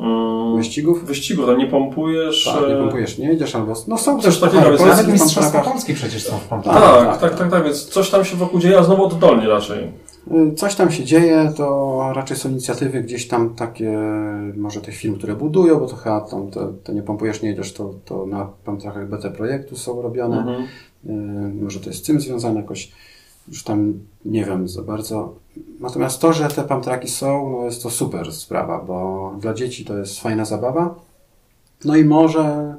[0.00, 1.04] mm, Wyścigów?
[1.04, 2.44] wyścigów, tam nie pompujesz.
[2.44, 3.74] Tak, nie e, pompujesz, nie jedziesz albo...
[3.88, 5.60] No są Coś też takiego, tak, więc polskie Nawet Mistrzostwa.
[5.60, 6.82] Polski przecież są w Tak, Pamplonach.
[6.92, 9.78] tak, tak, tak, tak, tak, więc coś tam się wokół dzieje, a znowu oddolnie raczej.
[10.56, 13.98] Coś tam się dzieje, to raczej są inicjatywy gdzieś tam takie,
[14.56, 17.72] może tych firm, które budują, bo to chyba tam te, te nie pompujesz, nie jedziesz,
[17.72, 20.38] to, to na pamtrakach BT projektu są robione.
[20.38, 20.64] Mhm.
[21.50, 22.92] Y, Może to jest z tym związane jakoś,
[23.48, 23.92] już tam
[24.24, 25.34] nie wiem za bardzo.
[25.80, 29.98] Natomiast to, że te pamtraki są, no jest to super sprawa, bo dla dzieci to
[29.98, 30.94] jest fajna zabawa.
[31.84, 32.74] No i może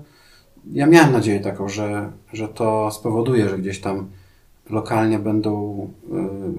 [0.74, 4.08] ja miałem nadzieję taką, że, że to spowoduje, że gdzieś tam
[4.70, 5.88] lokalnie będą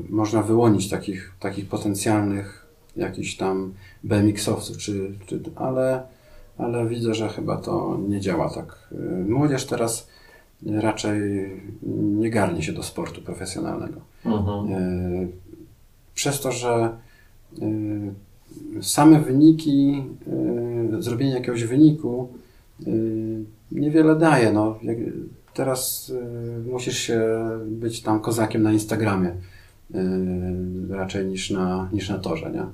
[0.08, 2.60] y, można wyłonić takich, takich potencjalnych
[2.96, 3.72] jakichś tam
[4.04, 6.02] BMX-owców, czy, czy, ale,
[6.58, 8.88] ale widzę, że chyba to nie działa tak.
[8.92, 10.08] Y, młodzież teraz
[10.66, 11.20] raczej
[11.92, 14.00] nie garnie się do sportu profesjonalnego.
[14.24, 14.72] Mhm.
[14.72, 15.28] Y,
[16.14, 16.96] przez to, że
[17.58, 20.04] y, same wyniki,
[20.98, 22.28] zrobienie jakiegoś wyniku
[23.72, 24.52] niewiele daje.
[24.52, 24.98] No, jak,
[25.54, 27.20] teraz y, musisz się
[27.66, 29.36] być tam kozakiem na Instagramie y,
[30.90, 32.64] raczej niż na, niż na torze, nie?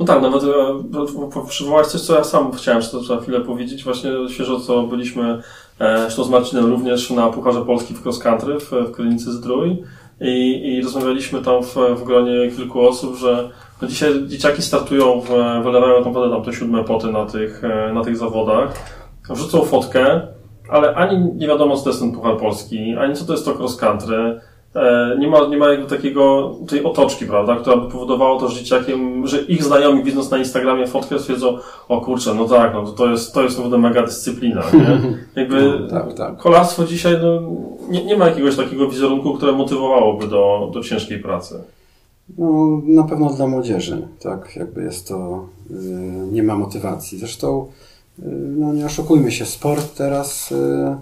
[0.00, 3.84] No tak, nawet e, przywołałeś coś, co ja sam chciałem to za chwilę powiedzieć.
[3.84, 5.42] Właśnie świeżo co byliśmy,
[5.78, 9.82] e, z Marcinem również na Pucharze Polski w cross country w, w Krynicy Zdrój
[10.20, 13.50] i, i rozmawialiśmy tam w, w gronie kilku osób, że
[13.82, 15.28] no dzisiaj dzieciaki startują, w,
[15.64, 18.74] wylewają tam tam te siódme poty na tych, e, na tych zawodach,
[19.30, 20.20] wrzucą fotkę,
[20.72, 23.54] ale ani nie wiadomo, co to jest ten Puchar Polski, ani co to jest to
[23.54, 24.40] cross country,
[24.74, 28.58] E, nie ma, nie ma jakby takiego, tej otoczki, prawda, która by powodowała to, że
[28.58, 31.58] dzieciakiem, że ich znajomi widząc na Instagramie fotkę stwierdzą,
[31.88, 35.00] o kurczę, no tak, no to, jest, to jest naprawdę mega dyscyplina, nie?
[35.42, 36.36] Jakby No, tak, tak.
[36.36, 37.42] kolarstwo dzisiaj, no,
[37.88, 41.62] nie, nie ma jakiegoś takiego wizerunku, które motywowałoby do, do ciężkiej pracy.
[42.38, 45.74] No, na pewno dla młodzieży, tak, jakby jest to, y,
[46.32, 47.18] nie ma motywacji.
[47.18, 47.66] Zresztą,
[48.30, 50.96] no nie oszukujmy się, sport teraz, y,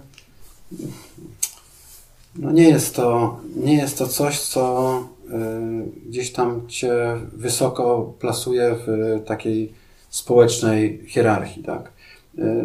[2.36, 6.92] no nie jest to, nie jest to coś, co y, gdzieś tam cię
[7.32, 9.72] wysoko plasuje w takiej
[10.10, 11.92] społecznej hierarchii, tak.
[12.38, 12.64] Y,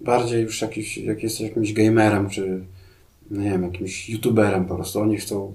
[0.00, 2.64] bardziej już jakiś, jak jesteś jakimś gamerem, czy
[3.30, 5.54] nie wiem, jakimś youtuberem po prostu, oni chcą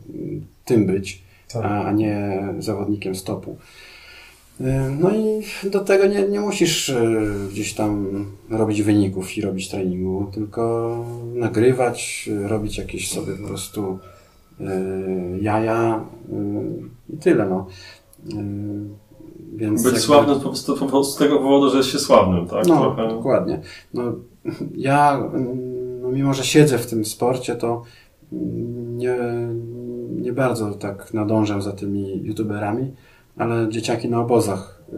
[0.66, 1.22] tym być,
[1.54, 1.66] Tak.
[1.66, 3.58] a nie zawodnikiem stopu.
[4.62, 4.64] Y,
[5.00, 10.26] No i do tego nie, nie musisz y, gdzieś tam robić wyników i robić treningu,
[10.34, 14.00] tylko nagrywać, y, robić jakieś sobie po prostu
[15.42, 16.06] jaja
[17.14, 17.50] i tyle.
[17.50, 17.68] No.
[19.56, 22.48] Więc Być jakby- sławnym po prostu, po prostu z tego powodu, że jest się sławnym,
[22.48, 22.68] tak?
[22.68, 23.08] no, Trochę.
[23.08, 23.62] dokładnie.
[23.94, 24.02] No,
[24.76, 25.24] ja,
[26.02, 27.84] no, mimo że siedzę w tym sporcie, to
[28.98, 29.18] nie,
[30.22, 32.94] nie bardzo tak nadążam za tymi youtuberami,
[33.38, 34.98] ale dzieciaki na obozach y,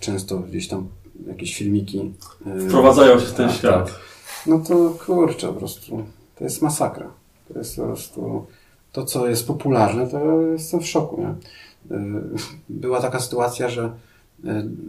[0.00, 0.88] często gdzieś tam
[1.26, 2.12] jakieś filmiki
[2.46, 3.86] y, Wprowadzają się w ten tak, świat.
[3.86, 4.00] tak.
[4.46, 6.04] No to kurczę, po prostu
[6.38, 7.10] to jest masakra.
[7.52, 8.46] To jest po prostu
[8.92, 11.20] to, co jest popularne, to jestem w szoku.
[11.20, 11.28] Nie?
[11.96, 12.00] Y,
[12.68, 13.92] Była taka sytuacja, że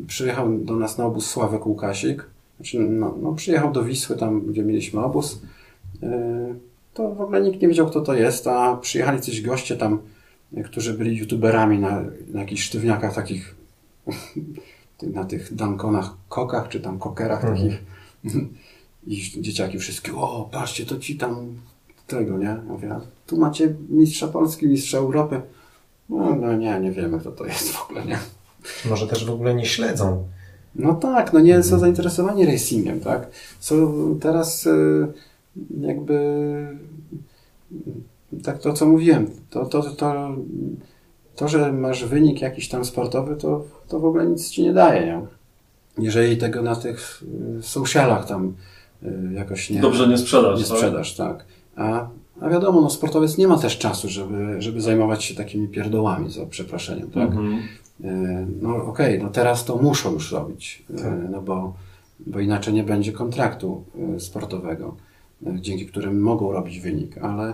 [0.07, 2.26] przyjechał do nas na obóz Sławek Łukasik.
[2.57, 5.41] Znaczy, no, no, przyjechał do Wisły, tam gdzie mieliśmy obóz.
[6.94, 9.99] To w ogóle nikt nie wiedział, kto to jest, a przyjechali coś goście tam,
[10.65, 12.02] którzy byli youtuberami na,
[12.34, 13.56] na jakichś sztywniakach takich,
[15.14, 17.57] na tych dankonach kokach, czy tam kokerach Mhm.
[17.57, 17.84] takich.
[19.07, 21.56] I dzieciaki wszystkie, o, patrzcie, to ci tam
[22.07, 22.56] tego, nie?
[22.68, 25.41] Mówię, a tu macie mistrza Polski, mistrza Europy.
[26.10, 28.19] No, no nie, nie wiemy, kto to jest w ogóle, nie?
[28.90, 30.28] Może też w ogóle nie śledzą.
[30.76, 33.28] No tak, no nie są zainteresowani racingiem, tak?
[33.60, 35.07] Są teraz y,
[35.82, 36.18] jakby
[38.44, 40.36] tak to, co mówiłem, to, to, to,
[41.36, 45.06] to, że masz wynik jakiś tam sportowy, to, to w ogóle nic ci nie daje,
[45.06, 45.22] nie?
[45.98, 47.24] Jeżeli tego na tych
[47.60, 48.53] y, socialach tam
[49.03, 49.82] y, jakoś nie...
[49.82, 50.78] Dobrze nie sprzedasz, nie tak?
[50.78, 51.45] sprzedasz, tak.
[51.76, 52.08] A,
[52.41, 56.45] a wiadomo, no sportowiec nie ma też czasu, żeby, żeby zajmować się takimi pierdołami, za
[56.45, 57.30] przeproszeniem, tak?
[57.30, 57.60] Mhm.
[58.03, 61.30] E, No okej, no teraz to muszą już robić, e, Tak.
[61.32, 61.74] no bo,
[62.20, 63.84] bo inaczej nie będzie kontraktu
[64.20, 64.95] sportowego,
[65.41, 67.53] dzięki którym mogą robić wynik, ale,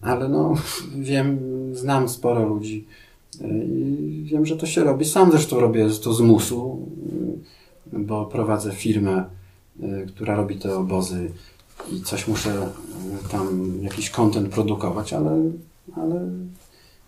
[0.00, 0.54] ale no
[0.98, 1.38] wiem,
[1.72, 2.86] znam sporo ludzi
[3.44, 5.04] e, i wiem, że to się robi.
[5.04, 6.86] Sam zresztą robię to z musu,
[7.92, 9.24] e, bo prowadzę firmę,
[9.82, 11.30] e, która robi te obozy
[11.92, 12.68] i coś muszę
[13.30, 15.42] tam, jakiś content produkować, ale,
[15.96, 16.20] ale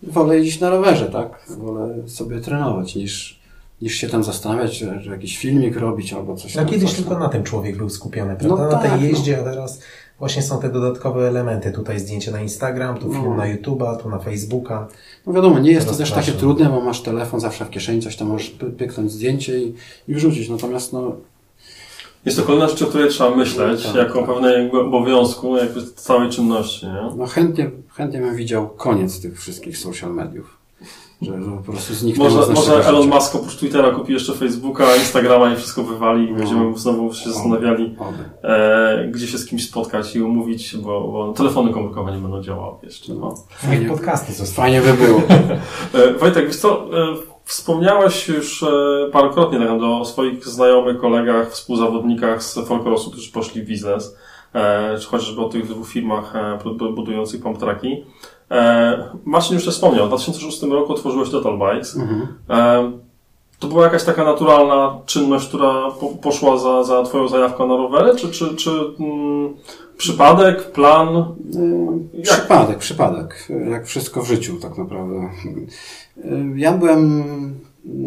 [0.03, 1.47] wolę jeździć na rowerze, tak?
[1.59, 3.41] Wolę sobie trenować niż,
[3.83, 6.71] niż się tam zastanawiać, że, że jakiś filmik robić albo coś No tam.
[6.71, 7.21] kiedyś coś tylko tam.
[7.23, 8.65] na tym człowiek był skupiony, No prawda?
[8.77, 9.07] na tak, tej no.
[9.07, 9.81] jeździe, a teraz
[10.19, 11.73] właśnie są te dodatkowe elementy.
[11.73, 13.35] Tutaj zdjęcie na Instagram, tu film No.
[13.37, 14.89] na YouTube'a, tu na Facebooka.
[15.27, 18.17] No wiadomo, nie jest to też takie trudne, bo masz telefon zawsze w kieszeni, coś
[18.17, 19.75] tam możesz pyknąć zdjęcie i,
[20.09, 20.49] i wrzucić.
[20.49, 21.13] Natomiast no,
[22.25, 24.29] Jest to kolejna rzecz, o której trzeba myśleć, Tak, jako tak.
[24.29, 27.11] pewnej jakby obowiązku, jakby całej czynności, nie?
[27.17, 30.58] no chętnie, chętnie bym widział koniec tych wszystkich social mediów.
[31.23, 33.15] Że, że po prostu zniknęło Może, może Elon życia.
[33.15, 36.39] Musk oprócz Twittera kupi jeszcze Facebooka, Instagrama i wszystko wywali i No.
[36.39, 37.97] będziemy znowu się zastanawiali,
[38.43, 42.77] e, gdzie się z kimś spotkać i umówić, bo, bo telefony komórkowe nie będą działały
[42.83, 43.15] jeszcze.
[43.15, 43.35] No.
[43.51, 43.89] Fajnie.
[43.89, 44.69] Podcasty zostały.
[44.69, 45.21] Fajnie by było.
[45.95, 48.67] E, Wojtek, wiesz co, e, Wspomniałeś już e,
[49.13, 54.17] parokrotnie tak, o swoich znajomych, kolegach, współzawodnikach z Folkrosu, którzy poszli w biznes,
[54.55, 56.59] e, czy chociażby o tych dwóch firmach e,
[56.95, 58.05] budujących pump tracki.
[59.25, 61.97] Marcin już też wspomniał, w 2006 roku otworzyłeś Total Bikes.
[61.97, 62.29] Mhm.
[63.59, 65.91] To była jakaś taka naturalna czynność, która
[66.23, 69.55] poszła za, za Twoją zajawką na rowery, czy, czy, czy mm,
[69.97, 71.25] przypadek, plan?
[72.15, 72.23] Jak?
[72.23, 73.49] Przypadek, przypadek.
[73.71, 75.31] Jak wszystko w życiu tak naprawdę.
[76.57, 77.25] Ja byłem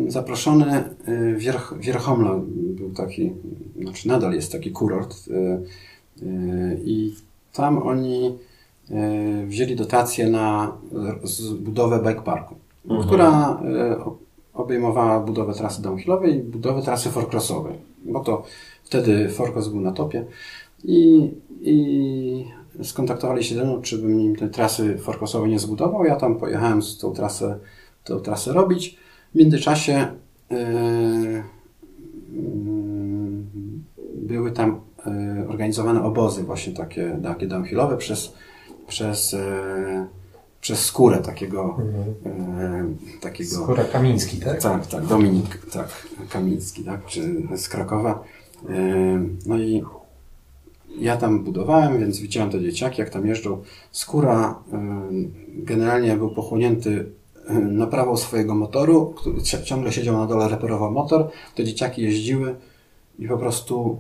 [0.08, 3.34] zaproszony, y, Wierch, Wierchomla był taki,
[3.82, 5.16] znaczy nadal jest taki kurort
[6.86, 7.16] i
[7.54, 8.38] tam oni
[9.46, 10.78] wzięli dotację na
[11.60, 12.56] budowę bike parku,
[12.86, 13.08] mhm.
[13.08, 13.62] która
[14.54, 17.74] obejmowała budowę trasy downhillowej i budowę trasy forecrossowej,
[18.06, 18.44] bo to
[18.84, 20.26] wtedy forecross był na topie
[20.84, 21.32] i,
[21.62, 22.46] i
[22.84, 26.06] skontaktowali się ze mną, czy bym im tej trasy forecrossowej nie zbudował.
[26.06, 27.60] Ja tam pojechałem z tą trasę
[28.04, 28.98] tę trasę robić.
[29.36, 30.08] W międzyczasie
[30.50, 31.44] yy,
[34.16, 38.34] były tam yy, organizowane obozy właśnie takie, takie downhillowe przez,
[38.92, 39.40] przez, yy,
[40.62, 41.78] przez skórę takiego,
[42.26, 42.98] mhm.
[43.22, 43.56] takiego...
[43.56, 44.62] Skóra Kamiński, tak?
[44.62, 48.24] Tak, tak, Dominik, tak, Kamiński, tak, czy z Krakowa.
[49.46, 49.84] No i
[51.00, 53.62] ja tam budowałem, więc widziałem te dzieciaki, jak tam jeżdżą.
[53.92, 54.64] Skóra
[55.48, 57.06] generalnie był pochłonięty
[57.72, 62.56] naprawą swojego motoru, który ciągle siedział na dole, reperował motor, te dzieciaki jeździły
[63.20, 63.98] i po prostu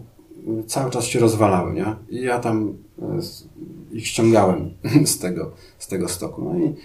[0.67, 1.95] cały czas się rozwalały, nie?
[2.09, 4.69] I ja tam y, ich ściągałem
[5.05, 6.41] z tego, z tego stoku.
[6.43, 6.75] No i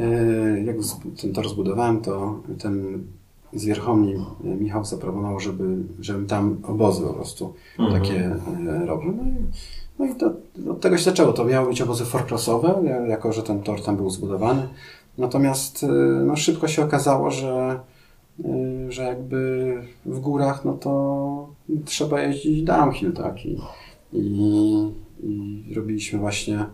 [0.00, 0.76] y, jak
[1.22, 3.04] ten tor zbudowałem, to ten
[3.52, 4.14] z wierchowni
[4.44, 8.02] Michał zaproponował, żeby, żebym tam obozy po prostu mhm.
[8.02, 8.36] takie
[8.86, 9.12] robił.
[9.16, 9.34] No i,
[9.98, 10.32] no i to,
[10.70, 11.32] od tego się zaczęło.
[11.32, 14.68] To miały być obozy forecrossowe, jako że ten tor tam był zbudowany.
[15.18, 15.86] Natomiast
[16.26, 17.80] no, szybko się okazało, że,
[18.88, 19.72] że jakby
[20.06, 21.48] w górach no to
[21.84, 23.46] trzeba jeździć downhill, tak?
[23.46, 23.58] I,
[24.12, 24.92] i,
[25.22, 26.66] i robiliśmy właśnie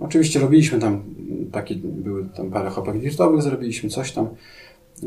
[0.00, 1.02] Oczywiście robiliśmy tam
[1.52, 4.26] takie, były tam parę hopek wirtowych, zrobiliśmy coś tam.
[5.02, 5.06] Y,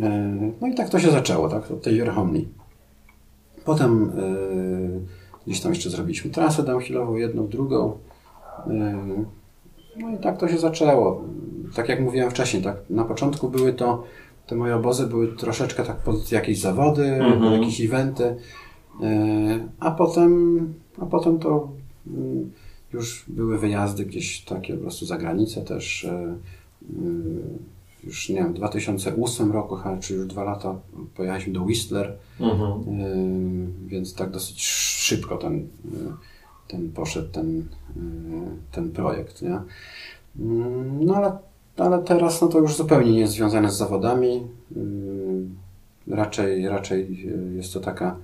[0.61, 2.47] no i tak to się zaczęło, tak, od tej wierchowni.
[3.65, 4.11] Potem
[5.47, 7.97] gdzieś tam jeszcze zrobiliśmy trasę downhillową, jedną, drugą.
[9.97, 11.23] No i tak to się zaczęło
[11.75, 14.03] tak jak mówiłem wcześniej, tak, na początku były to,
[14.47, 17.61] te moje obozy były troszeczkę tak pod jakieś zawody, mhm.
[17.61, 18.35] jakieś eventy,
[19.03, 21.69] e, a potem, a potem to
[22.07, 22.51] mm,
[22.93, 26.05] już były wyjazdy gdzieś takie po prostu za granicę też.
[26.05, 26.35] E, e,
[28.03, 30.75] już nie wiem, w 2008 roku, czy już dwa lata
[31.15, 32.83] pojechaliśmy do Whistler, mhm.
[33.87, 35.67] więc tak dosyć szybko ten,
[36.67, 37.65] ten poszedł ten,
[38.71, 39.41] ten projekt.
[39.41, 39.61] Nie?
[40.39, 41.37] Mm, no ale
[41.77, 44.43] ale teraz no to już zupełnie nie jest związane z zawodami.
[44.75, 48.15] Yy, raczej, raczej jest to taka,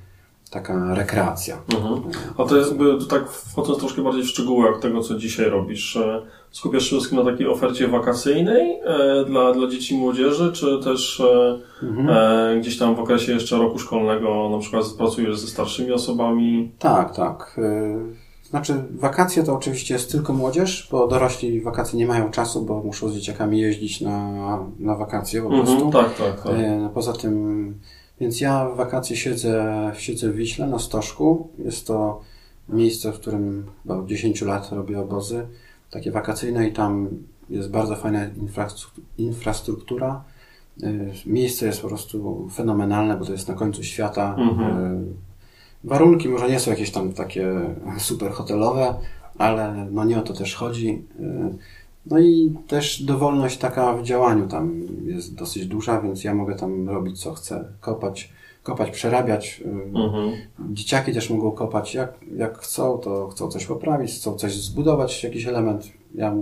[0.52, 1.58] taka rekreacja.
[1.74, 2.02] Mhm.
[2.38, 6.22] A to jest, by, tak wchodząc troszkę bardziej w szczegóły tego, co dzisiaj robisz, e,
[6.52, 11.20] skupiasz się wszystkim na takiej ofercie wakacyjnej e, dla, dla dzieci i młodzieży, czy też
[11.20, 12.10] e, mhm.
[12.10, 16.72] e, gdzieś tam w okresie jeszcze roku szkolnego na przykład pracujesz ze starszymi osobami?
[16.80, 17.60] Tak, tak.
[18.52, 23.10] Znaczy, wakacje to oczywiście jest tylko młodzież, bo dorośli wakacje nie mają czasu, bo muszą
[23.10, 25.82] z dzieciakami jeździć na, na wakacje po mhm, prostu.
[25.82, 26.54] Mm -hmm, tak, tak, tak.
[26.56, 27.76] E, poza tym,
[28.20, 31.48] więc ja w wakacje siedzę, siedzę w Wiśle na Stożku.
[31.58, 32.22] Jest to
[32.70, 35.48] miejsce, w którym chyba od 10 lat robię obozy,
[35.92, 37.10] takie wakacyjne i tam
[37.50, 38.20] jest bardzo fajna
[39.18, 40.24] infrastruktura.
[40.84, 40.90] E,
[41.26, 44.36] miejsce jest po prostu fenomenalne, bo to jest na końcu świata.
[44.38, 45.31] Mm -hmm
[45.84, 47.52] Warunki może nie są jakieś tam takie
[47.98, 48.96] super hotelowe,
[49.38, 51.02] ale no nie o to też chodzi.
[52.06, 56.90] No i też dowolność taka w działaniu tam jest dosyć duża, więc ja mogę tam
[56.90, 57.66] robić co chcę.
[57.80, 58.30] Kopać,
[58.64, 59.64] kopać przerabiać.
[59.96, 60.32] Mhm.
[60.74, 65.46] Dzieciaki też mogą kopać jak, jak chcą, to chcą coś poprawić, chcą coś zbudować, jakiś
[65.46, 65.92] element.
[66.16, 66.36] Ja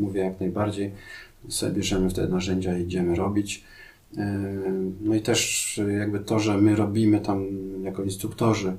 [0.00, 0.92] mówię jak najbardziej.
[1.48, 3.64] Sobie bierzemy wtedy narzędzia i idziemy robić.
[5.00, 7.46] No i też jakby to, że my robimy tam
[7.82, 8.76] jako instruktorzy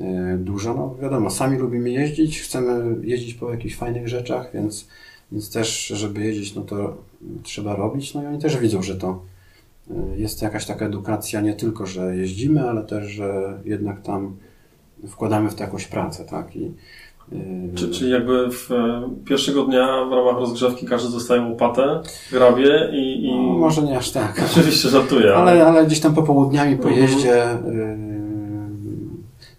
[0.00, 4.88] e, dużo, no wiadomo, sami lubimy jeździć, chcemy jeździć po jakichś fajnych rzeczach, więc,
[5.32, 6.96] więc też, żeby jeździć, no to
[7.42, 9.22] trzeba robić, no i oni też widzą, że to
[10.16, 14.36] jest jakaś taka edukacja, nie tylko, że jeździmy, ale też, że jednak tam
[15.08, 16.72] wkładamy w to jakąś pracę, tak, i
[17.74, 23.24] czy, czyli jakby w e, pierwszego dnia w ramach rozgrzewki każdy dostaje łopatę, grabie i...
[23.24, 23.36] i...
[23.36, 24.42] No, może nie aż tak.
[24.50, 25.34] Oczywiście żartuję.
[25.34, 27.02] Ale, ale, ale gdzieś tam popołudniami po mhm.
[27.02, 27.44] jeździe,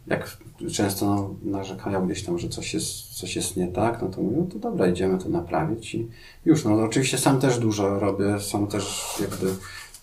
[0.07, 0.37] jak
[0.69, 4.37] często no, narzekają gdzieś tam, że coś jest, coś jest nie tak, no to mówią,
[4.37, 6.07] no to dobra, idziemy to naprawić i
[6.45, 6.65] już.
[6.65, 9.45] No oczywiście sam też dużo robię, sam też jakby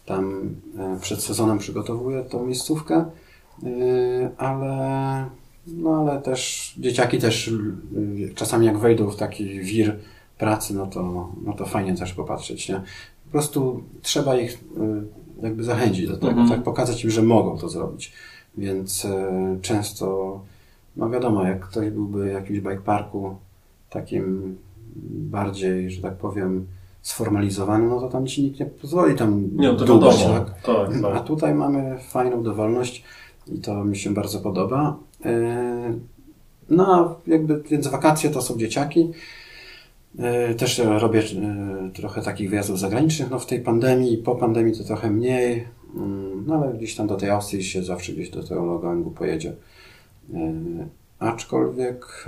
[0.06, 3.04] tam e, przed sezonem przygotowuję tą miejscówkę,
[3.64, 5.26] e, ale,
[5.76, 9.96] no ale też dzieciaki też e, czasami jak wejdą w taki wir
[10.38, 12.74] pracy, no to, no to fajnie też popatrzeć, nie?
[13.24, 14.64] Po prostu trzeba ich
[15.42, 16.48] jakby zachęcić do tego, Mhm.
[16.48, 16.62] tak?
[16.62, 18.12] Pokazać im, że mogą to zrobić.
[18.58, 19.06] Więc
[19.62, 20.40] często,
[20.96, 23.36] no wiadomo, jak ktoś byłby w jakimś bike parku
[23.90, 24.56] takim
[25.10, 26.66] bardziej, że tak powiem,
[27.02, 30.38] sformalizowany, no to tam ci nikt nie pozwoli tam Nie, no to dłubać, wiadomo.
[30.40, 30.62] tak?
[30.62, 31.24] Tak, A tak.
[31.26, 33.04] tutaj mamy fajną dowolność
[33.52, 34.96] i to mi się bardzo podoba.
[35.24, 35.30] Yy,
[36.70, 39.10] No, a jakby, więc wakacje to są dzieciaki.
[40.14, 44.84] Yy, Też robię yy, trochę takich wyjazdów zagranicznych, no w tej pandemii, po pandemii to
[44.84, 45.56] trochę mniej,
[45.94, 46.02] Yy,
[46.46, 49.52] no ale gdzieś tam do tej Austrii się zawsze gdzieś do tego Logangu pojedzie.
[51.18, 52.26] Aczkolwiek,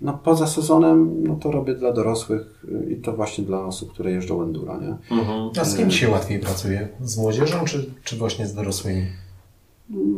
[0.00, 4.42] no poza sezonem, no to robię dla dorosłych i to właśnie dla osób, które jeżdżą
[4.42, 4.96] enduro, nie?
[5.18, 5.50] Mhm.
[5.60, 6.88] A z kim się łatwiej pracuje?
[7.00, 9.06] Z młodzieżą czy, czy właśnie z dorosłymi?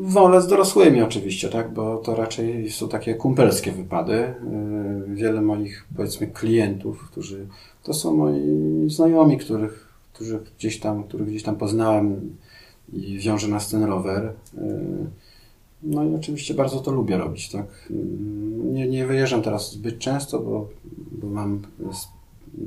[0.02, 4.34] Wolę z dorosłymi oczywiście, tak, bo to raczej są takie kumpelskie wypady.
[5.08, 7.46] Yy, Wiele moich, powiedzmy, klientów, którzy,
[7.82, 8.40] to są moi
[8.90, 12.36] znajomi, których, których gdzieś tam, których gdzieś tam poznałem
[12.92, 14.32] i wiąże nas ten rower.
[14.54, 14.60] Yy,
[15.82, 17.66] No i oczywiście bardzo to lubię robić, tak.
[17.90, 17.96] Yy,
[18.72, 20.68] Nie, nie wyjeżdżam teraz zbyt często, bo,
[21.12, 21.60] bo mam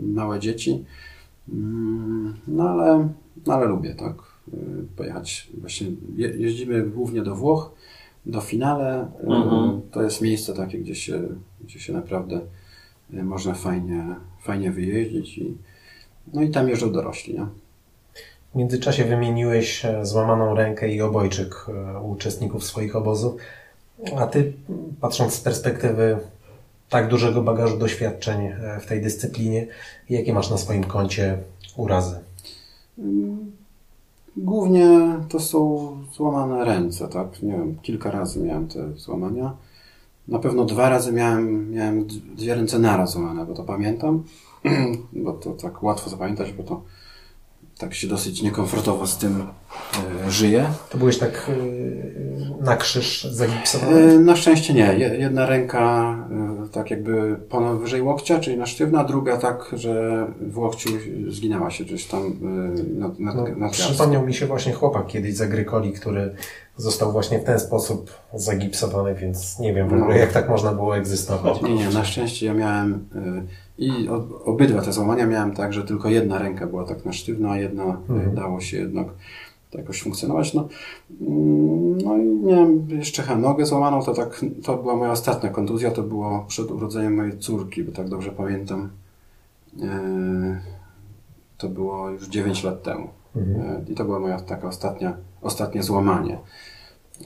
[0.03, 0.85] małe dzieci.
[2.47, 3.09] No ale,
[3.47, 4.30] no ale lubię, tak.
[4.47, 4.59] Yy,
[4.95, 5.47] Pojechać.
[5.57, 7.71] Właśnie je, jeździmy głównie do Włoch,
[8.25, 9.11] do finale.
[9.23, 9.81] Yy, Mhm.
[9.91, 11.21] To jest miejsce takie, gdzie się,
[11.61, 12.41] gdzie się naprawdę
[13.09, 15.57] yy, można fajnie, fajnie wyjeździć i,
[16.33, 17.45] no i tam jeżdżą dorośli, nie?
[18.51, 23.41] W międzyczasie wymieniłeś e, złamaną rękę i obojczyk e, u uczestników swoich obozów.
[24.17, 24.53] A ty,
[25.01, 26.17] patrząc z perspektywy
[26.89, 29.67] tak dużego bagażu doświadczeń e, w tej dyscyplinie,
[30.09, 31.37] jakie masz na swoim koncie
[31.75, 32.19] urazy?
[34.37, 34.87] Głównie
[35.29, 37.41] to są złamane ręce, tak?
[37.43, 39.53] Nie wiem, kilka razy miałem te złamania.
[40.27, 44.23] Na pewno dwa razy miałem, miałem dwie ręce naraz złamane, bo to pamiętam.
[45.23, 46.81] bo to tak łatwo zapamiętać, bo to
[47.77, 49.43] tak się dosyć niekomfortowo z tym
[50.27, 50.65] e, żyje.
[50.89, 51.49] To byłeś tak
[52.61, 54.01] e, na krzyż zagipsowany?
[54.15, 54.93] E, Na szczęście nie.
[54.97, 60.25] Je- Jedna ręka e, tak jakby powyżej łokcia, czyli na sztywna, a druga tak, że
[60.41, 60.89] w łokciu
[61.27, 65.35] zginęła się gdzieś tam e, nad, nad, No, nad przypomniał mi się właśnie chłopak kiedyś
[65.35, 66.35] z Agrykoli, który
[66.77, 70.15] został właśnie w ten sposób zagipsowany, więc nie wiem w ogóle, No.
[70.15, 71.61] jak tak można było egzystować.
[71.61, 73.43] Nie, nie, na szczęście ja miałem y,
[73.77, 74.09] i
[74.45, 77.83] obydwa te złamania miałem tak, że tylko jedna ręka była tak na sztywno, a jedna
[77.83, 78.35] y, Mhm.
[78.35, 79.07] dało się jednak
[79.71, 80.53] to jakoś funkcjonować.
[80.53, 80.67] No,
[81.21, 85.91] Mm, no i miałem jeszcze chyba nogę złamaną, to tak, to była moja ostatnia kontuzja,
[85.91, 88.89] to było przed urodzeniem mojej córki, bo tak dobrze pamiętam.
[89.79, 90.61] Y,
[91.57, 93.07] To było już 9 lat temu.
[93.35, 93.61] Mhm.
[93.61, 96.37] E, I to była moja taka ostatnia, ostatnie złamanie.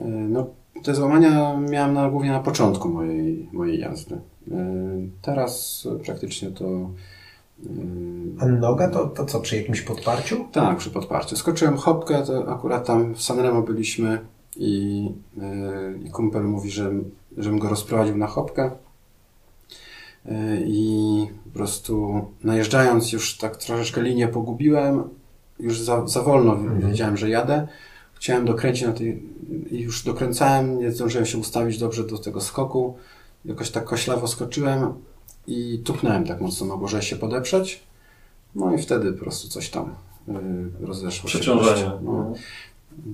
[0.02, 0.48] E, No,
[0.84, 4.16] te złamania miałem na, głównie na początku mojej, mojej jazdy.
[4.16, 4.22] E,
[5.22, 6.90] Teraz praktycznie to.
[8.40, 10.46] A noga to, to co, przy jakimś podparciu?
[10.52, 11.36] Tak, przy podparciu.
[11.36, 14.20] Skoczyłem hopkę, to akurat tam w Sanremo byliśmy
[14.56, 15.10] i,
[15.42, 16.92] e, i kumpel mówi, że,
[17.38, 18.72] żebym go rozprowadził na hopkę.
[20.26, 25.04] E, I po prostu najeżdżając już tak troszeczkę linię pogubiłem,
[25.60, 26.82] już za, za wolno Mhm.
[26.82, 27.68] wiedziałem, że jadę.
[28.14, 29.24] Chciałem dokręcić na tej,
[29.72, 32.96] i już dokręcałem, nie zdążyłem się ustawić dobrze do tego skoku.
[33.46, 34.94] Jakoś tak koślawo skoczyłem
[35.48, 37.84] i tupnąłem tak mocno nogą, żeby się podeprzeć.
[38.56, 39.96] No i wtedy po prostu coś tam
[40.30, 41.38] y, rozeszło się.
[41.40, 41.92] Przeciążenie.
[42.02, 42.34] No.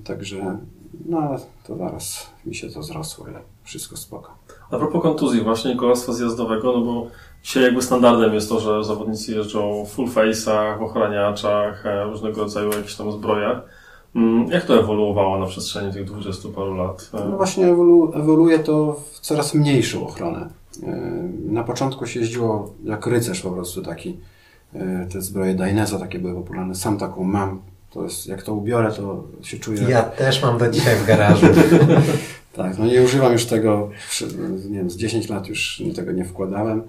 [0.04, 0.58] Także,
[1.06, 1.36] no
[1.66, 3.30] to zaraz mi się to zrosło i
[3.64, 4.30] wszystko spoko.
[4.70, 7.06] A propos kontuzji, właśnie kolarstwa zjazdowego, no bo
[7.42, 12.70] dzisiaj jakby standardem jest to, że zawodnicy jeżdżą w full face'ach, ochraniaczach, e, różnego rodzaju
[12.70, 13.62] jakichś tam zbrojach.
[14.16, 17.10] Mm, Jak to ewoluowało na przestrzeni tych 20 paru lat?
[17.14, 20.48] E, No właśnie ewolu, ewoluuje to w coraz mniejszą ochronę.
[20.82, 24.16] Y, Na początku się jeździło jak rycerz po prostu taki.
[24.74, 24.78] Y,
[25.12, 26.74] Te zbroje Dainesa takie były popularne.
[26.74, 27.60] Sam taką mam.
[27.90, 29.82] To jest, jak to ubiorę, to się czuję...
[29.88, 31.46] Ja też mam do dzisiaj w garażu.
[32.52, 33.90] Tak, no nie używam już tego,
[34.70, 36.82] nie wiem, z 10 lat już tego nie wkładałem.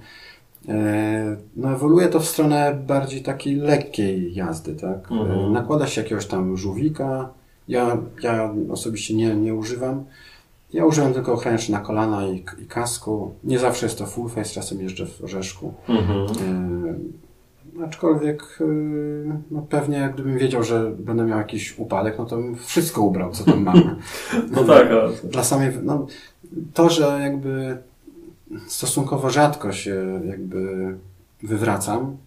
[0.69, 5.11] E, No ewoluuje to w stronę bardziej takiej lekkiej jazdy, tak?
[5.11, 5.53] E, Mhm.
[5.53, 7.29] Nakłada się jakiegoś tam żółwika.
[7.67, 10.03] Ja, ja osobiście nie, nie używam.
[10.73, 13.33] Ja używam tylko ochraniacz na kolana i, i kasku.
[13.43, 15.73] Nie zawsze jest to full face, czasem jeżdżę w orzeszku.
[15.89, 16.27] Mhm.
[17.79, 18.65] E, aczkolwiek e,
[19.51, 23.43] no pewnie gdybym wiedział, że będę miał jakiś upadek, no to bym wszystko ubrał, co
[23.43, 23.75] tam mam.
[24.55, 26.07] No tak, ale Dla samej, no,
[26.73, 27.77] to, że jakby
[28.67, 30.93] stosunkowo rzadko się jakby
[31.43, 32.17] wywracam,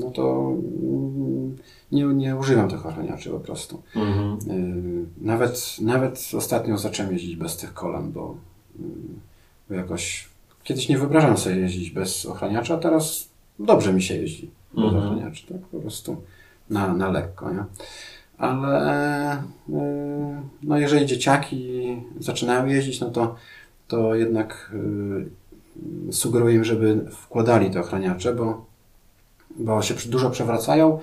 [0.00, 0.52] no to
[0.82, 1.56] mm,
[1.92, 3.82] nie, nie używam tych ochraniaczy po prostu.
[3.96, 4.38] Mhm.
[4.50, 8.36] Y, Nawet, nawet ostatnio zacząłem jeździć bez tych kolan, bo,
[8.80, 8.82] y,
[9.68, 10.28] bo jakoś
[10.64, 15.04] kiedyś nie wyobrażam sobie jeździć bez ochraniacza, a teraz dobrze mi się jeździ bez Mhm.
[15.04, 16.16] ochraniaczy, tak po prostu
[16.70, 17.64] na, na lekko, nie?
[18.38, 19.36] Ale
[19.68, 19.72] y,
[20.62, 21.82] no jeżeli dzieciaki
[22.20, 23.34] zaczynają jeździć, no to,
[23.88, 24.72] to jednak
[26.10, 28.64] sugeruję im, żeby wkładali te ochraniacze, bo,
[29.58, 30.98] bo się dużo przewracają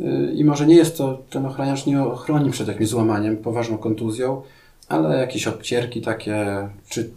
[0.00, 4.42] y, i może nie jest to, ten ochraniacz nie ochroni przed jakimś złamaniem, poważną kontuzją,
[4.88, 7.10] ale jakieś obcierki takie, czy,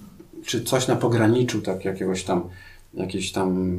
[0.45, 2.43] czy coś na pograniczu, tak jakiegoś tam,
[2.93, 3.77] jakieś tam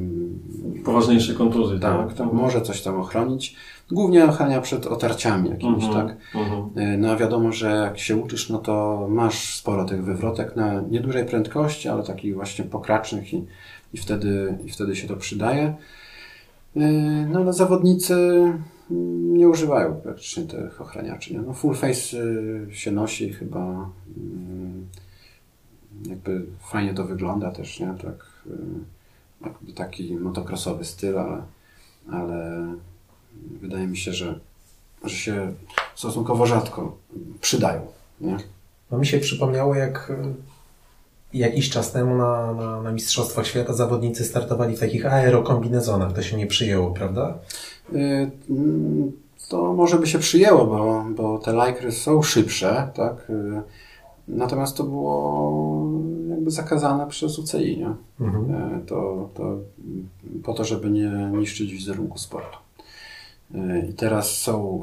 [0.85, 2.16] Poważniejsze kontuzje, tak, tak?
[2.16, 3.57] to może coś tam ochronić.
[3.91, 6.07] Głównie ochrania przed otarciami jakimiś, Mhm.
[6.09, 6.16] tak?
[6.35, 6.89] Mhm.
[6.95, 10.81] Y, No a wiadomo, że jak się uczysz, no to masz sporo tych wywrotek na
[10.81, 13.45] niedużej prędkości, ale takich właśnie pokracznych i,
[13.95, 15.74] i, wtedy, i wtedy się to przydaje.
[16.77, 18.15] Y, No ale zawodnicy
[18.90, 21.35] mm, nie używają praktycznie tych ochraniaczy.
[21.35, 21.40] Nie?
[21.40, 24.86] No full face y, się nosi chyba mm,
[26.09, 27.86] jakby fajnie to wygląda też, nie?
[27.86, 28.51] Tak, y,
[29.44, 31.43] jakby taki motocrossowy styl, ale,
[32.11, 32.66] ale
[33.61, 34.40] wydaje mi się, że,
[35.05, 35.55] że się
[35.94, 36.99] stosunkowo rzadko
[37.40, 37.86] przydają.
[38.20, 38.36] Nie?
[38.90, 40.35] No mi się przypomniało, jak y,
[41.34, 46.12] jakiś czas temu na, na, na Mistrzostwach Świata zawodnicy startowali w takich aerokombinezonach.
[46.12, 47.38] To się nie przyjęło, prawda?
[47.94, 49.12] Y, mm,
[49.48, 53.30] To może by się przyjęło, bo, bo te lajkry są szybsze, tak?
[53.30, 53.62] Y,
[54.28, 55.90] Natomiast to było
[56.30, 57.94] jakby zakazane przez UCI, nie?
[58.26, 58.54] Mhm.
[58.54, 59.56] E, To, to
[60.44, 62.59] po to, żeby nie niszczyć wizerunku sportu.
[63.90, 64.82] I teraz są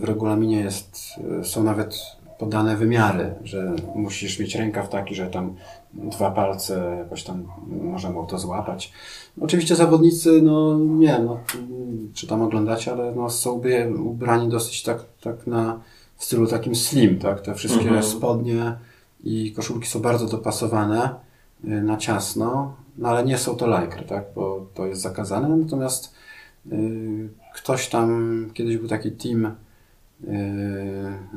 [0.00, 0.96] w regulaminie jest,
[1.42, 1.98] są nawet
[2.38, 5.54] podane wymiary, że musisz mieć rękaw taki, że tam
[5.94, 8.92] dwa palce jakoś tam można było to złapać.
[9.40, 13.60] Oczywiście zawodnicy, no nie, no, mm, czy tam oglądacie, ale no, są
[14.04, 15.80] ubrani dosyć tak, tak na
[16.16, 17.40] w stylu takim slim, tak?
[17.40, 18.02] Te wszystkie Mhm.
[18.02, 18.76] spodnie
[19.24, 21.14] i koszulki są bardzo dopasowane
[21.64, 24.24] y, na ciasno, no ale nie są to lajkry, tak?
[24.34, 25.56] Bo to jest zakazane.
[25.56, 26.14] Natomiast
[26.72, 29.52] y, ktoś tam, kiedyś był taki team y,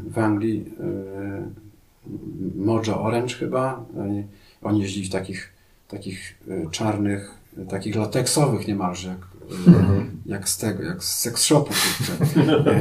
[0.08, 1.64] w Anglii, y,
[2.56, 3.86] Mojo Orange chyba.
[4.02, 4.24] Oni,
[4.64, 5.54] oni jeździli w takich,
[5.88, 11.44] takich y, czarnych, y, takich lateksowych niemalże, jak, y, jak z tego, jak z sex
[11.44, 11.74] shopu,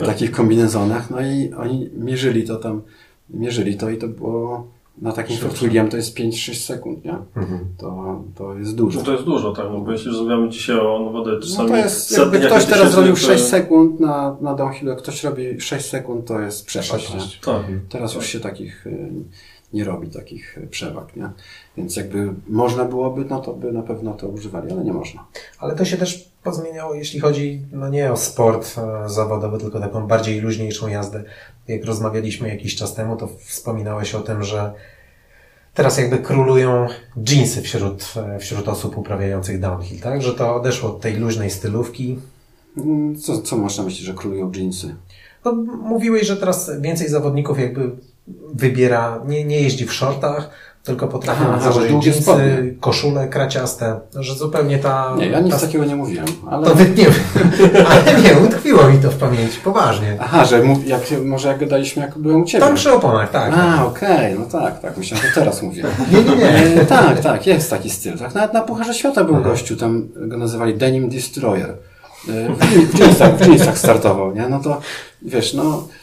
[0.07, 1.11] takich kombinezonach.
[1.11, 2.83] No i oni mierzyli to tam,
[3.31, 4.67] mierzyli to i to było
[4.99, 5.37] na takim.
[5.37, 7.17] Fort William to jest 5-6 sekund, nie?
[7.37, 7.61] Mhm.
[7.79, 8.99] To, to jest dużo.
[8.99, 11.69] No to jest dużo, tak, no bo jeśli rozmawiamy dzisiaj o no, wodę No czasami
[11.69, 15.25] to jest, jakby ktoś teraz tysięcy, robił to- 6 sekund na, na downhillu, jak ktoś
[15.25, 16.99] robi 6 sekund, to jest przepaść, nie?
[16.99, 17.41] Przepaść.
[17.41, 17.63] Tak.
[17.89, 19.11] Teraz już się takich y,
[19.73, 21.31] nie robi, takich y, przewag, nie?
[21.77, 25.27] Więc jakby można byłoby, no to by na pewno to używali, ale nie można.
[25.59, 30.07] Ale to się też pozmieniało, jeśli chodzi no nie o sport e, zawodowy, tylko taką
[30.07, 31.25] bardziej luźniejszą jazdę.
[31.69, 34.73] Jak rozmawialiśmy jakiś czas temu, to wspominałeś o tym, że
[35.75, 36.87] teraz jakby królują
[37.29, 40.23] jeansy wśród, e, wśród osób uprawiających downhill, tak?
[40.23, 42.19] Że to odeszło od tej luźnej stylówki.
[42.77, 44.95] Mm, Co, co można myśleć, że królują jeansy?
[45.45, 47.91] No, mówiłeś, że teraz więcej zawodników jakby
[48.55, 50.51] wybiera, nie, nie jeździ w shortach,
[50.85, 52.75] tylko potrafią Aha, założyć spodnie.
[52.81, 55.15] koszule kraciaste, że zupełnie ta...
[55.19, 56.67] Nie, ja nic ta, takiego nie mówiłem, ale...
[56.67, 57.07] To wytnie,
[57.89, 60.17] ale nie, utkwiło mi to w pamięci, poważnie.
[60.21, 62.65] Aha, że mów, jak, może jak gadaliśmy, jak byłem u Ciebie.
[62.67, 63.53] Tam przy oponach, tak.
[63.57, 65.85] A, okej, no tak, tak, myślałem, że teraz mówię.
[66.13, 66.49] Nie, nie, nie.
[66.81, 68.19] E, tak, tak, jest taki styl.
[68.19, 69.45] Tak, nawet na Pucharze Świata był Aha.
[69.45, 71.71] gościu, tam go nazywali Denim Destroyer.
[71.71, 71.77] E,
[72.87, 74.49] W, jeansach, w jeansach startował, nie?
[74.49, 74.81] No to,
[75.23, 76.02] wiesz, no, e,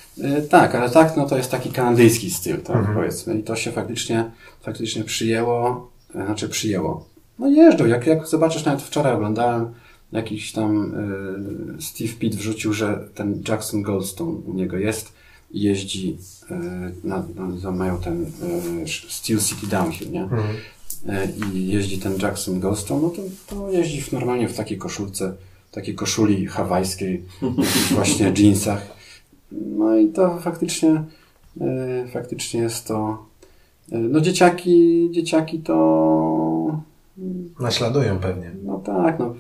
[0.50, 2.96] tak, ale tak, no to jest taki kanadyjski styl, tak, Mhm.
[2.98, 3.40] powiedzmy.
[3.40, 4.32] I to się faktycznie,
[4.62, 7.06] faktycznie przyjęło, e, znaczy przyjęło.
[7.40, 9.74] No jeżdżą, jak, jak zobaczysz, nawet wczoraj oglądałem,
[10.12, 10.94] jakiś tam
[11.78, 15.12] e, Steve Pitt wrzucił, że ten Jackson Goldstone u niego jest
[15.52, 16.18] i jeździ,
[16.52, 16.60] e,
[17.04, 17.24] na,
[17.64, 18.26] na, mają ten
[18.84, 20.24] e, Steel City Downhill, nie?
[20.24, 20.42] Mhm.
[21.10, 23.22] E, i jeździ ten Jackson Goldstone, no to,
[23.56, 25.34] to jeździ w, normalnie w takiej koszulce,
[25.72, 27.24] takiej koszuli hawajskiej,
[27.92, 28.99] właśnie jeansach.
[29.52, 31.04] No i to faktycznie,
[31.62, 33.26] e, faktycznie jest to,
[33.92, 36.82] e, no dzieciaki, dzieciaki to,
[37.60, 38.52] Naśladują pewnie.
[38.64, 39.36] no tak, no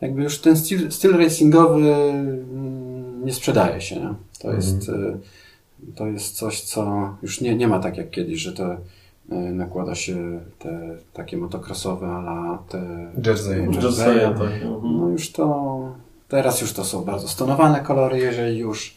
[0.00, 4.14] jakby już ten styl, styl racingowy mm, nie sprzedaje się, nie?
[4.38, 5.18] To jest, e,
[5.94, 8.78] to jest coś, co już nie, nie ma tak jak kiedyś, że to e,
[9.36, 13.68] nakłada się te takie motocrossowe, ale te Jersey.
[13.82, 14.62] Jerseya, tak.
[14.62, 14.98] mhm.
[14.98, 15.78] no już to,
[16.28, 18.96] teraz już to są bardzo stonowane kolory, jeżeli już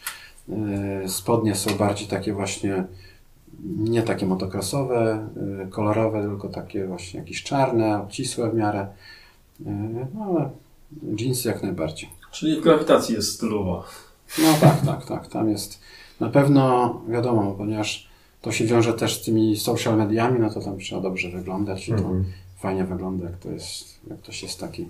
[1.08, 2.84] spodnie są bardziej takie właśnie
[3.78, 5.28] nie takie motocrossowe,
[5.64, 8.88] e, kolorowe, tylko takie właśnie jakieś czarne, obcisłe w miarę.
[9.66, 9.70] E,
[10.16, 10.50] No ale
[11.20, 12.10] jeansy jak najbardziej.
[12.32, 13.84] Czyli w grawitacji jest stylowa.
[14.40, 15.28] No tak, tak, tak.
[15.28, 15.80] Tam jest
[16.20, 18.08] na pewno wiadomo, ponieważ
[18.42, 21.92] to się wiąże też z tymi social mediami, no to tam trzeba dobrze wyglądać i
[21.92, 22.26] to Mhm.
[22.60, 24.88] fajnie wygląda, jak to jest, jak ktoś jest taki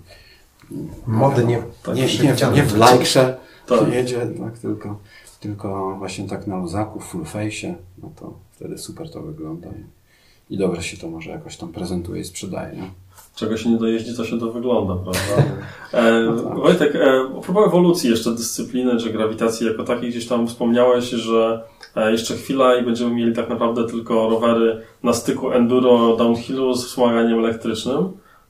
[1.06, 1.62] Modnie.
[1.82, 2.56] Tak, nie, nie, przewidziane.
[2.56, 3.36] nie w lajkrze
[3.66, 3.88] Tak.
[3.92, 4.98] jedzie, tak, tylko,
[5.40, 10.58] tylko właśnie tak na luzaku, full face, no to wtedy super to wygląda i, i
[10.58, 12.90] dobrze się to może jakoś tam prezentuje i sprzedaje, nie?
[13.34, 15.42] Czego się nie dojeździ, to się to wygląda, prawda?
[15.92, 16.58] E, No tak.
[16.58, 21.62] Wojtek, e, ewolucji jeszcze dyscypliny, czy grawitacji jako takiej, gdzieś tam wspomniałeś, że
[21.96, 26.86] e, jeszcze chwila i będziemy mieli tak naprawdę tylko rowery na styku enduro, downhillu z
[26.86, 27.98] wspomaganiem elektrycznym.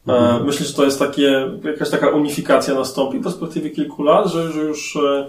[0.09, 0.47] E, Mhm.
[0.47, 4.61] myślisz, że to jest takie, jakaś taka unifikacja nastąpi w perspektywie kilku lat, że, że
[4.63, 5.27] już e,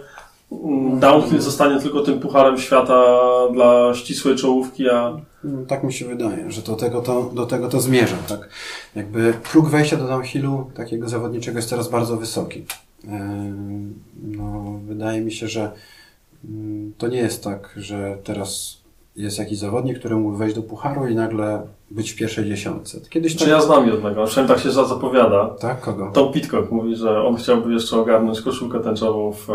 [0.99, 3.17] downhill zostanie tylko tym pucharem świata
[3.53, 7.67] dla ścisłej czołówki, a No, Tak mi się wydaje, że do tego to, do tego
[7.67, 8.49] to zmierza, tak?
[8.95, 12.65] Jakby próg wejścia do downhillu takiego zawodniczego jest teraz bardzo wysoki.
[14.23, 15.71] No, wydaje mi się, że
[16.45, 18.78] mm, to nie jest tak, że teraz
[19.19, 22.99] jest jakiś zawodnik, który mógł wejść do pucharu i nagle być w pierwszej dziesiątce.
[23.09, 23.47] Kiedyś czy tak...
[23.49, 25.47] ja znam jednego, przynajmniej tak się za- zapowiada.
[25.59, 25.81] Tak?
[25.81, 26.11] Kogo?
[26.13, 29.53] Tom Pitcock mówi, że on chciałby jeszcze ogarnąć koszulkę tęczową w e,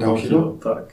[0.00, 0.58] downhillu.
[0.64, 0.92] Tak.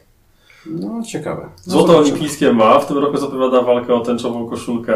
[0.65, 1.41] No, ciekawe.
[1.67, 4.95] No, Złoto olimpijskie ma, w tym roku zapowiada walkę o tęczową koszulkę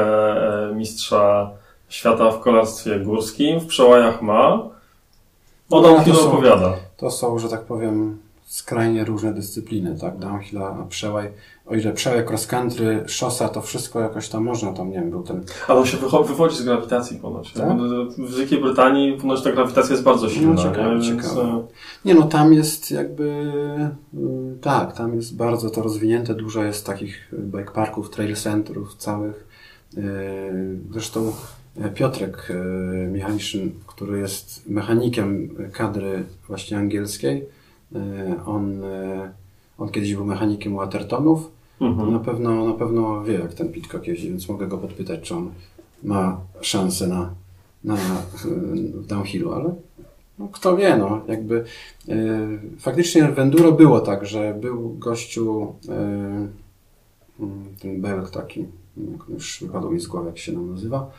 [0.69, 1.51] e, mistrza
[1.89, 4.53] świata w kolarstwie górskim, w przełajach ma.
[5.69, 6.73] O No, to są- opowiada.
[6.97, 8.17] To są, że tak powiem,
[8.47, 10.17] skrajnie różne dyscypliny, tak?
[10.17, 11.31] Downhill, przełaj.
[11.65, 15.23] O ile przełaj, cross country, szosa, to wszystko jakoś tam można, tam nie wiem, był
[15.23, 15.97] ten Ale on się
[16.27, 17.53] wywodzi z grawitacji ponoć.
[17.53, 17.77] Tak?
[18.17, 20.53] W Wielkiej Brytanii ponoć ta grawitacja jest bardzo silna.
[20.53, 21.01] No, ciekawe, nie?
[21.01, 21.41] Więc, ciekawe.
[21.41, 21.67] e,
[22.05, 23.23] Nie no, tam jest jakby,
[24.13, 29.47] y, tak, tam jest bardzo to rozwinięte, dużo jest takich bike parków, trail centrów całych.
[29.97, 30.01] Y,
[30.91, 31.33] Zresztą
[31.85, 32.53] y, Piotrek
[33.11, 37.56] Michaliszyn, który jest mechanikiem kadry właśnie angielskiej,
[38.45, 39.31] on, y,
[39.77, 41.51] on kiedyś był mechanikiem Watertonów,
[41.81, 42.13] mhm.
[42.13, 45.51] na pewno, na pewno wie jak ten Pitcock jeździ, więc mogę go podpytać, czy on
[46.03, 47.33] ma szansę na,
[47.83, 47.95] na
[48.95, 49.75] w downhillu, ale
[50.39, 51.63] no, kto wie, no, jakby
[52.79, 56.49] faktycznie w Enduro było tak, że był gościu mm,
[57.81, 58.65] ten Belg taki,
[59.29, 61.11] już wypadł mi z głowy, jak się nam nazywa,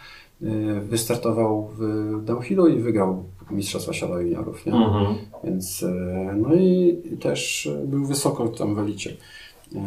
[0.82, 4.72] wystartował w downhillu i wygrał Mistrzostwa Świata Juniorów, nie?
[4.72, 5.14] Mhm.
[5.44, 5.92] Więc y,
[6.36, 9.10] no i też był wysoko tam w elicie.
[9.10, 9.78] Y,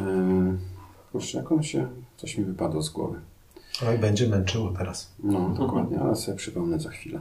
[1.11, 3.19] Kurczę, jak on się, coś mi wypadło z głowy.
[3.89, 5.11] Oj, będzie męczyło teraz.
[5.23, 7.19] No, dokładnie, ale sobie przypomnę za chwilę.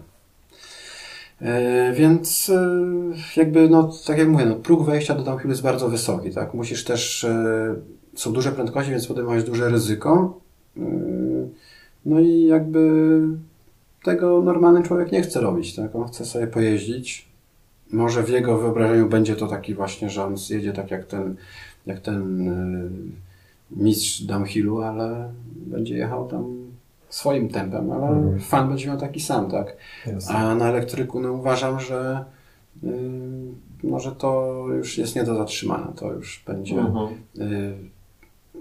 [1.40, 5.88] E, więc e, jakby, no, tak jak mówię, no, próg wejścia do downhillu jest bardzo
[5.88, 6.54] wysoki, tak?
[6.54, 7.74] Musisz też, e,
[8.14, 10.40] są duże prędkości, więc podejmować duże ryzyko.
[10.76, 10.80] E,
[12.06, 13.20] no i jakby
[14.02, 15.97] tego normalny człowiek nie chce robić, tak?
[15.97, 17.28] On chce sobie pojeździć.
[17.93, 21.36] Może w jego wyobrażeniu będzie to taki właśnie, że on jedzie tak jak ten,
[21.86, 22.90] jak ten e,
[23.70, 26.70] mistrz downhillu, ale będzie jechał tam
[27.09, 28.40] swoim tempem, ale Mhm.
[28.40, 29.77] fan będzie miał taki sam, tak?
[30.06, 30.35] Jasne.
[30.35, 32.24] A na elektryku no, uważam, że
[32.82, 32.90] yy,
[33.82, 35.93] może to już jest nie do zatrzymania.
[35.97, 36.78] To już będzie.
[36.81, 37.09] Mhm.
[37.35, 37.74] Yy,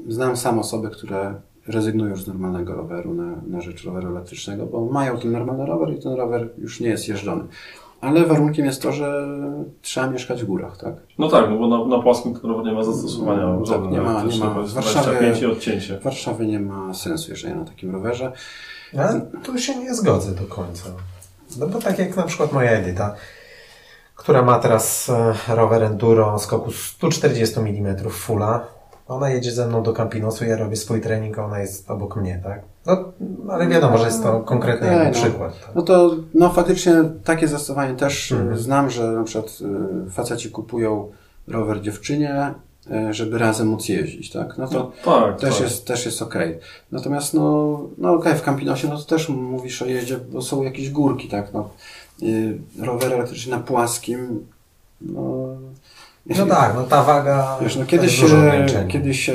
[0.07, 1.33] znam sam osoby, które
[1.67, 5.93] rezygnują już z normalnego roweru na, na rzecz roweru elektrycznego, bo mają ten normalny rower
[5.93, 7.43] i ten rower już nie jest jeżdżony.
[8.01, 9.27] Ale warunkiem jest to, że
[9.81, 10.93] trzeba mieszkać w górach, tak?
[11.17, 13.41] No tak, no bo na, na płaskim rower nie ma zastosowania.
[13.47, 14.49] No, tak, nie ma- nie ma.
[14.49, 15.97] W Warszawie- 25 i odcięcie.
[15.99, 18.31] W Warszawie nie ma sensu jeżdżenia na takim rowerze.
[18.97, 20.89] Ale tu się nie zgodzę do końca.
[21.59, 23.15] No bo tak jak na przykład moja Edyta,
[24.15, 25.09] która ma teraz
[25.49, 28.67] e, rower enduro skoku 140 mm fulla.
[29.09, 32.41] Ona jedzie ze mną do Campinosu, ja robię swój trening, a ona jest obok mnie,
[32.43, 32.61] tak?
[32.85, 33.11] No,
[33.49, 35.23] ale wiadomo, że jest to konkretny Okej, jakby no.
[35.25, 35.61] przykład.
[35.61, 35.75] Tak?
[35.75, 38.53] No to no faktycznie takie zastosowanie też Mhm.
[38.53, 39.57] y, znam, że na przykład
[40.07, 41.11] y, faceci kupują
[41.47, 42.53] rower dziewczynie,
[43.09, 44.57] y, żeby razem móc jeździć, tak?
[44.57, 45.63] No to Tak, też tak.
[45.63, 46.59] jest, też jest okej.
[46.91, 50.89] Natomiast no, no okej, w Campinosie no to też mówisz o jeździe, bo są jakieś
[50.89, 51.53] górki, tak?
[51.53, 51.69] No,
[52.81, 54.47] rower elektryczny na płaskim,
[55.01, 55.47] no...
[56.25, 57.57] No tak, no ta waga.
[57.61, 58.23] Wiesz, no to kiedyś,
[58.87, 59.31] kiedyś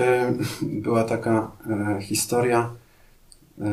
[0.63, 1.51] była taka
[1.97, 2.71] e, historia.
[3.61, 3.67] E,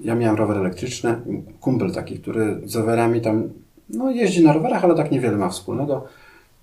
[0.00, 1.20] ja miałem rower elektryczny,
[1.60, 3.48] kumpel taki, który z rowerami tam,
[3.90, 6.04] no jeździ na rowerach, ale tak niewiele ma wspólnego.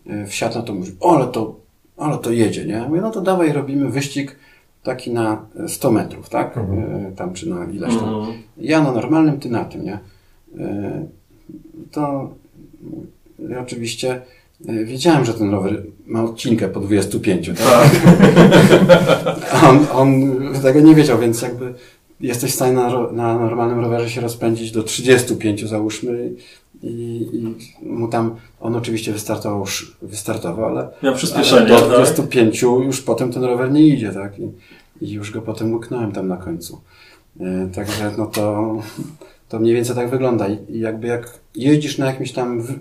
[0.08, 1.56] E, wsiadł na to, mówi, o, ale to,
[1.98, 2.74] ale to jedzie, nie?
[2.74, 4.36] Ja Mówię, no to dawaj robimy wyścig
[4.84, 6.58] taki na 100 metrów, tak?
[6.58, 7.06] Mhm.
[7.06, 8.10] E, tam czy na ileś tam.
[8.10, 8.34] Mhm.
[8.58, 10.00] Ja na normalnym, ty na tym, nie?
[10.60, 11.06] E,
[11.92, 12.30] To
[13.50, 14.22] ja oczywiście e,
[14.86, 17.90] wiedziałem, że ten rower ma odcinkę po 25, tak?
[18.88, 19.64] Tak.
[19.70, 20.34] On, on
[20.64, 21.74] tego nie wiedział, więc jakby
[22.22, 26.32] jesteś w stanie na, na normalnym rowerze się rozpędzić do 35 załóżmy
[26.84, 26.88] i,
[27.34, 27.56] i
[27.90, 31.16] mu tam, on oczywiście wystartował, już- wystartował, ale, Miał
[31.58, 31.90] ale do tak?
[31.90, 34.40] 25 już potem ten rower nie idzie, tak?
[34.40, 34.52] I,
[35.02, 36.82] i już go potem łyknąłem tam na końcu.
[37.40, 38.76] E, Także no to,
[39.50, 40.48] to mniej więcej tak wygląda.
[40.48, 42.72] I jakby jak jeździsz na jakimś tam w,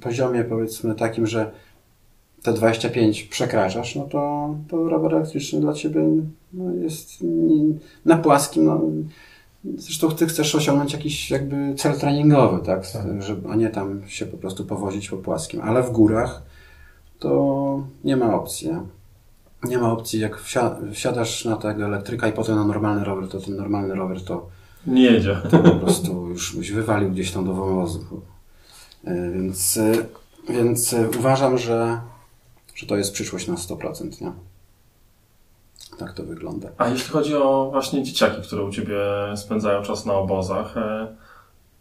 [0.00, 1.50] poziomie powiedzmy takim, że
[2.42, 6.02] te 25 przekraczasz, no to, to rower elektryczny dla Ciebie
[6.52, 7.24] no, jest
[8.04, 8.80] na płaskim, no,
[9.76, 12.90] zresztą Ty chcesz osiągnąć jakiś jakby cel treningowy, tak?
[12.90, 13.22] Tak.
[13.22, 15.60] Żeby, a nie tam się po prostu powozić po płaskim.
[15.62, 16.42] Ale w górach
[17.18, 18.80] to nie ma opcji, nie?
[19.64, 23.40] Nie ma opcji, jak wsia- wsiadasz na tego elektryka i potem na normalny rower, to
[23.40, 24.46] ten normalny rower to
[24.86, 25.36] Nie jedzie.
[25.50, 28.00] to po prostu już byś wywalił gdzieś tam do wąwozu.
[29.04, 29.92] E, Więc, e,
[30.52, 32.00] więc e, uważam, że,
[32.74, 34.32] że to jest przyszłość na 100%, nie?
[35.98, 36.68] Tak to wygląda.
[36.78, 38.96] A jeśli chodzi o właśnie dzieciaki, które u Ciebie
[39.36, 40.74] spędzają czas na obozach,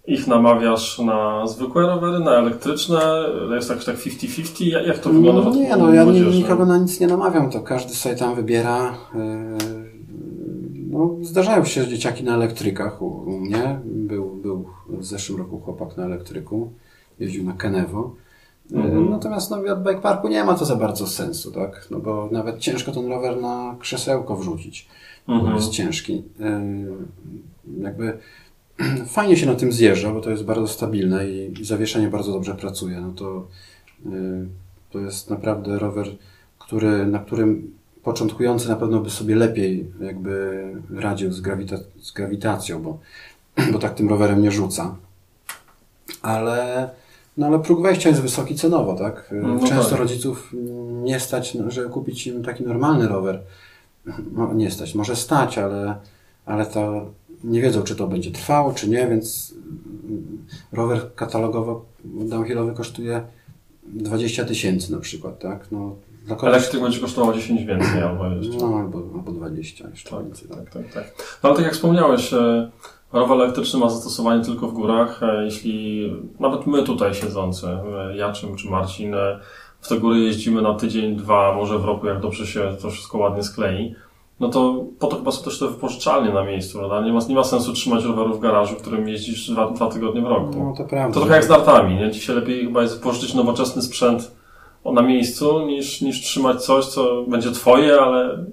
[0.07, 3.23] ich namawiasz na zwykłe rowery, na elektryczne?
[3.55, 4.65] Jest jakoś tak 50-50?
[4.87, 6.37] Jak- to wygląda w No, nie, no ja młodzieży?
[6.37, 8.93] nikogo na nic nie namawiam, to każdy sobie tam wybiera.
[10.89, 13.79] No, zdarzają się dzieciaki na elektrykach u mnie.
[13.85, 16.71] Był, był w zeszłym roku chłopak na elektryku,
[17.19, 18.15] jeździł na Kenevo.
[18.73, 19.09] E, Mhm.
[19.09, 21.87] Natomiast no, w bike parku nie ma to za bardzo sensu, tak?
[21.91, 24.87] No bo nawet ciężko ten rower na krzesełko wrzucić.
[25.27, 25.55] Mhm.
[25.55, 26.23] Jest ciężki.
[26.39, 26.61] E,
[27.81, 28.17] Jakby
[29.07, 32.55] fajnie się na tym zjeżdża, bo to jest bardzo stabilne i, i zawieszenie bardzo dobrze
[32.55, 33.01] pracuje.
[33.01, 33.47] No to,
[34.05, 34.09] e,
[34.91, 36.07] to jest naprawdę rower,
[36.59, 37.73] który, na którym
[38.03, 40.63] początkujący na pewno by sobie lepiej jakby
[40.95, 42.99] radził z, grawita- z grawitacją, bo,
[43.73, 44.95] bo tak tym rowerem nie rzuca.
[46.21, 46.89] Ale,
[47.39, 49.33] no ale próg wejścia jest wysoki cenowo, tak?
[49.43, 49.99] No Często tak.
[49.99, 50.53] rodziców
[51.03, 53.41] nie stać, no, żeby kupić im taki normalny rower.
[54.31, 55.95] No, nie stać, może stać, ale,
[56.45, 57.05] ale to
[57.43, 59.53] nie wiedzą, czy to będzie trwało, czy nie, więc
[60.09, 63.21] mm, rower katalogowo downhillowy kosztuje
[63.83, 65.67] 20 tysięcy na przykład, tak?
[65.71, 65.95] No,
[66.35, 68.57] kogoś, Elektryk będzie kosztował 10 więcej albo jeszcze.
[68.65, 70.47] no, albo, albo 20 jeszcze Tak, więcej.
[70.49, 70.57] Tak.
[70.59, 71.13] tak, tak, tak.
[71.43, 72.69] No ale tak jak wspomniałeś, e,
[73.13, 75.23] rower elektryczny ma zastosowanie tylko w górach.
[75.23, 79.15] E, Jeśli nawet my tutaj siedzący, e, ja czy, czy Marcin,
[79.81, 83.17] w te góry jeździmy na tydzień, dwa, może w roku, jak dobrze się to wszystko
[83.17, 83.95] ładnie sklei,
[84.39, 87.01] no to po to chyba są też te wypożyczalnie na miejscu, prawda?
[87.01, 90.21] Nie ma, nie ma sensu trzymać roweru w garażu, w którym jeździsz dwa, dwa tygodnie
[90.21, 90.51] w roku.
[90.63, 91.13] No to prawda.
[91.13, 92.11] To trochę jak z nartami, nie?
[92.11, 94.31] Dzisiaj lepiej chyba jest wypożyczyć nowoczesny sprzęt
[94.85, 98.45] na miejscu, niż, niż trzymać coś, co będzie twoje, ale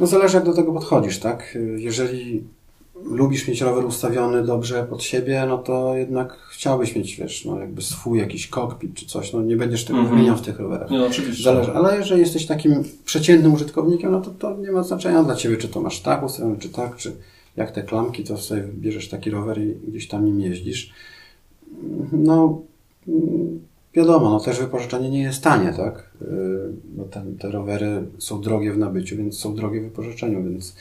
[0.00, 1.58] No zależy jak do tego podchodzisz, tak?
[1.76, 2.42] Jeżeli
[3.04, 7.82] lubisz mieć rower ustawiony dobrze pod siebie, no to jednak chciałbyś mieć, wiesz, no jakby
[7.82, 10.16] swój jakiś kokpit czy coś, no nie będziesz tego Mhm.
[10.16, 10.90] wymieniał w tych rowerach.
[10.90, 11.44] nie no oczywiście.
[11.44, 15.56] Zależy, ale jeżeli jesteś takim przeciętnym użytkownikiem, no to to nie ma znaczenia dla Ciebie,
[15.56, 17.12] czy to masz tak ustawione, czy tak, czy
[17.56, 20.92] jak te klamki, to sobie bierzesz taki rower i gdzieś tam nim jeździsz.
[22.12, 22.60] No,
[23.08, 23.60] mm,
[23.94, 26.10] wiadomo, no też wypożyczenie nie jest tanie, tak?
[26.20, 30.76] Yy, Bo te, te rowery są drogie w nabyciu, więc są drogie w wypożyczeniu, więc,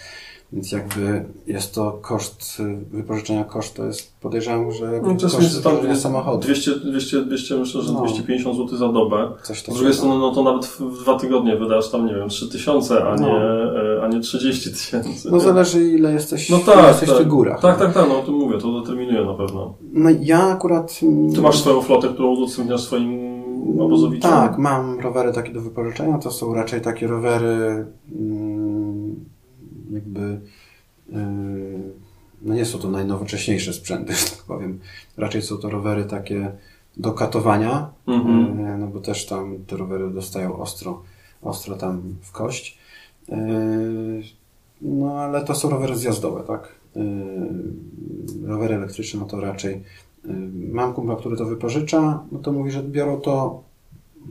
[0.53, 2.61] więc jakby jest to koszt
[2.91, 6.39] wypożyczenia, koszt to jest, podejrzewam, że No, to jest koszt tam wypożyczenia samochodu.
[6.39, 8.01] 200, 200, 200, myślę, że No.
[8.05, 9.31] 250 zł za dobę.
[9.43, 9.77] Coś Z takiego.
[9.77, 13.15] drugiej strony, no to nawet w w dwa tygodnie wydasz tam, nie wiem, 3000, a
[13.15, 13.27] No.
[13.27, 15.31] nie, e, a nie 30 tysięcy.
[15.31, 15.43] No nie?
[15.43, 17.19] zależy ile jesteś, No ile tak, jesteś w tak.
[17.19, 17.61] tych górach.
[17.61, 19.73] Tak, tak, tak, no o tym mówię, to determinuje na pewno.
[19.93, 20.99] No ja akurat...
[21.03, 23.34] mm, Ty masz swoją flotę, którą udostępniasz swoim
[23.80, 24.31] obozowiczom?
[24.31, 26.17] Tak, mam rowery takie do wypożyczenia.
[26.17, 27.85] To są raczej takie rowery
[28.15, 28.52] mm,
[29.94, 30.41] jakby
[31.10, 31.18] yy,
[32.41, 34.80] no nie są to najnowocześniejsze sprzęty, że tak powiem.
[35.18, 36.52] Raczej są to rowery takie
[36.98, 38.60] do katowania, Mhm.
[38.60, 41.03] yy, no bo też tam te rowery dostają ostro,
[41.41, 42.78] ostro tam w kość.
[43.30, 43.36] Yy,
[44.82, 46.76] no ale to są rowery zjazdowe, tak?
[48.45, 49.84] Rowery elektryczne no to raczej
[50.72, 53.64] mam kumpla, który to wypożycza, no to mówi, że biorą to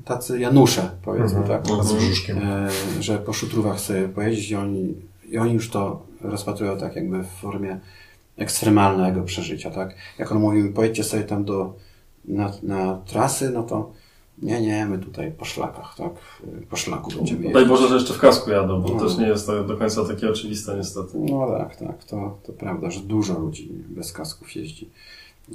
[0.04, 1.62] tacy Janusze, powiedzmy, Mhm.
[1.62, 1.84] tak?
[1.86, 2.38] Z brzuszkiem.
[2.38, 2.68] E,
[3.00, 4.94] że po szutrówach sobie pojeździć i oni,
[5.32, 7.80] i oni już to rozpatrują tak jakby w formie
[8.36, 9.94] ekstremalnego przeżycia, tak?
[10.18, 11.74] Jak on mówił, pojedźcie sobie tam do,
[12.24, 13.90] na, na trasy, no to
[14.42, 16.12] nie, nie, my tutaj po szlakach, tak?
[16.70, 17.68] Po szlaku będziemy Daj jeździć.
[17.68, 19.00] Boże, że jeszcze w kasku jadą, bo No.
[19.00, 21.18] też nie jest to do końca takie oczywiste niestety.
[21.18, 24.90] No tak, tak, to, to prawda, że dużo ludzi bez kasków jeździ.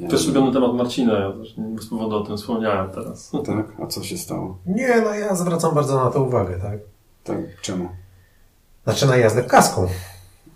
[0.10, 3.32] To jest ulubiony temat Marcina, ja też nie bez powodu o tym wspomniałem teraz.
[3.46, 4.58] Tak, a co się stało?
[4.66, 6.80] Nie, no ja zwracam bardzo na to uwagę, tak?
[7.24, 7.90] Tak, czemu?
[8.88, 9.82] Znaczy na jazdę w kasku.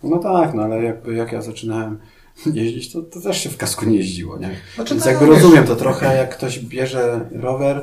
[0.03, 1.99] No tak, no ale jakby jak ja zaczynałem
[2.53, 4.49] jeździć, to, to też się w kasku nie jeździło, nie?
[4.76, 7.78] Znaczy, Więc no, jakby rozumiem to trochę, jak ktoś bierze rower,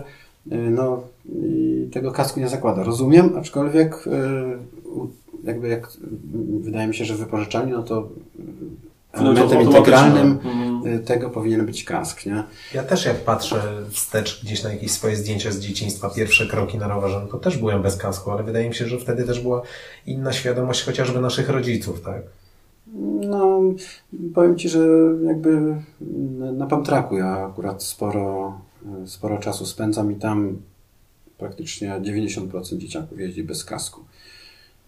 [0.52, 2.82] y, no i tego kasku nie zakłada.
[2.82, 4.10] Rozumiem, aczkolwiek y,
[5.44, 5.90] jakby jak y,
[6.60, 8.08] wydaje mi się, że wypożyczalni, no to
[9.20, 10.86] elementem integralnym Mhm.
[10.86, 12.44] y, tego powinien być kask, nie?
[12.74, 16.88] Ja też jak patrzę wstecz gdzieś na jakieś swoje zdjęcia z dzieciństwa, pierwsze kroki na
[16.88, 19.62] rowerze, no to też byłem bez kasku, ale wydaje mi się, że wtedy też była
[20.06, 22.22] inna świadomość chociażby naszych rodziców, tak?
[23.20, 23.60] No,
[24.34, 24.78] powiem Ci, że
[25.26, 25.74] jakby
[26.52, 28.60] na- Pamtraku ja akurat sporo,
[29.06, 30.56] sporo czasu spędzam i tam
[31.38, 34.00] praktycznie 90% dzieciaków jeździ bez kasku.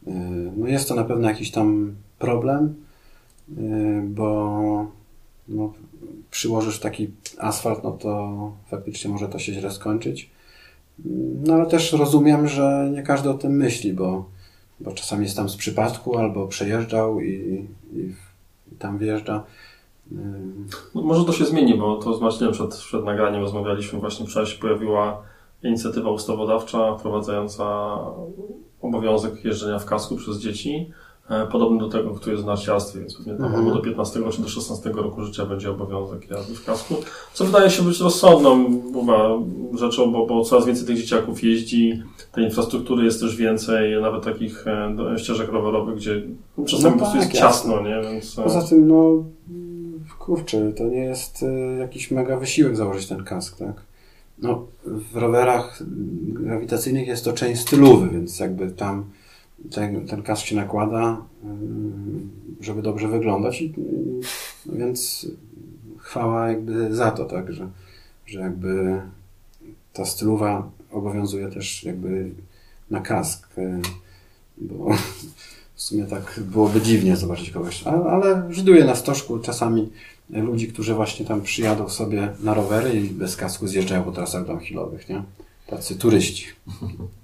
[0.07, 0.12] Yy,
[0.57, 2.74] No jest to na pewno jakiś tam problem,
[4.02, 4.86] bo
[5.48, 5.72] no,
[6.31, 10.31] przyłożysz taki asfalt, no to faktycznie może to się źle skończyć.
[11.44, 14.24] No ale też rozumiem, że nie każdy o tym myśli, bo,
[14.81, 18.14] bo czasami jest tam z przypadku albo przejeżdżał i, i,
[18.78, 19.44] tam wjeżdża.
[20.12, 20.18] Yy,
[20.94, 24.01] No, może to się zmieni, bo to z przed, przed nagraniem rozmawialiśmy.
[24.01, 25.22] Właśnie wczoraj się pojawiła
[25.62, 27.97] inicjatywa ustawodawcza wprowadzająca
[28.82, 30.90] obowiązek jeżdżenia w kasku przez dzieci.
[31.31, 33.69] E, Podobny do tego, który jest w narciarstwie, więc pewnie tam Mhm.
[33.74, 36.94] do 15 czy do 16 roku życia będzie obowiązek jazdy w kasku.
[37.35, 38.65] Co wydaje się być rozsądną
[39.78, 42.02] rzeczą, bo, bo coraz więcej tych dzieciaków jeździ,
[42.32, 46.23] tej infrastruktury jest też więcej, nawet takich e, ścieżek rowerowych, gdzie
[46.66, 47.70] czasami No po prostu tak, jest jasne.
[47.73, 48.02] ciasno, nie?
[48.12, 49.24] Więc, e, Poza tym, no
[50.19, 51.44] kurczę, to nie jest
[51.78, 53.73] jakiś mega wysiłek założyć ten kask, tak?
[54.43, 55.82] No, w rowerach
[56.27, 59.05] grawitacyjnych jest to część stylowy, więc jakby tam
[59.70, 61.23] ten, ten kask się nakłada,
[62.61, 63.65] żeby dobrze wyglądać,
[64.66, 65.27] no więc
[65.99, 67.69] chwała jakby za to, tak, że,
[68.27, 69.01] że jakby
[69.93, 72.31] ta stylowa obowiązuje też jakby
[72.91, 73.81] na kask, y,
[74.57, 74.91] bo
[75.74, 77.82] w sumie tak byłoby dziwnie zobaczyć kogoś.
[77.82, 79.91] Ale, ale widuję na stożku czasami
[80.31, 85.09] ludzi, którzy właśnie tam przyjadą sobie na rowery i bez kasku zjeżdżają po trasach downhillowych,
[85.09, 85.23] nie?
[85.66, 86.47] Tacy turyści.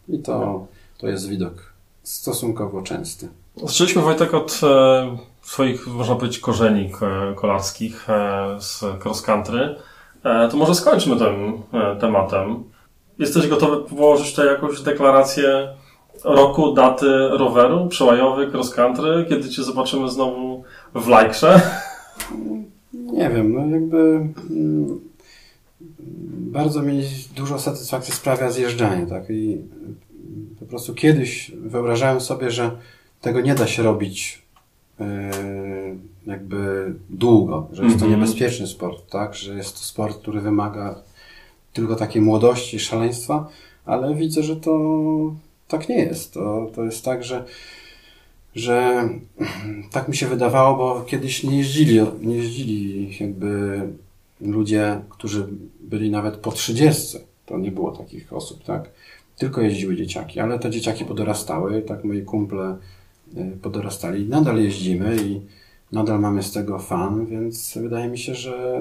[0.08, 0.66] I to,
[0.98, 1.75] to jest widok
[2.06, 3.28] stosunkowo częsty.
[3.56, 6.92] Zaczęliśmy Wojtek od e, swoich, można powiedzieć, korzeni
[7.36, 9.76] kolarskich e, z cross country.
[10.24, 12.64] E, to może skończmy tym e, tematem.
[13.18, 15.68] Jesteś gotowy położyć tutaj jakąś deklarację
[16.24, 20.64] roku, daty roweru przełajowy cross country, kiedy Cię zobaczymy znowu
[20.94, 21.60] w lajkrze?
[22.92, 23.98] Nie wiem, no jakby
[24.50, 25.00] mm,
[26.36, 27.02] bardzo mi
[27.36, 29.30] dużo satysfakcji sprawia zjeżdżanie, tak?
[29.30, 29.58] I
[30.60, 32.70] po prostu kiedyś wyobrażałem sobie, że
[33.20, 34.42] tego nie da się robić
[35.00, 35.06] yy,
[36.26, 38.20] jakby długo, że jest to Mhm.
[38.20, 39.34] niebezpieczny sport, tak?
[39.34, 41.02] Że jest to sport, który wymaga
[41.72, 43.48] tylko takiej młodości, szaleństwa,
[43.84, 44.80] ale widzę, że to
[45.68, 46.32] tak nie jest.
[46.34, 47.44] To, to jest tak, że
[48.54, 49.08] że
[49.92, 53.80] tak mi się wydawało, bo kiedyś nie jeździli, nie jeździli jakby
[54.40, 55.46] ludzie, którzy
[55.80, 57.18] byli nawet po 30.
[57.46, 58.90] To nie było takich osób, tak?
[59.36, 62.76] Tylko jeździły dzieciaki, ale te dzieciaki podorastały, tak moi kumple
[63.36, 64.28] y, podorastali.
[64.28, 65.40] Nadal jeździmy i
[65.92, 68.80] nadal mamy z tego fan, więc wydaje mi się, że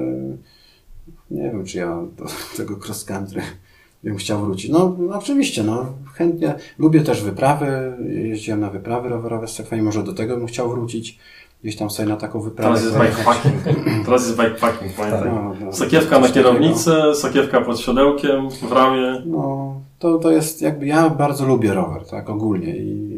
[1.32, 2.26] nie wiem, czy ja do
[2.57, 3.41] tego cross country
[4.06, 4.72] bym chciał wrócić.
[4.72, 6.56] No, oczywiście, no chętnie.
[6.80, 11.19] Lubię też wyprawy, jeździłem na wyprawy rowerowe z Sekwami, może do tego bym chciał wrócić.
[11.64, 12.80] Gdzieś tam sobie na taką wyprawę.
[12.80, 13.56] Teraz jest bikepacking.
[14.06, 15.30] Teraz jest bikepacking, pamiętaj.
[15.32, 19.22] No, no, Sakiewka na kierownicy, sakiewka pod siodełkiem, w ramię.
[19.26, 23.15] No, to, to jest jakby, ja bardzo lubię rower, tak, ogólnie i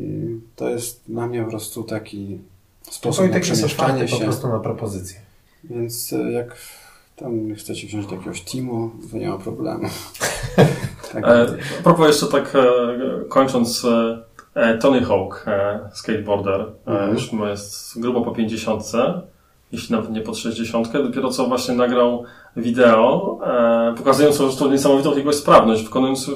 [0.56, 2.38] to jest dla mnie po prostu taki
[2.82, 4.24] sposób na Wojtek jest otwarty przemieszczanie po się.
[4.24, 5.20] prostu na propozycje.
[5.64, 6.56] Więc e, jak
[7.16, 9.84] tam chcecie wziąć do jakiegoś teamu, to nie ma problemu.
[11.14, 11.46] tak, E,
[11.80, 12.66] a propos jeszcze tak e,
[13.30, 14.18] kończąc, e,
[14.56, 17.14] e, Tony Hawk, e, skateboarder, e, Mhm.
[17.14, 18.84] już ma jest grubo po 50,
[19.72, 22.24] jeśli nawet nie pod 60, dopiero co właśnie nagrał
[22.56, 26.32] wideo, e, pokazując po prostu niesamowitą jego sprawność, wykonując,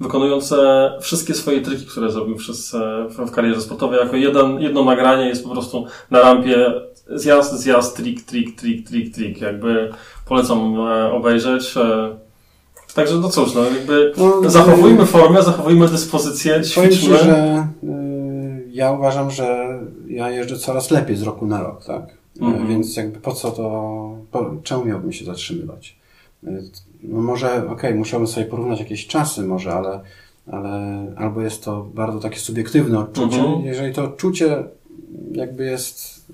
[0.00, 5.28] wykonujące wszystkie swoje triki, które zrobił przez, e, w, karierze sportowej, jako jeden, jedno nagranie
[5.28, 6.72] jest po prostu na rampie
[7.14, 9.90] zjazd, zjazd, trik, trik, trik, trik, trik, jakby
[10.28, 11.76] polecam e, obejrzeć.
[11.76, 12.16] E,
[12.94, 17.18] Także no cóż, no jakby No, zachowujmy formę, zachowujmy dyspozycję, Powiem ćwiczmy.
[17.18, 19.78] że y, ja uważam, że
[20.08, 22.02] ja jeżdżę coraz lepiej z roku na rok, tak?
[22.10, 22.66] Y, Mhm.
[22.68, 25.96] Więc jakby po co to, po, czemu miałbym się zatrzymywać?
[27.02, 30.00] No może, okej, musiałbym sobie porównać jakieś czasy może, ale,
[30.46, 33.38] ale albo jest to bardzo takie subiektywne odczucie.
[33.38, 33.64] Mhm.
[33.64, 34.64] Jeżeli to odczucie
[35.32, 36.26] jakby jest,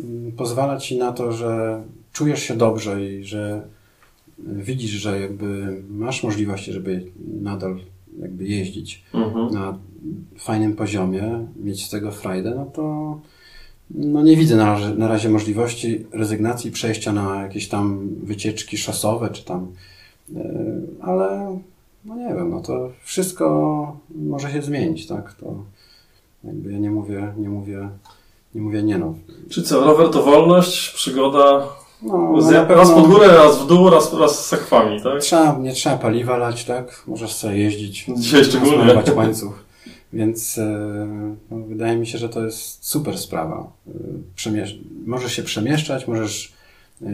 [0.00, 3.62] y, pozwala Ci na to, że czujesz się dobrze i że
[4.38, 7.04] widzisz, że jakby masz możliwości, żeby
[7.40, 7.78] nadal
[8.20, 9.54] jakby jeździć Mhm.
[9.54, 9.78] na
[10.38, 13.20] fajnym poziomie, mieć z tego frajdę, no to
[13.90, 19.30] no nie widzę na razie, na razie możliwości rezygnacji, przejścia na jakieś tam wycieczki szosowe,
[19.30, 19.72] czy tam,
[20.28, 20.42] yy,
[21.00, 21.58] ale
[22.04, 25.32] no nie wiem, no to wszystko może się zmienić, tak?
[25.32, 25.54] To
[26.44, 27.88] jakby ja nie mówię, nie mówię,
[28.54, 29.14] I mówię, nie no.
[29.50, 31.68] Czy co, rower to wolność, przygoda,
[32.02, 35.20] no z, na raz pewno pod górę, raz w dół, raz, raz z sekwami, tak?
[35.20, 37.02] trzeba, nie trzeba paliwa lać, tak?
[37.06, 38.06] Możesz sobie jeździć.
[38.16, 39.02] Dzisiaj szczególnie.
[39.16, 39.65] łańcuch.
[40.12, 40.66] Więc e,
[41.50, 43.72] no, wydaje mi się, że to jest super sprawa.
[43.88, 43.92] E,
[44.36, 46.52] Przemiesz- możesz się przemieszczać, możesz
[47.02, 47.06] e,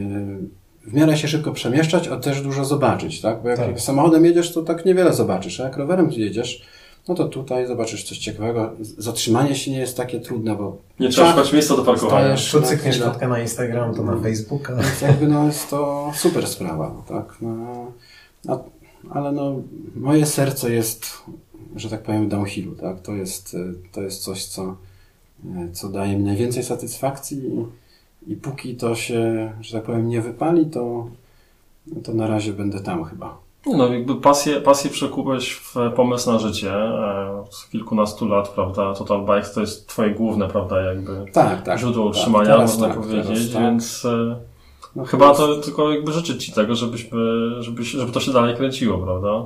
[0.87, 3.43] w miarę się szybko przemieszczać, a też dużo zobaczyć, tak?
[3.43, 3.81] Bo jak Tak.
[3.81, 6.63] samochodem jedziesz, to tak niewiele zobaczysz, a jak rowerem jedziesz,
[7.09, 8.73] no to tutaj zobaczysz coś ciekawego.
[8.81, 12.37] Zatrzymanie się nie jest takie trudne, bo Nie trzeba szukać miejsca do parkowania.
[12.53, 14.75] Tu na cykniesz fotkę na Instagram, to na Facebooka.
[14.77, 17.37] Więc jakby no jest to super sprawa, tak.
[17.41, 17.87] No,
[18.49, 18.59] a,
[19.11, 19.55] ale no,
[19.97, 21.07] moje serce jest,
[21.77, 23.01] że tak powiem, downhillu, tak.
[23.01, 24.77] To jest, y, to jest coś, co,
[25.45, 27.67] y, co daje mi najwięcej satysfakcji i,
[28.33, 31.07] i póki to się, że tak powiem, nie wypali, to,
[32.05, 33.39] to na razie będę tam chyba.
[33.67, 38.95] No, jakby pasję, pasję przekułeś w pomysł na życie e, z kilkunastu lat, prawda?
[38.95, 41.79] Total Bikes to jest twoje główne, prawda, jakby Tak, tak.
[41.79, 43.63] źródło tak, utrzymania, można tak, powiedzieć, teraz tak.
[43.63, 44.37] więc e,
[44.97, 47.19] No, chyba to tylko jakby życzyć ci tego, żebyśmy,
[47.63, 49.45] żebyś, żeby to się dalej kręciło, prawda?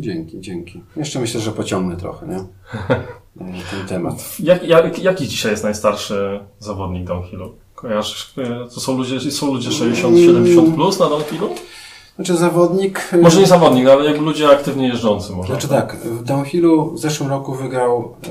[0.00, 0.82] Dzięki, dzięki.
[0.96, 2.36] Jeszcze myślę, że pociągnę trochę, nie?
[3.40, 4.36] E, Ten temat.
[4.40, 7.54] Jak, jak, jaki dzisiaj jest najstarszy zawodnik downhillu?
[7.74, 11.48] Kojarzysz, e, to są ludzie, są ludzie 60-70 plus na downhillu?
[12.16, 13.10] Znaczy zawodnik...
[13.12, 15.52] y, Może nie zawodnik, ale jakby ludzie aktywnie jeżdżący może.
[15.52, 18.30] Znaczy tak, w downhillu w zeszłym roku wygrał e,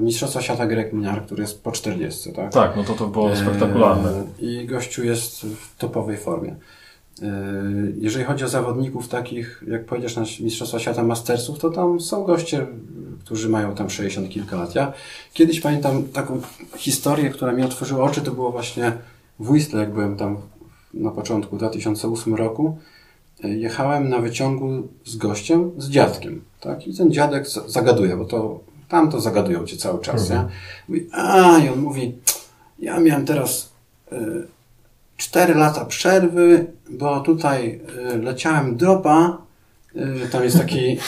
[0.00, 2.52] Mistrzostwa Świata Greg Minar, który jest po 40, tak?
[2.52, 4.10] Tak, no to to było spektakularne.
[4.10, 6.56] E, I gościu jest w topowej formie.
[7.22, 7.26] E,
[7.98, 12.66] jeżeli chodzi o zawodników takich, jak powiedziesz, na Mistrzostwa Świata Mastersów, to tam są goście,
[13.24, 14.74] którzy mają tam 60 kilka lat.
[14.74, 14.92] Ja
[15.32, 16.40] kiedyś pamiętam taką
[16.76, 18.92] historię, która mi otworzyła oczy, to było właśnie
[19.40, 20.36] w Whistler, jak byłem tam
[20.94, 22.78] na początku 2008 roku.
[23.44, 26.86] E, Jechałem na wyciągu z gościem, z dziadkiem, tak?
[26.86, 30.44] I ten dziadek za- zagaduje, bo to tam to zagadują cię cały czas, nie?
[30.88, 32.14] Mówi, a, i on mówi,
[32.78, 33.72] ja miałem teraz
[34.12, 34.16] y,
[35.16, 37.80] 4 lata przerwy, bo tutaj
[38.14, 39.38] y, leciałem dropa,
[39.96, 40.98] y, tam jest taki, y,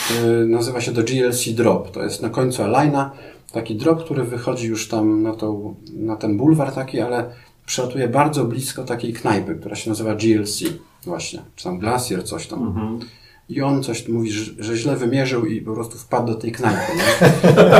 [0.46, 3.10] nazywa się to GLC drop, to jest na końcu line'a,
[3.52, 7.30] taki drop, który wychodzi już tam na, tą, na ten bulwar taki, ale
[7.66, 10.60] przelatuje bardzo blisko takiej knajpy, która się nazywa GLC
[11.04, 12.66] właśnie, czy tam Glacier, coś tam.
[12.66, 13.00] Mhm.
[13.48, 16.92] I on coś mówi, że, źle wymierzył i po prostu wpadł do tej knajpy.
[16.96, 17.28] Nie?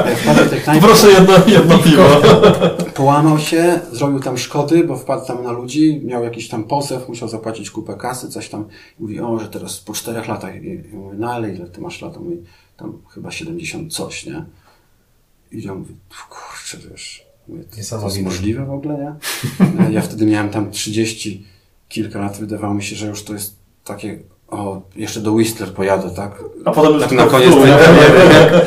[0.07, 2.03] Jak wpadł do tej knajpy, Proszę jedno, jedno piwo.
[2.99, 7.29] połamał się, zrobił tam szkody, bo wpadł tam na ludzi, miał jakiś tam posew, musiał
[7.29, 8.69] zapłacić kupę kasy, coś tam.
[8.99, 10.65] Mówi, o, że teraz po czterech latach.
[10.65, 12.17] I mówię, no ale ile ty masz lat?
[12.17, 12.37] Mówi,
[12.77, 14.45] tam chyba 70 coś, nie?
[15.53, 15.95] I ja mówię,
[16.29, 18.23] kurczę, wiesz, mówię, to jest Niesamowite.
[18.23, 19.15] możliwe w ogóle, nie?
[19.95, 21.47] Ja wtedy miałem tam 30
[21.89, 24.19] kilka lat, wydawało mi się, że już to jest takie,
[24.51, 26.45] o, jeszcze do Whistler pojadę, tak?
[26.65, 28.61] A potem już Tak na koniec dół, kariery.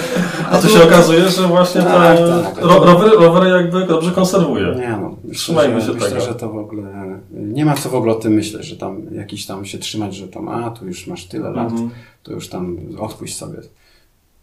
[0.51, 2.57] A tu się okazuje, że właśnie Tak, te tak.
[2.65, 4.75] ro, rowery, rowery jakby dobrze konserwuje.
[4.75, 6.21] Nie no, myślę, Trzymajmy że, się myślę, tego.
[6.21, 9.45] że to w ogóle, nie ma co w ogóle o tym myśleć, że tam jakiś
[9.45, 11.89] tam się trzymać, że tam, a tu już masz tyle lat, Mhm.
[12.23, 13.57] to już tam odpuść sobie.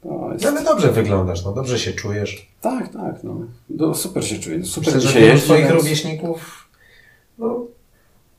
[0.03, 2.49] To jest, No, ale dobrze wyglądasz, no dobrze się czujesz.
[2.61, 3.35] tak, tak, no.
[3.71, 5.45] no super się czuję, super Myślę, się jeździ.
[5.45, 6.69] twoich więc- rówieśników,
[7.39, 7.61] no,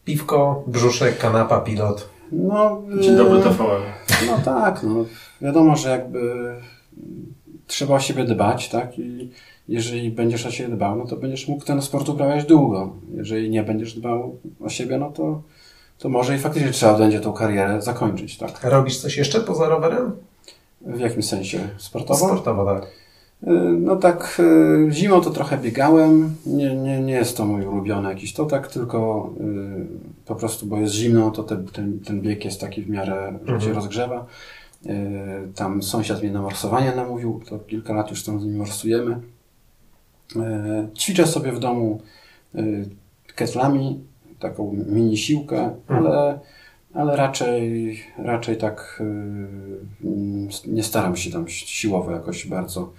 [0.05, 2.09] piwko, brzuszek, kanapa, pilot.
[2.31, 3.81] No, Dzień e, dobry TVN.
[4.27, 5.05] No tak, no.
[5.41, 6.55] Wiadomo, że jakby
[7.67, 8.99] trzeba o siebie dbać, tak?
[8.99, 9.29] I
[9.67, 12.95] jeżeli będziesz o siebie dbał, no to będziesz mógł ten sport uprawiać długo.
[13.15, 15.41] Jeżeli nie będziesz dbał o siebie, no to,
[15.97, 18.63] to może i faktycznie trzeba będzie tą karierę zakończyć, tak?
[18.63, 20.11] Robisz coś jeszcze poza rowerem?
[20.81, 21.59] W jakim sensie?
[21.77, 22.25] Sportowo?
[22.27, 22.87] Sportowo, tak.
[23.43, 23.49] Y,
[23.79, 26.35] No tak, y, zimą to trochę biegałem.
[26.45, 30.77] Nie, nie, nie jest to mój ulubiony jakiś to, tak tylko y, po prostu, bo
[30.77, 34.25] jest zimno, to ten, ten, ten bieg jest taki w miarę, że się rozgrzewa.
[35.55, 39.21] Tam sąsiad mnie na morsowanie namówił, to kilka lat już tam z nim morsujemy.
[40.97, 42.01] Ćwiczę sobie w domu
[43.35, 43.99] ketlami,
[44.39, 46.39] taką mini siłkę, ale,
[46.93, 49.03] ale raczej, raczej tak
[50.67, 52.93] nie staram się tam siłowo jakoś bardzo,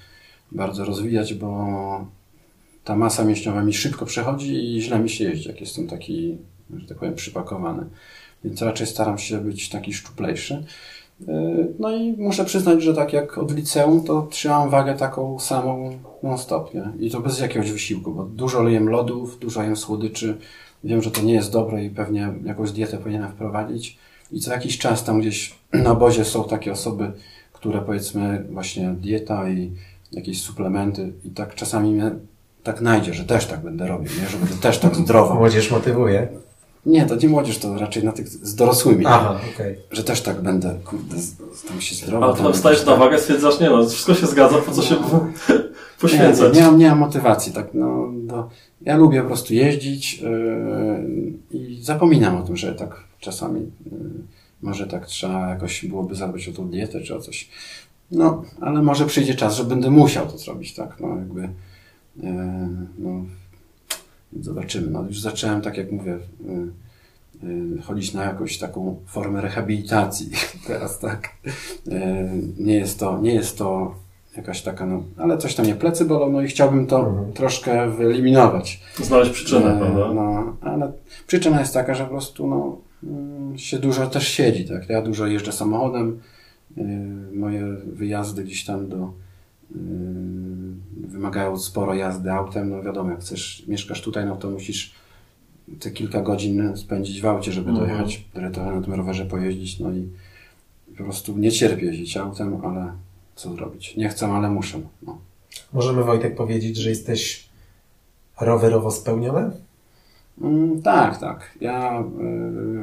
[0.53, 1.67] bardzo rozwijać, bo
[2.85, 6.39] ta masa mięśniowa mi szybko przechodzi i źle mi się jeździ, jak jestem taki,
[6.77, 7.87] że tak powiem, przypakowany.
[8.45, 10.65] Więc raczej staram się być taki szczuplejszy.
[11.29, 15.99] Y, No i muszę przyznać, że tak jak od liceum, to trzymam wagę taką samą
[16.23, 17.07] non-stop, nie?
[17.07, 20.37] I to bez jakiegoś wysiłku, bo dużo jem lodów, dużo jem słodyczy.
[20.85, 23.99] Wiem, że to nie jest dobre i pewnie jakąś dietę powinienem wprowadzić.
[24.33, 27.13] I co jakiś czas tam gdzieś na obozie są takie osoby,
[27.53, 29.73] które powiedzmy właśnie dieta i
[30.13, 32.11] jakieś suplementy i tak czasami mnie
[32.63, 34.29] tak najdzie, że też tak będę robił, nie?
[34.29, 35.35] Że będę też tak zdrowo.
[35.35, 36.29] Młodzież motywuje.
[36.87, 39.01] Nie, to nie młodzież, to raczej na tych z dorosłymi.
[39.01, 39.09] nie?
[39.09, 39.77] Aha, okej.
[39.91, 41.17] Że też tak będę, kurde,
[41.69, 42.25] tam się zdrowo.
[42.25, 44.95] Ale tam potem stajesz na wagę, stwierdzasz, nie no, wszystko się zgadza, po co się.
[44.95, 45.01] Nie,
[46.01, 46.55] poświęcać.
[46.55, 48.49] nie, nie mam motywacji, tak, no, do,
[48.81, 54.01] ja lubię po prostu jeździć yy, i zapominam o tym, że tak czasami yy,
[54.63, 57.49] może tak trzeba jakoś byłoby zadbać o tą dietę czy o coś.
[58.11, 60.97] No, ale może przyjdzie czas, że będę musiał to zrobić, tak?
[61.01, 62.33] No, jakby, yy,
[62.99, 63.25] no,
[64.41, 64.91] zobaczymy.
[64.91, 66.19] No, już zacząłem, tak jak mówię,
[67.43, 70.31] yy, yy, chodzić na jakąś taką formę rehabilitacji
[70.67, 71.29] teraz, tak?
[72.59, 73.95] Nie jest to, nie jest to
[74.37, 77.33] jakaś taka, no, ale coś tam mnie plecy bolą, no i chciałbym to Mhm.
[77.33, 78.81] troszkę wyeliminować.
[79.03, 80.15] Znaleźć przyczynę, E, prawda?
[80.15, 80.93] No, ale
[81.27, 84.69] przyczyna jest taka, że po prostu no, mm, się dużo też siedzi.
[84.69, 84.89] Tak?
[84.89, 86.21] Ja dużo jeżdżę samochodem.
[86.79, 86.83] Y,
[87.33, 89.77] Moje wyjazdy gdzieś tam do y,
[91.09, 92.71] wymagają sporo jazdy autem.
[92.71, 94.95] No wiadomo, jak chcesz, mieszkasz tutaj, no to musisz
[95.81, 97.87] te kilka godzin spędzić w aucie, żeby Mhm.
[97.89, 99.81] dojechać, trochę na tym rowerze pojeździć.
[99.81, 100.09] No i
[100.99, 102.93] po prostu nie cierpię jeździć autem, ale
[103.35, 103.97] co zrobić?
[103.97, 104.81] Nie chcę, ale muszę.
[105.03, 105.19] No.
[105.73, 107.49] Możemy, Wojtek, powiedzieć, że jesteś
[108.41, 109.51] rowerowo spełniony?
[110.41, 111.59] Mm, tak, tak.
[111.61, 112.05] Ja,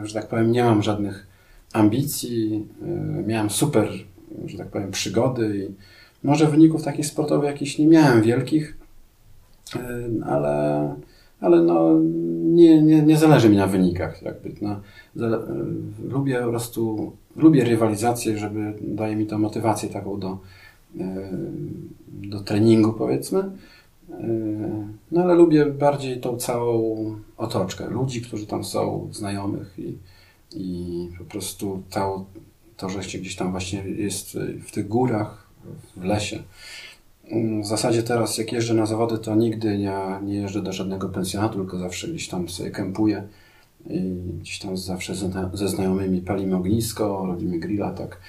[0.04, 1.28] y, że tak powiem, nie mam żadnych
[1.74, 2.66] ambicji.
[3.22, 3.90] y, Miałem super,
[4.46, 8.78] że tak powiem, przygody i może wyników takich sportowych jakichś nie miałem wielkich,
[9.76, 9.80] y,
[10.26, 10.96] ale,
[11.42, 12.00] ale no,
[12.44, 14.22] nie, nie, nie zależy mi na wynikach.
[14.22, 14.52] Jakby,
[15.16, 15.50] zale-
[16.06, 20.38] y, lubię po prostu, lubię rywalizację, żeby daje mi to motywację taką do,
[22.08, 23.44] do treningu, powiedzmy.
[25.12, 26.96] No ale lubię bardziej tą całą
[27.38, 29.98] otoczkę ludzi, którzy tam są, znajomych i,
[30.52, 32.26] i po prostu to,
[32.78, 35.48] to, że się gdzieś tam właśnie jest w tych górach,
[35.98, 36.44] w lesie.
[37.32, 41.10] Yy, W zasadzie teraz jak jeżdżę na zawody, to nigdy nie, nie jeżdżę do żadnego
[41.10, 43.28] pensjonatu, tylko zawsze gdzieś tam sobie kempuję
[43.90, 44.00] i
[44.42, 45.16] gdzieś tam zawsze
[45.54, 48.20] ze, znajomymi palimy ognisko, robimy grilla, tak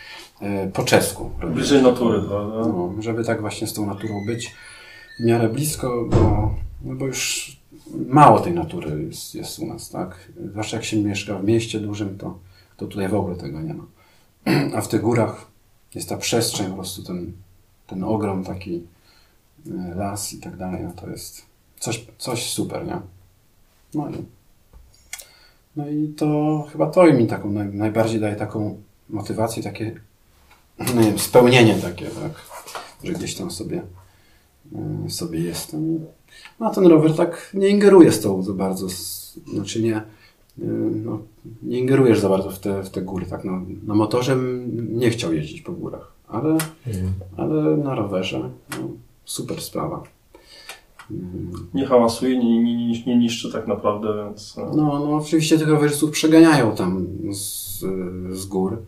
[0.40, 1.30] yy, po czesku.
[1.54, 2.56] Bliżej natury, prawda?
[2.56, 4.54] No, żeby tak właśnie z tą naturą być
[5.20, 6.54] w miarę blisko, bo,
[6.84, 7.57] no bo już
[7.94, 10.32] mało tej natury jest, jest u nas, tak?
[10.50, 12.38] Zwłaszcza jak się mieszka w mieście dużym, to,
[12.76, 13.84] to tutaj w ogóle tego nie ma.
[14.76, 15.46] A w tych górach
[15.94, 17.32] jest ta przestrzeń, po prostu ten,
[17.86, 18.82] ten ogrom taki
[19.66, 21.46] e, las i tak dalej, no to jest
[21.78, 23.00] coś, coś super, nie?
[23.94, 24.14] No i,
[25.76, 30.00] no i to chyba to mi taką naj, najbardziej daje taką motywację, takie
[30.94, 32.32] no nie wiem, spełnienie takie, tak?
[33.04, 33.82] Że gdzieś tam sobie,
[35.06, 36.06] y, sobie jestem.
[36.60, 38.86] No a ten rower tak nie ingeruje z tą za bardzo,
[39.54, 40.02] znaczy nie,
[41.04, 41.18] no,
[41.62, 43.44] nie ingerujesz za bardzo w te, w te góry, tak?
[43.44, 46.58] No, na motorze bym nie chciał jeździć po górach, ale,
[47.36, 48.76] ale na rowerze no,
[49.24, 50.02] super sprawa.
[51.74, 54.58] Nie hałasuje, nie, nie, nie, nie niszczy tak naprawdę, więc...
[54.58, 57.78] e, No, no oczywiście tych rowerzystów przeganiają tam z,
[58.32, 58.82] z gór.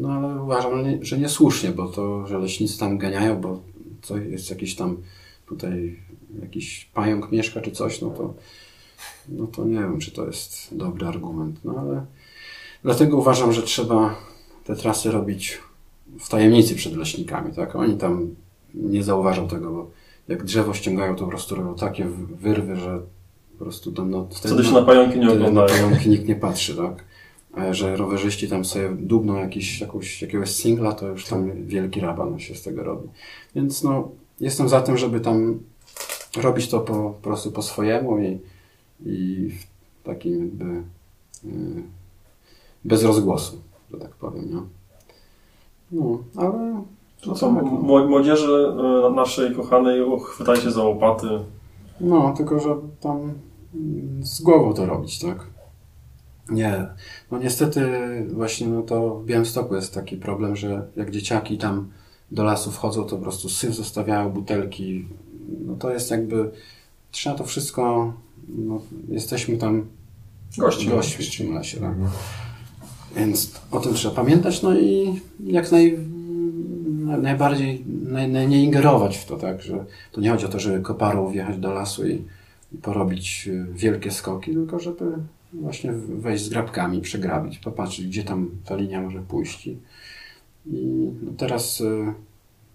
[0.00, 3.60] No ale uważam, że nie- że niesłusznie, bo to, że leśnicy tam ganiają, bo
[4.08, 4.96] to jest jakiś tam
[5.46, 5.98] tutaj
[6.42, 8.34] jakiś pająk mieszka czy coś, no to,
[9.28, 11.60] no to nie wiem, czy to jest dobry argument.
[11.64, 12.06] No ale
[12.82, 14.14] dlatego uważam, że trzeba
[14.64, 15.58] te trasy robić
[16.20, 17.76] w tajemnicy przed leśnikami, tak?
[17.76, 18.34] Oni tam
[18.74, 19.90] nie zauważą tego, bo
[20.28, 22.06] jak drzewo ściągają, to po prostu robią takie
[22.40, 23.00] wyrwy, że
[23.58, 25.88] po prostu tam no, Wtedy się na pająki nie Wtedy na oglądają.
[25.88, 27.04] pająki nikt nie patrzy, tak?
[27.52, 32.38] A że rowerzyści tam sobie dubną jakiś, jakąś, jakiegoś singla, to już tam wielki raban
[32.38, 33.08] się z tego robi.
[33.54, 34.10] Więc no,
[34.42, 35.58] jestem za tym, żeby tam
[36.36, 38.40] robić to po, po prostu po swojemu i,
[39.06, 41.82] i w takim jakby y,
[42.84, 43.56] bez rozgłosu,
[43.92, 44.62] że tak powiem, nie?
[45.92, 46.82] No, ale
[47.20, 48.74] To co, mło- młodzieży
[49.06, 51.26] e, naszej kochanej, chwytajcie za łopaty.
[52.00, 53.16] No, tylko że tam
[53.74, 55.46] mm, z głową to robić, tak?
[56.50, 56.86] Nie.
[57.30, 57.80] No niestety
[58.32, 61.88] właśnie no to w Białymstoku jest taki problem, że jak dzieciaki tam
[62.32, 65.04] do lasu wchodzą, to po prostu syf zostawiają, butelki.
[65.66, 66.50] No to jest jakby,
[67.10, 68.12] trzeba to wszystko,
[68.48, 69.86] no, jesteśmy tam
[70.58, 70.86] Gości.
[71.22, 71.94] w tym lesie, tak?
[73.16, 75.98] Więc o tym trzeba pamiętać, no i jak naj,
[77.22, 79.62] najbardziej naj, naj, nie ingerować w to, tak?
[79.62, 82.24] Że to nie chodzi o to, żeby koparą wjechać do lasu i,
[82.72, 85.04] i porobić y, wielkie skoki, tylko żeby
[85.52, 89.66] właśnie wejść z grabkami, przegrabić, popatrzeć, gdzie tam ta linia może pójść.
[89.66, 89.78] I,
[90.66, 92.14] i teraz y,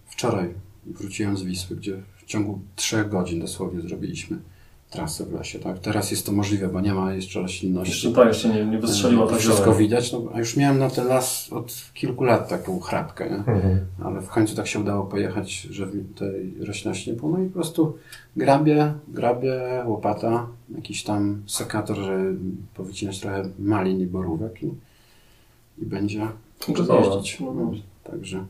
[0.05, 0.53] wczoraj
[0.85, 4.37] wróciłem z Wisły, gdzie w ciągu trzech godzin dosłownie zrobiliśmy
[4.89, 5.79] trasę w lesie, tak?
[5.79, 7.93] Teraz jest to możliwe, bo nie ma jeszcze roślinności.
[7.93, 10.89] Jeszcze tak, jeszcze nie, nie wystrzeliła To tak wszystko widać, no, a już miałem na
[10.89, 13.35] ten las od kilku lat taką chrapkę, nie?
[13.35, 13.79] Mhm.
[14.03, 17.31] ale w końcu tak się udało pojechać, że w tej roślinności nie było.
[17.31, 17.97] No i po prostu
[18.35, 22.37] grabie, grabie, łopata, jakiś tam sekator, żeby
[22.73, 24.71] powycinać trochę malin i borówek i,
[25.77, 26.27] i będzie.
[27.15, 27.39] Jeździć.
[27.39, 27.71] No,
[28.03, 28.45] także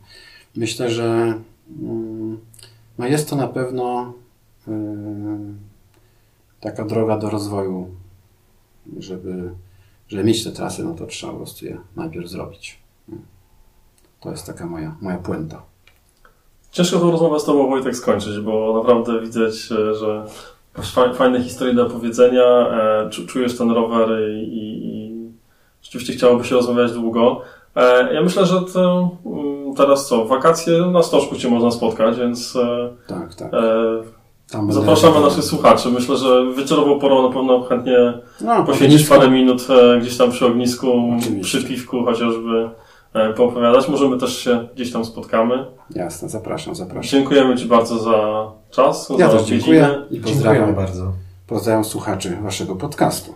[0.56, 1.34] myślę, że
[1.82, 2.38] mm,
[2.98, 4.14] no jest to na pewno
[4.68, 4.74] yy,
[6.60, 7.88] taka droga do rozwoju,
[9.00, 9.52] żeby,
[10.08, 12.80] żeby mieć te trasy, no to trzeba po prostu je najpierw zrobić.
[14.20, 15.62] To jest taka moja, moja puenta.
[16.72, 19.56] Ciężko tą rozmowę z Tobą, Wojtek, skończyć, bo naprawdę widać,
[20.00, 20.26] że
[21.16, 25.32] fajne historie do opowiedzenia, e, czu- czujesz ten rower i, i, i
[25.82, 27.42] rzeczywiście chciałoby się rozmawiać długo.
[27.78, 32.56] E, Ja myślę, że to mm, teraz co, wakacje na stożku Cię można spotkać, więc
[32.56, 33.54] e, Tak, tak.
[33.54, 33.58] e,
[34.52, 35.90] Tam będę- zapraszamy naszych słuchaczy.
[35.90, 40.46] Myślę, że wieczorową porą na pewno chętnie no, poświęcić parę minut e, gdzieś tam przy
[40.46, 40.88] ognisku,
[41.20, 41.58] Oczywiście.
[41.60, 42.70] przy piwku chociażby
[43.14, 43.88] e, poopowiadać.
[43.90, 45.66] Możemy też się gdzieś tam spotkamy.
[45.96, 47.10] Jasne, zapraszam, zapraszam.
[47.12, 51.12] Dziękujemy Ci bardzo za czas, Ja za też dziękuję i pozdrawiam, bardzo.
[51.48, 53.34] pozdrawiam słuchaczy Waszego podcastu.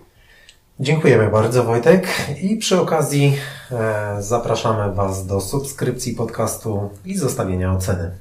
[0.81, 2.07] Dziękujemy bardzo Wojtek
[2.41, 3.37] i przy okazji
[3.71, 8.11] e, zapraszamy Was do subskrypcji podcastu i zostawienia oceny.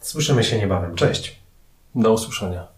[0.00, 0.94] Słyszymy się niebawem.
[0.94, 1.40] Cześć!
[1.94, 2.77] Do usłyszenia.